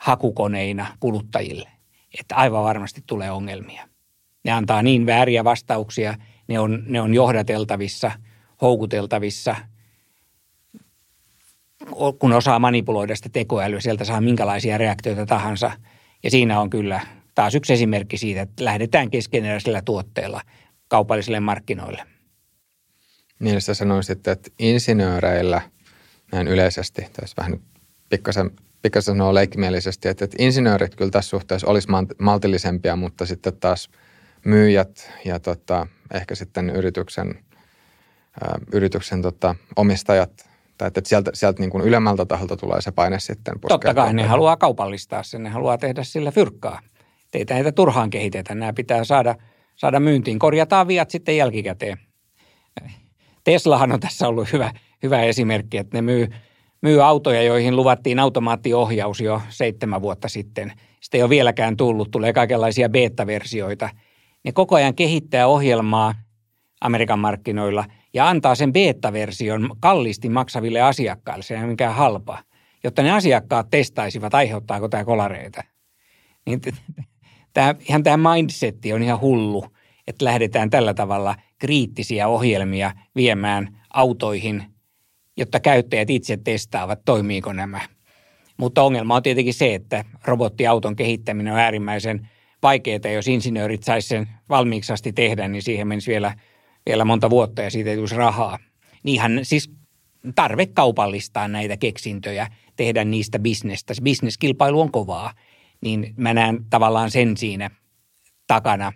[0.00, 1.68] hakukoneina kuluttajille.
[2.20, 3.88] Että aivan varmasti tulee ongelmia.
[4.44, 6.14] Ne antaa niin vääriä vastauksia,
[6.48, 8.12] ne on, ne on johdateltavissa,
[8.62, 9.56] houkuteltavissa.
[12.18, 15.70] Kun osaa manipuloida sitä tekoälyä, sieltä saa minkälaisia reaktioita tahansa.
[16.22, 17.00] Ja siinä on kyllä
[17.34, 20.40] taas yksi esimerkki siitä, että lähdetään keskeneräisellä tuotteella
[20.88, 22.02] kaupallisille markkinoille.
[23.40, 25.60] Niin, sä sanoisit, että insinööreillä
[26.32, 27.60] näin yleisesti, tässä vähän
[28.08, 28.50] pikkasen,
[28.82, 31.88] pikkasen sanoo leikkimielisesti, että, että insinöörit kyllä tässä suhteessa olisi
[32.18, 33.88] maltillisempia, mutta sitten taas–
[34.44, 37.44] myyjät ja tota, ehkä sitten yrityksen,
[38.40, 40.48] ää, yrityksen tota, omistajat,
[40.78, 44.26] tai että sieltä, sieltä niin kuin ylemmältä taholta tulee se paine sitten Totta kai ne
[44.26, 46.80] haluaa kaupallistaa sen, ne haluaa tehdä sillä fyrkkaa.
[47.30, 49.34] Teitä näitä turhaan kehitetä, nämä pitää saada,
[49.76, 50.38] saada myyntiin.
[50.38, 51.98] Korjataan viat sitten jälkikäteen.
[53.44, 54.72] Teslahan on tässä ollut hyvä,
[55.02, 56.28] hyvä esimerkki, että ne myy,
[56.82, 60.72] myy autoja, joihin luvattiin automaattiohjaus jo seitsemän vuotta sitten.
[61.00, 63.90] Sitten ei ole vieläkään tullut, tulee kaikenlaisia beta-versioita–
[64.44, 66.14] ne koko ajan kehittää ohjelmaa
[66.80, 67.84] Amerikan markkinoilla
[68.14, 72.38] ja antaa sen beta-version kalliisti maksaville asiakkaille, se ei ole mikään halpa,
[72.84, 75.64] jotta ne asiakkaat testaisivat, aiheuttaako tämä kolareita.
[76.46, 76.60] Niin
[77.54, 79.64] tämä, ihan tämä mindsetti on ihan hullu,
[80.06, 84.64] että lähdetään tällä tavalla kriittisiä ohjelmia viemään autoihin,
[85.38, 87.80] jotta käyttäjät itse testaavat, toimiiko nämä.
[88.56, 92.28] Mutta ongelma on tietenkin se, että robottiauton kehittäminen on äärimmäisen
[92.62, 96.34] vaikeaa, jos insinöörit saisi sen valmiiksi asti tehdä, niin siihen menisi vielä,
[96.86, 98.58] vielä monta vuotta ja siitä ei tulisi rahaa.
[99.02, 99.70] Niinhän siis
[100.34, 102.46] tarve kaupallistaa näitä keksintöjä,
[102.76, 103.94] tehdä niistä bisnestä.
[103.94, 105.32] Se bisneskilpailu on kovaa,
[105.80, 107.70] niin mä näen tavallaan sen siinä
[108.46, 108.92] takana,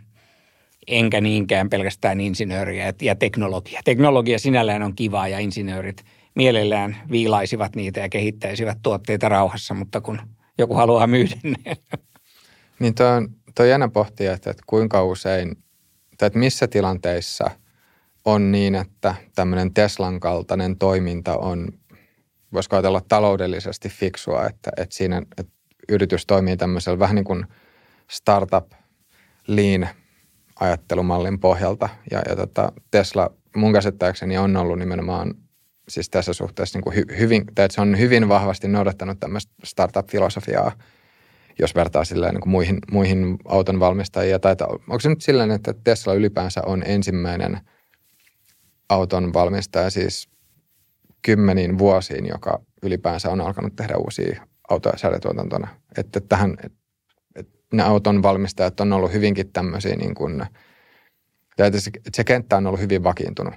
[0.86, 3.80] enkä niinkään pelkästään insinööriä ja teknologia.
[3.84, 6.04] Teknologia sinällään on kivaa ja insinöörit
[6.34, 10.20] mielellään viilaisivat niitä ja kehittäisivät tuotteita rauhassa, mutta kun
[10.58, 11.76] joku haluaa myydä ne.
[12.78, 15.56] Niin toi on, toi jännä pohtia, että, että kuinka usein,
[16.18, 17.50] tai että missä tilanteissa
[18.24, 21.68] on niin, että tämmöinen Teslan kaltainen toiminta on,
[22.52, 25.52] voisiko ajatella taloudellisesti fiksua, että, että siinä että
[25.88, 27.46] yritys toimii tämmöisellä vähän niin kuin
[28.10, 28.72] startup
[29.46, 29.88] lean
[30.60, 31.88] ajattelumallin pohjalta.
[32.10, 35.34] Ja, ja tota, Tesla mun käsittääkseni on ollut nimenomaan
[35.88, 39.52] siis tässä suhteessa niin kuin hy, hyvin, tai että se on hyvin vahvasti noudattanut tämmöistä
[39.64, 40.72] startup-filosofiaa–
[41.58, 44.38] jos vertaa silleen niin kuin muihin, muihin auton valmistajia.
[44.38, 47.60] Tai että, onko se nyt silleen, että Tesla ylipäänsä on ensimmäinen
[48.88, 50.28] auton valmistaja siis
[51.22, 55.68] kymmeniin vuosiin, joka ylipäänsä on alkanut tehdä uusia autoja sarjatuotantona.
[55.98, 56.56] Että tähän,
[57.36, 60.46] että ne auton valmistajat on ollut hyvinkin tämmöisiä niin kuin,
[61.58, 63.54] että se, se kenttä on ollut hyvin vakiintunut.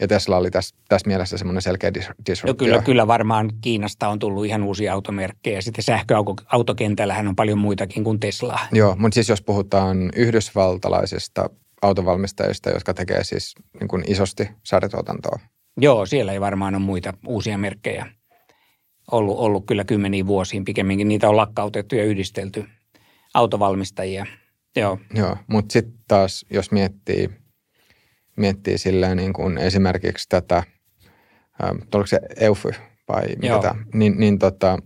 [0.00, 2.44] Ja Tesla oli tässä, tässä mielessä semmoinen selkeä disruptio.
[2.46, 5.60] No kyllä, kyllä varmaan Kiinasta on tullut ihan uusia automerkkejä.
[5.60, 8.58] Sitten sähköautokentällähän on paljon muitakin kuin Tesla.
[8.72, 11.50] Joo, mutta siis jos puhutaan yhdysvaltalaisista
[11.82, 15.38] autovalmistajista, jotka tekee siis niin kuin isosti sarjatuotantoa.
[15.76, 18.06] Joo, siellä ei varmaan ole muita uusia merkkejä
[19.10, 20.64] ollut, ollut kyllä kymmeniin vuosiin.
[20.64, 22.64] Pikemminkin niitä on lakkautettu ja yhdistelty
[23.34, 24.26] autovalmistajia.
[24.76, 27.30] Joo, Joo mutta sitten taas jos miettii–
[28.36, 30.62] miettii silleen niin kuin esimerkiksi tätä,
[31.64, 32.70] ähm, oliko se EUFY
[33.08, 34.78] vai mitä tämä, niin, niin tota,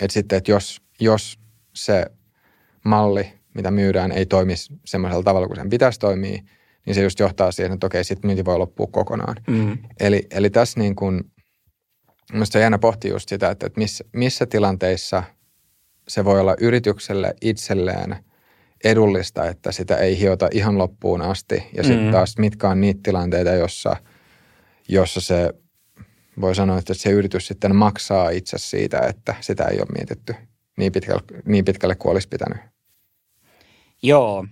[0.00, 1.38] että sitten, että jos, jos
[1.74, 2.06] se
[2.84, 4.54] malli, mitä myydään, ei toimi
[4.84, 6.42] semmoisella tavalla kuin sen pitäisi toimia,
[6.86, 9.36] niin se just johtaa siihen, että okei, sitten myynti voi loppua kokonaan.
[9.46, 9.78] Mm.
[10.00, 11.20] Eli, eli tässä niin kuin,
[12.32, 15.22] minusta se jännä pohti just sitä, että, että missä, missä tilanteissa
[16.08, 18.16] se voi olla yritykselle itselleen–
[18.84, 21.62] edullista, että sitä ei hiota ihan loppuun asti.
[21.76, 22.12] Ja sitten mm.
[22.12, 23.96] taas mitkä on niitä tilanteita, jossa,
[24.88, 25.54] jossa se
[26.40, 30.34] voi sanoa, että se yritys sitten maksaa itse siitä, että sitä ei ole mietitty
[30.76, 32.58] niin pitkälle, niin pitkälle kuin olisi pitänyt.
[34.02, 34.46] Joo.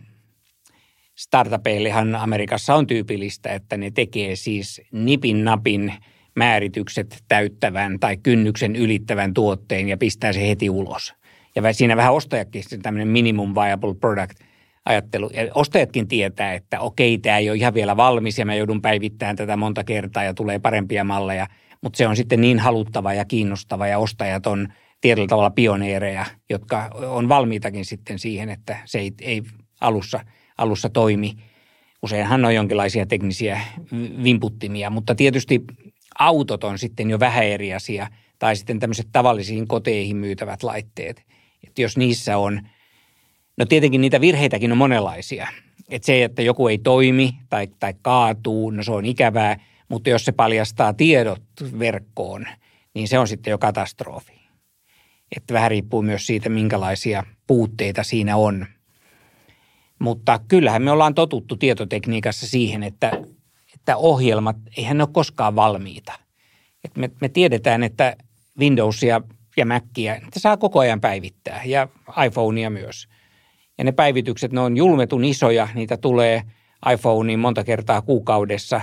[1.14, 5.92] Startupeillehan Amerikassa on tyypillistä, että ne tekee siis nipin napin
[6.36, 11.14] määritykset täyttävän tai kynnyksen ylittävän tuotteen ja pistää se heti ulos–
[11.56, 14.40] ja siinä vähän ostajakin tämmöinen minimum viable product
[14.84, 15.30] ajattelu.
[15.34, 19.36] Ja ostajatkin tietää, että okei, tämä ei ole ihan vielä valmis ja mä joudun päivittämään
[19.36, 21.46] tätä monta kertaa ja tulee parempia malleja.
[21.82, 24.68] mutta se on sitten niin haluttava ja kiinnostava ja ostajat on
[25.00, 29.42] tietyllä tavalla pioneereja, jotka on valmiitakin sitten siihen, että se ei, ei
[29.80, 30.20] alussa,
[30.58, 31.34] alussa toimi.
[32.02, 33.60] Useinhan on jonkinlaisia teknisiä
[34.22, 35.64] vimputtimia, mutta tietysti
[36.18, 38.06] autot on sitten jo vähän eri asia,
[38.38, 41.29] tai sitten tämmöiset tavallisiin koteihin myytävät laitteet.
[41.66, 42.68] Että jos niissä on,
[43.56, 45.48] no tietenkin niitä virheitäkin on monenlaisia.
[45.88, 50.24] Että se, että joku ei toimi tai, tai kaatuu, no se on ikävää, mutta jos
[50.24, 51.42] se paljastaa tiedot
[51.78, 52.46] verkkoon,
[52.94, 54.40] niin se on sitten jo katastrofi.
[55.36, 58.66] Että vähän riippuu myös siitä, minkälaisia puutteita siinä on.
[59.98, 63.12] Mutta kyllähän me ollaan totuttu tietotekniikassa siihen, että,
[63.74, 66.12] että ohjelmat, eihän ne ole koskaan valmiita.
[66.84, 68.16] Et me, me tiedetään, että
[68.58, 69.20] Windowsia
[69.56, 71.88] ja Macia, että saa koko ajan päivittää ja
[72.26, 73.08] iPhonea myös.
[73.78, 76.42] Ja ne päivitykset, ne on julmetun isoja, niitä tulee
[76.92, 78.80] iPhoneen monta kertaa kuukaudessa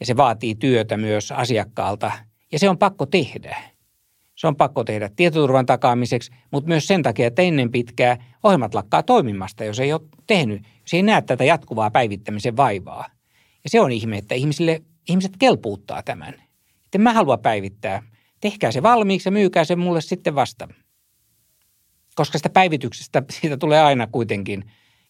[0.00, 2.12] ja se vaatii työtä myös asiakkaalta
[2.52, 3.56] ja se on pakko tehdä.
[4.34, 9.02] Se on pakko tehdä tietoturvan takaamiseksi, mutta myös sen takia, että ennen pitkää ohjelmat lakkaa
[9.02, 13.06] toimimasta, jos ei ole tehnyt, jos ei näe tätä jatkuvaa päivittämisen vaivaa.
[13.64, 16.34] Ja se on ihme, että ihmisille, ihmiset kelpuuttaa tämän.
[16.84, 18.02] Että mä haluan päivittää.
[18.44, 20.68] Tehkää se valmiiksi ja myykää se mulle sitten vasta.
[22.14, 24.64] Koska sitä päivityksestä siitä tulee aina kuitenkin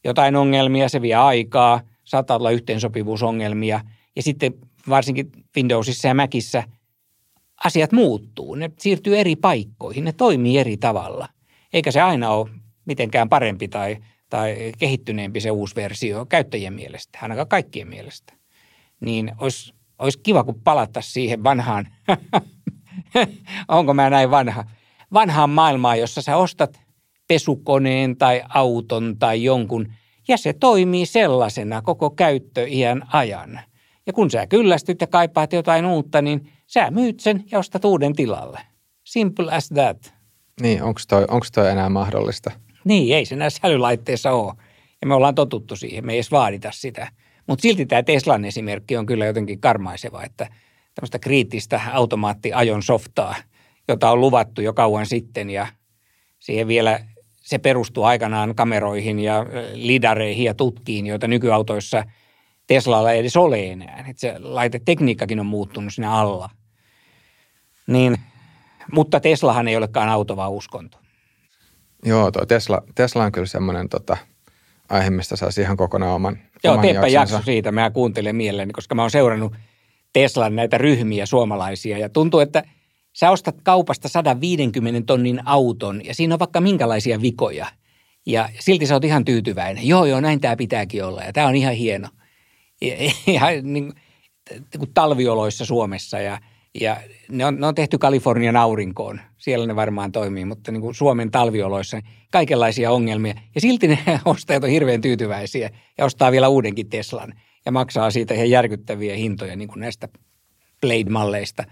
[0.04, 3.80] jotain ongelmia, se vie aikaa, saattaa olla yhteensopivuusongelmia.
[4.16, 4.54] Ja sitten
[4.88, 6.62] varsinkin Windowsissa ja Macissa
[7.64, 8.54] asiat muuttuu.
[8.54, 11.28] Ne siirtyy eri paikkoihin, ne toimii eri tavalla.
[11.72, 12.50] Eikä se aina ole
[12.84, 13.96] mitenkään parempi tai,
[14.30, 18.32] tai kehittyneempi se uusi versio käyttäjien mielestä, ainakaan kaikkien mielestä.
[19.00, 21.88] Niin olisi, olisi kiva, kun palata siihen vanhaan,
[23.68, 24.64] onko mä näin vanha,
[25.12, 26.80] vanhaan maailmaan, jossa sä ostat
[27.28, 29.92] pesukoneen tai auton tai jonkun,
[30.28, 33.60] ja se toimii sellaisena koko käyttöiän ajan.
[34.06, 38.12] Ja kun sä kyllästyt ja kaipaat jotain uutta, niin sä myyt sen ja ostat uuden
[38.12, 38.60] tilalle.
[39.04, 40.14] Simple as that.
[40.60, 42.50] Niin, onko toi, onks toi enää mahdollista?
[42.84, 44.54] Niin, ei se näissä älylaitteissa ole.
[45.00, 47.08] Ja me ollaan totuttu siihen, me ei edes vaadita sitä.
[47.46, 50.48] Mutta silti tämä Teslan esimerkki on kyllä jotenkin karmaiseva, että
[50.94, 53.34] tämmöistä kriittistä automaattiajon softaa,
[53.88, 55.66] jota on luvattu jo kauan sitten ja
[56.38, 57.00] siihen vielä
[57.32, 62.04] se perustuu aikanaan kameroihin ja lidareihin ja tutkiin, joita nykyautoissa
[62.66, 64.04] Teslalla ei edes ole enää.
[64.08, 66.50] Et se laitetekniikkakin on muuttunut siinä alla.
[67.86, 68.16] Niin,
[68.92, 70.98] mutta Teslahan ei olekaan auto, vaan uskonto.
[72.04, 74.16] Joo, tuo Tesla, Tesla on kyllä semmoinen tota,
[74.88, 77.72] aihe, mistä saisi ihan kokonaan oman Joo, oman teepä jakso siitä.
[77.72, 79.52] Mä kuuntelen mielelläni, koska mä oon seurannut
[80.14, 81.98] Teslan näitä ryhmiä suomalaisia.
[81.98, 82.62] Ja tuntuu, että
[83.12, 87.66] sä ostat kaupasta 150 tonnin auton ja siinä on vaikka minkälaisia vikoja.
[88.26, 89.88] Ja silti sä oot ihan tyytyväinen.
[89.88, 92.08] Joo, joo, näin tämä pitääkin olla ja tämä on ihan hieno.
[92.80, 92.94] Ja,
[93.26, 93.92] ja, niin,
[94.78, 96.38] kuin talvioloissa Suomessa ja–
[96.80, 96.96] ja
[97.28, 99.20] ne on, ne on tehty Kalifornian aurinkoon.
[99.36, 102.00] Siellä ne varmaan toimii, mutta niin kuin Suomen talvioloissa
[102.32, 103.34] kaikenlaisia ongelmia.
[103.54, 107.34] Ja silti ne ostajat on hirveän tyytyväisiä ja ostaa vielä uudenkin Teslan.
[107.66, 110.08] Ja maksaa siitä ihan järkyttäviä hintoja niin kuin näistä
[110.80, 111.64] Blade-malleista,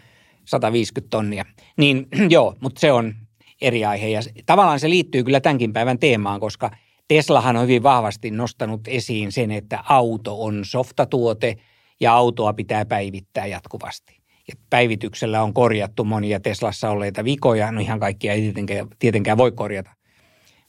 [0.44, 1.44] 150 tonnia.
[1.76, 3.14] Niin joo, mutta se on
[3.60, 4.08] eri aihe.
[4.08, 6.70] Ja tavallaan se liittyy kyllä tämänkin päivän teemaan, koska
[7.08, 11.56] Teslahan on hyvin vahvasti nostanut esiin sen, että auto on softatuote
[12.00, 14.22] ja autoa pitää päivittää jatkuvasti
[14.70, 17.72] päivityksellä on korjattu monia Teslassa olleita vikoja.
[17.72, 19.90] No ihan kaikkia ei tietenkään, tietenkään voi korjata.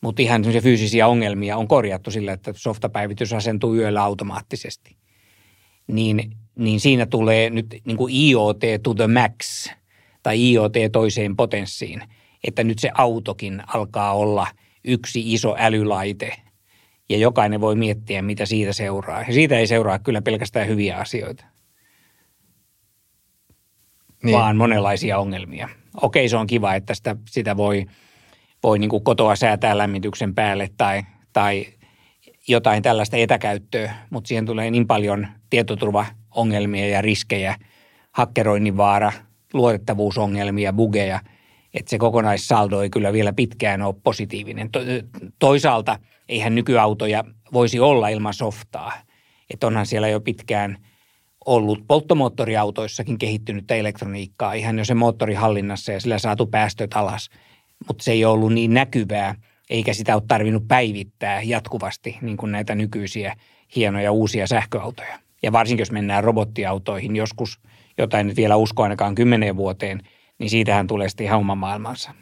[0.01, 4.97] Mutta ihan fyysisiä ongelmia on korjattu sillä, että softapäivitys asentuu yöllä automaattisesti.
[5.87, 9.67] Niin, niin siinä tulee nyt niin kuin IoT to the max
[10.23, 12.01] tai IoT toiseen potenssiin.
[12.43, 14.47] Että nyt se autokin alkaa olla
[14.83, 16.35] yksi iso älylaite
[17.09, 19.21] ja jokainen voi miettiä, mitä siitä seuraa.
[19.21, 21.45] Ja siitä ei seuraa kyllä pelkästään hyviä asioita
[24.23, 24.37] niin.
[24.37, 25.69] vaan monenlaisia ongelmia.
[26.01, 27.85] Okei, se on kiva, että sitä, sitä voi,
[28.63, 31.01] voi niin kuin kotoa säätää lämmityksen päälle tai,
[31.33, 31.65] tai
[32.47, 37.55] jotain tällaista etäkäyttöä, mutta siihen tulee niin paljon tietoturvaongelmia ja riskejä,
[38.11, 39.11] hakkeroinnin vaara,
[39.53, 41.19] luotettavuusongelmia, bugeja,
[41.73, 44.69] että se kokonaissaldo ei kyllä vielä pitkään ole positiivinen.
[45.39, 45.99] Toisaalta
[46.29, 48.93] eihän nykyautoja voisi olla ilman softaa.
[49.53, 50.77] Että onhan siellä jo pitkään–
[51.45, 57.29] ollut polttomoottoriautoissakin kehittynyttä elektroniikkaa ihan jo se moottorihallinnassa ja sillä saatu päästöt alas.
[57.87, 59.35] Mutta se ei ollut niin näkyvää,
[59.69, 63.35] eikä sitä ole tarvinnut päivittää jatkuvasti niin kuin näitä nykyisiä
[63.75, 65.19] hienoja uusia sähköautoja.
[65.43, 67.59] Ja varsinkin jos mennään robottiautoihin joskus,
[67.97, 70.01] jotain nyt vielä usko ainakaan kymmeneen vuoteen,
[70.37, 72.13] niin siitähän tulee sitten ihan oma maailmansa.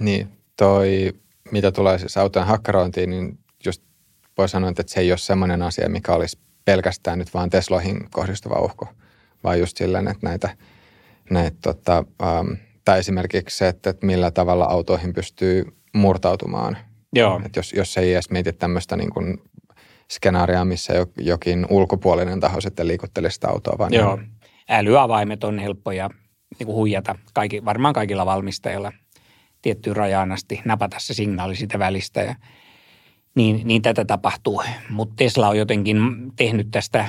[0.00, 1.12] Niin, toi
[1.50, 3.82] mitä tulee siis autojen hakkerointiin, niin just
[4.38, 8.60] voi sanoa, että se ei ole semmoinen asia, mikä olisi pelkästään nyt vaan Tesloihin kohdistuva
[8.60, 8.88] uhko,
[9.44, 10.56] vaan just silleen, että näitä
[11.30, 12.52] näitä tota, ähm,
[12.84, 15.64] tai esimerkiksi se, että, että millä tavalla autoihin pystyy
[15.96, 16.76] murtautumaan.
[17.12, 17.40] Joo.
[17.44, 19.38] Että jos, jos ei edes mieti tämmöistä niin kuin
[20.10, 23.78] skenaaria, missä jokin ulkopuolinen taho sitten liikuttelisi sitä autoa.
[23.78, 24.16] Vaan Joo.
[24.16, 24.30] Niin...
[24.68, 26.10] Älyavaimet on helppoja
[26.58, 28.92] niin kuin huijata kaikki, varmaan kaikilla valmistajilla
[29.62, 32.34] tiettyyn rajaan asti, napata se signaali siitä välistä ja
[33.34, 34.62] niin, niin tätä tapahtuu.
[34.90, 35.98] Mutta Tesla on jotenkin
[36.36, 37.08] tehnyt tästä,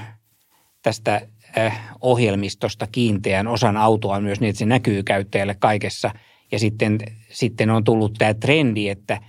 [0.82, 1.22] tästä
[1.58, 6.12] äh, ohjelmistosta kiinteän osan autoa myös niin, että se näkyy käyttäjälle kaikessa.
[6.52, 6.98] Ja sitten,
[7.30, 9.22] sitten on tullut tämä trendi, että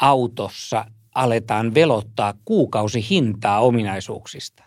[0.00, 0.84] autossa
[1.14, 4.62] aletaan velottaa kuukausihintaa ominaisuuksista.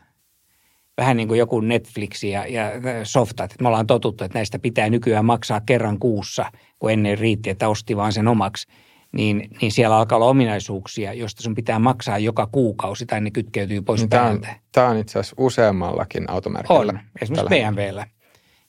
[0.98, 2.72] Vähän niin kuin joku Netflix ja, ja
[3.04, 3.56] softat.
[3.62, 7.98] Me ollaan totuttu, että näistä pitää nykyään maksaa kerran kuussa, kun ennen riitti, että osti
[7.98, 8.68] vaan sen omaksi.
[9.12, 13.82] Niin, niin siellä alkaa olla ominaisuuksia, joista sun pitää maksaa joka kuukausi tai ne kytkeytyy
[13.82, 14.42] pois niin päältä.
[14.42, 16.80] Tämä on, tämä on itse asiassa useammallakin automerkillä.
[16.80, 18.08] On, esimerkiksi BMWllä.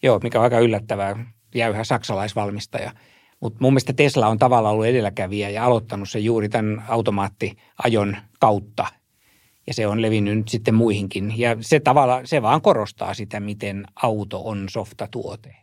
[0.02, 1.16] Joo, mikä on aika yllättävää.
[1.54, 2.92] Jäyhä saksalaisvalmistaja–
[3.40, 8.86] mutta mun mielestä Tesla on tavallaan ollut edelläkävijä ja aloittanut se juuri tämän automaattiajon kautta.
[9.66, 11.38] Ja se on levinnyt nyt sitten muihinkin.
[11.38, 15.56] Ja se tavalla, se vaan korostaa sitä, miten auto on softatuote,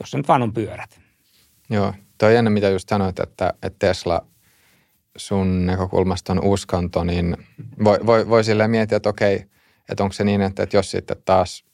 [0.00, 1.00] jos se nyt vaan on pyörät.
[1.70, 4.26] Joo, toi ennen mitä just sanoit, että, että Tesla
[5.16, 7.36] sun näkökulmasta on uskonto, niin
[7.84, 9.44] voi, voi, voi silleen miettiä, että okei,
[9.88, 11.64] että onko se niin, että, että jos sitten taas,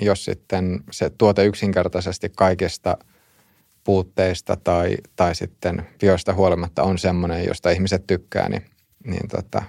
[0.00, 2.96] jos sitten se tuote yksinkertaisesti kaikista–
[3.88, 8.64] puutteista tai, tai sitten vioista huolimatta on semmoinen, josta ihmiset tykkää, niin,
[9.04, 9.62] niin tota,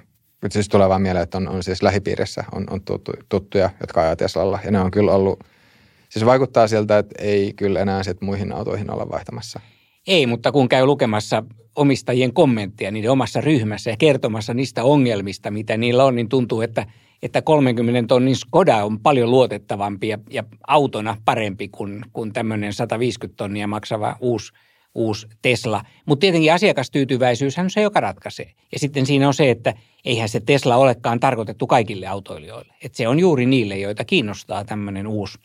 [0.50, 4.16] siis tulee vaan mieleen, että on, on siis lähipiirissä on, on tuttu, tuttuja, jotka ajaa
[4.16, 4.60] Teslalla.
[4.66, 5.44] Ja ne on kyllä ollut,
[6.10, 9.60] siis vaikuttaa siltä, että ei kyllä enää sit muihin autoihin olla vaihtamassa.
[10.10, 11.44] Ei, mutta kun käy lukemassa
[11.76, 16.86] omistajien kommentteja niiden omassa ryhmässä ja kertomassa niistä ongelmista, mitä niillä on, niin tuntuu, että–
[17.24, 23.38] että 30 tonnin Skoda on paljon luotettavampi ja, ja autona parempi kuin, kuin tämmöinen 150
[23.38, 24.54] tonnia maksava uusi,
[24.96, 25.82] uusi Tesla.
[26.06, 28.52] Mutta tietenkin asiakastyytyväisyyshän on se, joka ratkaisee.
[28.72, 29.74] Ja sitten siinä on se, että
[30.06, 32.74] eihän se Tesla olekaan tarkoitettu kaikille autoilijoille.
[32.84, 35.38] Et se on juuri niille, joita kiinnostaa tämmöinen uusi,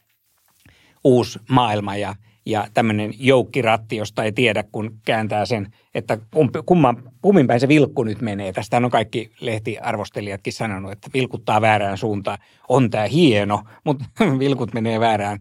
[1.04, 2.14] uusi maailma ja–
[2.46, 6.18] ja tämmöinen joukkiratti, josta ei tiedä, kun kääntää sen, että
[6.66, 8.52] kumman, kummin päin se vilkku nyt menee.
[8.52, 12.38] Tästä on kaikki lehtiarvostelijatkin sanonut, että vilkuttaa väärään suuntaan.
[12.68, 14.04] On tämä hieno, mutta
[14.38, 15.38] vilkut menee väärään,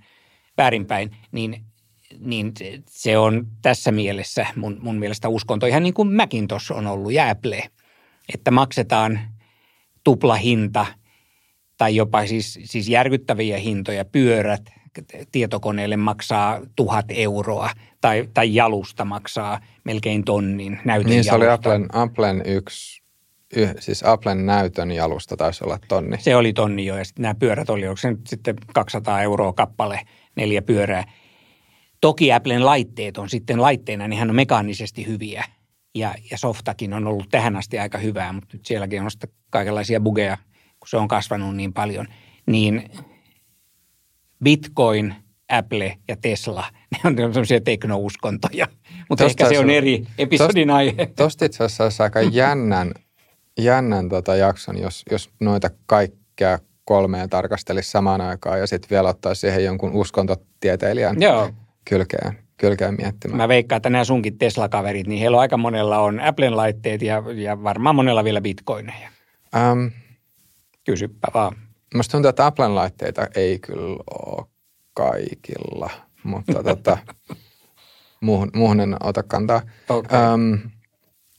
[0.57, 1.15] väärinpäin.
[1.31, 1.65] Niin,
[2.19, 2.53] niin
[2.89, 7.29] se on tässä mielessä mun, mun mielestä uskonto ihan niin kuin Macintosh on ollut ja
[7.29, 7.63] Apple,
[8.33, 9.19] että maksetaan
[10.03, 10.85] tuplahinta
[11.77, 14.61] tai jopa siis, siis järkyttäviä hintoja, pyörät–
[15.31, 17.69] tietokoneelle maksaa tuhat euroa
[18.01, 23.03] tai, tai jalusta maksaa melkein tonnin näytön Niin se oli Applen, Applen yksi,
[23.79, 26.17] siis Applen näytön jalusta taisi olla tonni.
[26.19, 29.53] Se oli tonni jo ja sitten nämä pyörät oli, onko se nyt sitten 200 euroa
[29.53, 29.99] kappale,
[30.35, 31.03] neljä pyörää.
[32.01, 35.43] Toki Applen laitteet on sitten laitteena, niin hän on mekaanisesti hyviä
[35.95, 39.99] ja, ja softakin on ollut tähän asti aika hyvää, mutta nyt sielläkin on sitten kaikenlaisia
[39.99, 40.37] bugeja,
[40.79, 42.07] kun se on kasvanut niin paljon.
[42.45, 42.89] Niin
[44.43, 45.15] Bitcoin,
[45.49, 46.65] Apple ja Tesla,
[47.15, 48.67] ne on sellaisia teknouskontoja.
[49.09, 51.05] Mutta ehkä se on eri episodin tost, aihe.
[51.15, 52.91] Tuosta itse asiassa olisi aika jännän,
[53.59, 59.35] jännän tota jakson, jos, jos noita kaikkea kolmea tarkastelisi samaan aikaan ja sitten vielä ottaa
[59.35, 61.49] siihen jonkun uskontotieteilijän Joo.
[61.85, 63.37] kylkeen, kylkeen miettimään.
[63.37, 67.23] Mä veikkaan, että nämä sunkin Tesla-kaverit, niin heillä on aika monella on Applen laitteet ja,
[67.35, 69.09] ja varmaan monella vielä bitcoineja.
[69.71, 69.91] Um,
[70.83, 71.55] Kysyppä vaan.
[71.93, 74.45] Musta tuntuu, että Applen laitteita ei kyllä ole
[74.93, 75.89] kaikilla,
[76.23, 76.97] mutta tota,
[78.21, 79.61] muuhun, muuhun en ota kantaa.
[79.89, 80.33] Okay.
[80.33, 80.59] Um,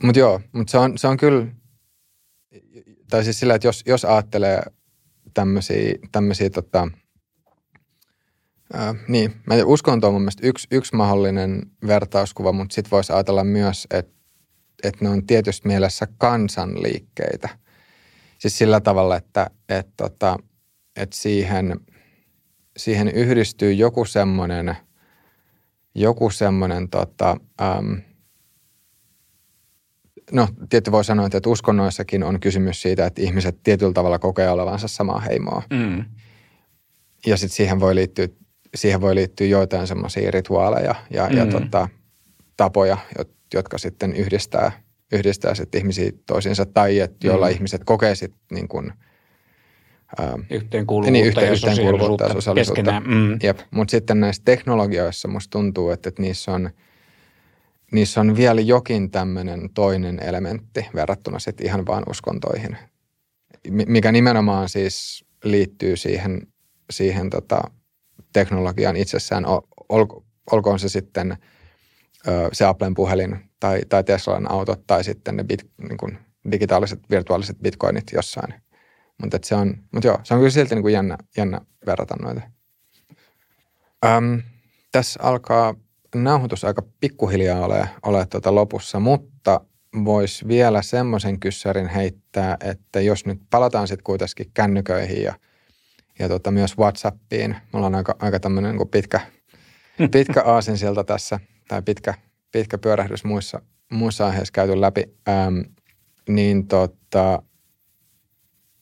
[0.03, 1.47] mutta joo, mutta se on, se on kyllä,
[3.11, 4.63] tai siis sillä, että jos, jos ajattelee
[5.35, 6.89] tämmöisiä, tämmöisiä tota,
[9.09, 13.45] niin, mä uskon, että on mun mielestä yksi, yksi mahdollinen vertauskuva, mutta sitten voisi ajatella
[13.45, 14.13] myös, että,
[14.83, 17.49] että ne on tietysti mielessä kansanliikkeitä–
[18.45, 20.39] Siis sillä tavalla, että, että, tota,
[20.97, 21.81] että siihen,
[22.77, 24.77] siihen yhdistyy joku semmoinen,
[25.95, 28.03] joku semmoinen tota, äm,
[30.33, 34.89] no tietty voi sanoa, että uskonnoissakin on kysymys siitä, että ihmiset tietyllä tavalla kokee olevansa
[34.89, 35.62] samaa heimoa.
[35.71, 36.05] Mm.
[37.27, 38.29] Ja sitten siihen voi liittyä,
[38.75, 41.37] siihen voi liittyä joitain semmoisia rituaaleja ja, mm.
[41.37, 41.89] ja tota,
[42.57, 42.99] tapoja,
[43.55, 44.73] jotka sitten yhdistää–
[45.13, 47.53] yhdistää sitten ihmisiä toisiinsa tai että joilla mm.
[47.53, 48.93] ihmiset kokee sitten niin kuin,
[50.19, 53.01] ää, yhteenkuuluvuutta, niin, yhteen, ja yhteenkuuluvuutta ja sosiaalisuutta.
[53.01, 53.39] Mm.
[53.43, 53.59] Jep.
[53.71, 56.71] Mutta sitten näissä teknologioissa musta tuntuu, että, että niissä on
[57.93, 62.77] niissä on vielä jokin tämmöinen toinen elementti verrattuna sitten ihan vaan uskontoihin,
[63.71, 66.47] mikä nimenomaan siis liittyy siihen,
[66.91, 67.61] siihen tota,
[68.33, 69.45] teknologian itsessään
[69.89, 71.37] olko, olkoon se sitten
[72.53, 76.19] se Applen puhelin tai, tai Teslan autot tai sitten ne bit, niin kuin
[76.51, 78.55] digitaaliset virtuaaliset bitcoinit jossain.
[79.23, 82.41] Mutta se on, mut joo, se on kyllä silti niin kuin jännä, jännä verrata noita.
[84.07, 84.43] Öm,
[84.93, 85.75] tässä alkaa
[86.15, 89.61] nauhoitus aika pikkuhiljaa ole, ole tuota lopussa, mutta
[90.05, 95.35] voisi vielä semmoisen kyssärin heittää, että jos nyt palataan sitten kuitenkin kännyköihin ja,
[96.19, 99.21] ja tota myös WhatsAppiin, mulla on aika, aika tämmöinen niin pitkä,
[100.13, 102.15] pitkä aasin sieltä tässä, tai pitkä,
[102.53, 103.62] pitkä pyörähdys muissa,
[103.93, 105.59] muissa aiheissa käyty läpi, ähm,
[106.28, 107.43] niin tota,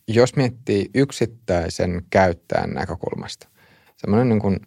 [0.08, 3.48] jos miettii yksittäisen käyttäjän näkökulmasta,
[3.96, 4.60] semmoinen niin kuin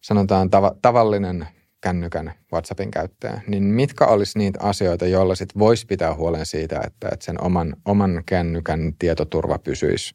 [0.00, 1.46] sanotaan tava, tavallinen
[1.80, 7.08] kännykän WhatsAppin käyttäjä, niin mitkä olisi niitä asioita, joilla sit voisi pitää huolen siitä, että,
[7.12, 10.14] että sen oman, oman kännykän tietoturva pysyisi,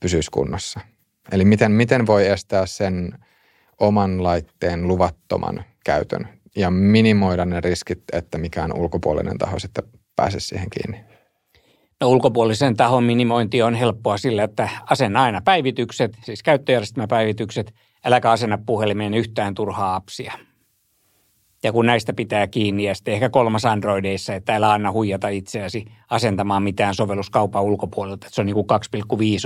[0.00, 0.80] pysyisi kunnossa?
[1.32, 3.18] Eli miten, miten voi estää sen
[3.80, 9.84] oman laitteen luvattoman käytön ja minimoida ne riskit, että mikään ulkopuolinen taho sitten
[10.16, 11.04] pääsisi siihen kiinni?
[12.00, 18.58] No, ulkopuolisen tahon minimointi on helppoa sillä, että asenna aina päivitykset, siis käyttöjärjestelmäpäivitykset, äläkä asenna
[18.66, 20.32] puhelimeen yhtään turhaa appsia.
[21.62, 25.84] Ja kun näistä pitää kiinni ja sitten ehkä kolmas Androideissa, että älä anna huijata itseäsi
[26.10, 28.26] asentamaan mitään sovelluskaupan ulkopuolelta.
[28.26, 28.66] Että se on niin kuin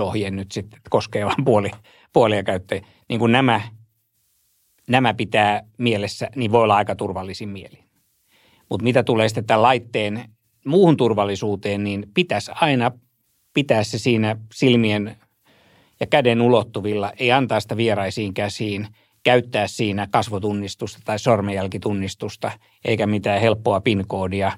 [0.01, 1.70] 2,5 ohje nyt sitten, että koskee vain puoli,
[2.12, 2.87] puolia käyttäjiä.
[3.09, 3.61] Niin kuin nämä,
[4.93, 7.78] nämä pitää mielessä, niin voi olla aika turvallisin mieli.
[8.70, 10.24] Mutta mitä tulee sitten tämän laitteen
[10.66, 12.90] muuhun turvallisuuteen, niin pitäisi aina
[13.55, 15.16] pitää se siinä silmien
[16.01, 18.86] ja käden ulottuvilla, ei antaa sitä vieraisiin käsiin–
[19.23, 22.52] käyttää siinä kasvotunnistusta tai sormenjälkitunnistusta,
[22.85, 24.52] eikä mitään helppoa PIN-koodia.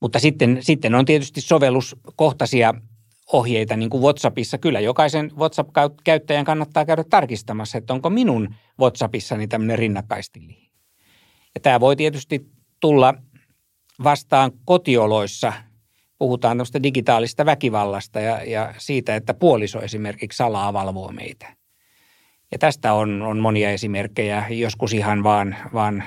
[0.00, 2.74] Mutta sitten, sitten on tietysti sovelluskohtaisia
[3.32, 4.58] ohjeita, niin kuin WhatsAppissa.
[4.58, 10.70] Kyllä jokaisen WhatsApp-käyttäjän kannattaa käydä tarkistamassa, että onko minun WhatsAppissani tämmöinen rinnakkaistili.
[11.54, 12.46] Ja tämä voi tietysti
[12.80, 13.14] tulla
[14.04, 15.52] vastaan kotioloissa.
[16.18, 21.56] Puhutaan tämmöistä digitaalista väkivallasta ja, ja siitä, että puoliso esimerkiksi salaa valvoo meitä.
[22.52, 26.04] Ja tästä on, on monia esimerkkejä, joskus ihan vaan, vaan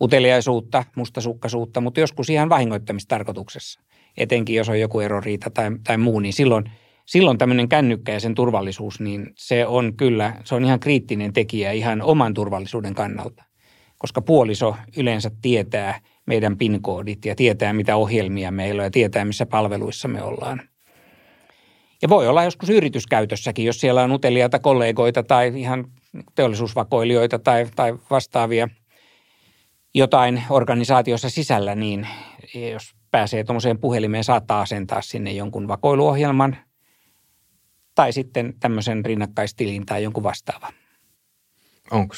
[0.00, 3.80] uteliaisuutta, mustasukkaisuutta, mutta joskus ihan vahingoittamistarkoituksessa.
[4.16, 6.64] Etenkin jos on joku eroriita tai, tai muu, niin silloin,
[7.06, 11.72] silloin tämmöinen kännykkä ja sen turvallisuus, niin se on kyllä, se on ihan kriittinen tekijä
[11.72, 13.44] ihan oman turvallisuuden kannalta.
[13.98, 19.46] Koska puoliso yleensä tietää meidän PIN-koodit ja tietää, mitä ohjelmia meillä on ja tietää, missä
[19.46, 20.62] palveluissa me ollaan–
[22.02, 25.84] ja voi olla joskus yrityskäytössäkin, jos siellä on uteliaita kollegoita tai ihan
[26.34, 28.68] teollisuusvakoilijoita tai, tai vastaavia
[29.94, 32.08] jotain organisaatiossa sisällä, niin
[32.72, 36.56] jos pääsee tuommoiseen puhelimeen, saattaa asentaa sinne jonkun vakoiluohjelman
[37.94, 40.72] tai sitten tämmöisen rinnakkaistilin tai jonkun vastaavan.
[41.90, 42.14] Onko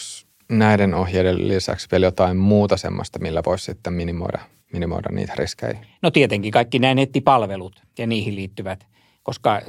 [0.48, 4.38] näiden ohjeiden lisäksi vielä jotain muuta semmoista, millä voisi sitten minimoida,
[4.72, 5.78] minimoida niitä riskejä?
[6.02, 8.86] No tietenkin kaikki nämä nettipalvelut ja niihin liittyvät–
[9.28, 9.60] koska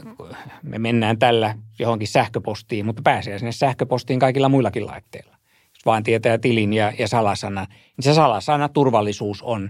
[0.64, 5.36] me mennään tällä johonkin sähköpostiin, mutta pääsee sinne sähköpostiin kaikilla muillakin laitteilla.
[5.74, 9.70] Jos vaan tietää tilin ja, ja salasana, niin se salasana turvallisuus on,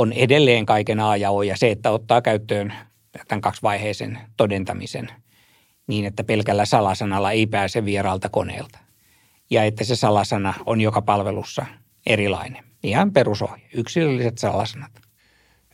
[0.00, 1.42] on edelleen kaiken A ja O.
[1.42, 2.72] Ja se, että ottaa käyttöön
[3.28, 5.08] tämän kaksivaiheisen todentamisen
[5.86, 8.78] niin, että pelkällä salasanalla ei pääse vieraalta koneelta.
[9.50, 11.66] Ja että se salasana on joka palvelussa
[12.06, 12.64] erilainen.
[12.82, 14.90] Ihan perusohje, yksilölliset salasanat.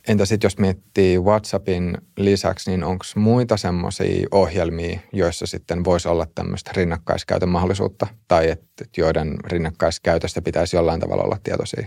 [0.07, 6.27] Entä sitten jos miettii WhatsAppin lisäksi, niin onko muita semmoisia ohjelmia, joissa sitten voisi olla
[6.35, 11.85] tämmöistä rinnakkaiskäytön mahdollisuutta tai että joiden rinnakkaiskäytöstä pitäisi jollain tavalla olla tietoisia?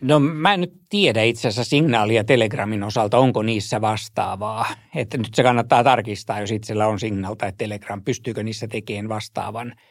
[0.00, 4.66] No mä en nyt tiedä itse asiassa signaalia Telegramin osalta, onko niissä vastaavaa.
[4.94, 9.74] Että nyt se kannattaa tarkistaa, jos itsellä on signal tai Telegram, pystyykö niissä tekemään vastaavan–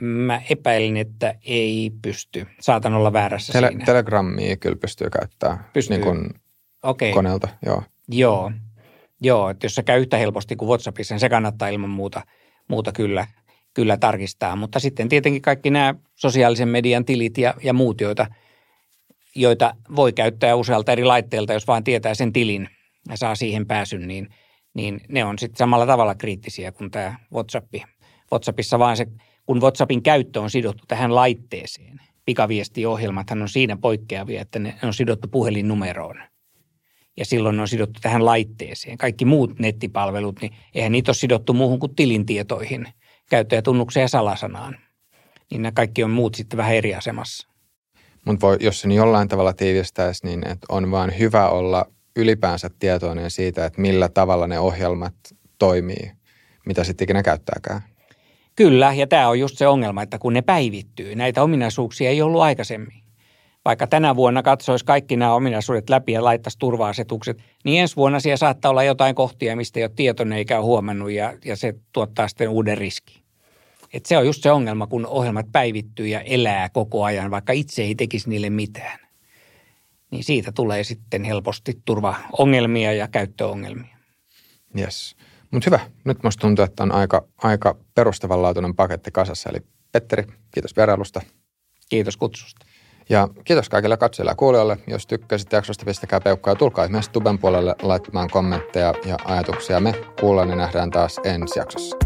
[0.00, 2.46] Mä epäilen, että ei pysty.
[2.60, 3.84] Saatan olla väärässä Tele- siinä.
[3.84, 5.96] Telegrammia kyllä pystyy käyttämään pystyy.
[5.96, 6.30] Niin kuin
[6.82, 7.12] okay.
[7.12, 7.48] koneelta.
[7.66, 7.82] Joo.
[8.08, 8.52] Joo.
[9.20, 12.22] Joo, että jos se käy yhtä helposti kuin WhatsAppissa, niin se kannattaa ilman muuta,
[12.68, 13.26] muuta kyllä,
[13.74, 14.56] kyllä tarkistaa.
[14.56, 18.26] Mutta sitten tietenkin kaikki nämä sosiaalisen median tilit ja, ja muut, joita,
[19.36, 22.68] joita voi käyttää usealta eri laitteelta, jos vaan tietää sen tilin
[23.08, 24.28] ja saa siihen pääsyn, niin,
[24.74, 27.74] niin ne on sitten samalla tavalla kriittisiä kuin tämä WhatsApp.
[28.32, 29.06] WhatsAppissa vaan se
[29.46, 32.00] kun WhatsAppin käyttö on sidottu tähän laitteeseen.
[32.24, 36.16] Pikaviestiohjelmathan on siinä poikkeavia, että ne on sidottu puhelinnumeroon.
[37.16, 38.98] Ja silloin ne on sidottu tähän laitteeseen.
[38.98, 42.88] Kaikki muut nettipalvelut, niin eihän niitä ole sidottu muuhun kuin tilintietoihin,
[43.30, 44.78] käyttäjätunnukseen ja salasanaan.
[45.50, 47.48] Niin nämä kaikki on muut sitten vähän eri asemassa.
[48.24, 51.84] Mutta jos sen jollain tavalla tiivistäisi, niin että on vaan hyvä olla
[52.16, 55.14] ylipäänsä tietoinen siitä, että millä tavalla ne ohjelmat
[55.58, 56.12] toimii,
[56.66, 57.80] mitä sitten ikinä käyttääkään.
[58.56, 62.42] Kyllä, ja tämä on just se ongelma, että kun ne päivittyy, näitä ominaisuuksia ei ollut
[62.42, 63.04] aikaisemmin.
[63.64, 68.36] Vaikka tänä vuonna katsoisi kaikki nämä ominaisuudet läpi ja laittaisi turva-asetukset, niin ensi vuonna siellä
[68.36, 72.28] saattaa olla jotain kohtia, mistä ei ole tietoinen eikä ole huomannut, ja, ja se tuottaa
[72.28, 73.23] sitten uuden riskin.
[73.94, 77.82] Et se on just se ongelma, kun ohjelmat päivittyy ja elää koko ajan, vaikka itse
[77.82, 78.98] ei tekisi niille mitään.
[80.10, 83.96] Niin siitä tulee sitten helposti turvaongelmia ja käyttöongelmia.
[84.78, 85.16] Yes.
[85.50, 85.80] Mutta hyvä.
[86.04, 89.50] Nyt musta tuntuu, että on aika, aika perustavanlaatuinen paketti kasassa.
[89.50, 89.58] Eli
[89.92, 91.20] Petteri, kiitos vierailusta.
[91.88, 92.66] Kiitos kutsusta.
[93.08, 94.78] Ja kiitos kaikille katsojille ja kuulijoille.
[94.86, 99.80] Jos tykkäsit jaksosta, pistäkää peukkaa ja tulkaa myös Tuben puolelle laittamaan kommentteja ja ajatuksia.
[99.80, 101.96] Me kuullaan ja nähdään taas ensi jaksossa.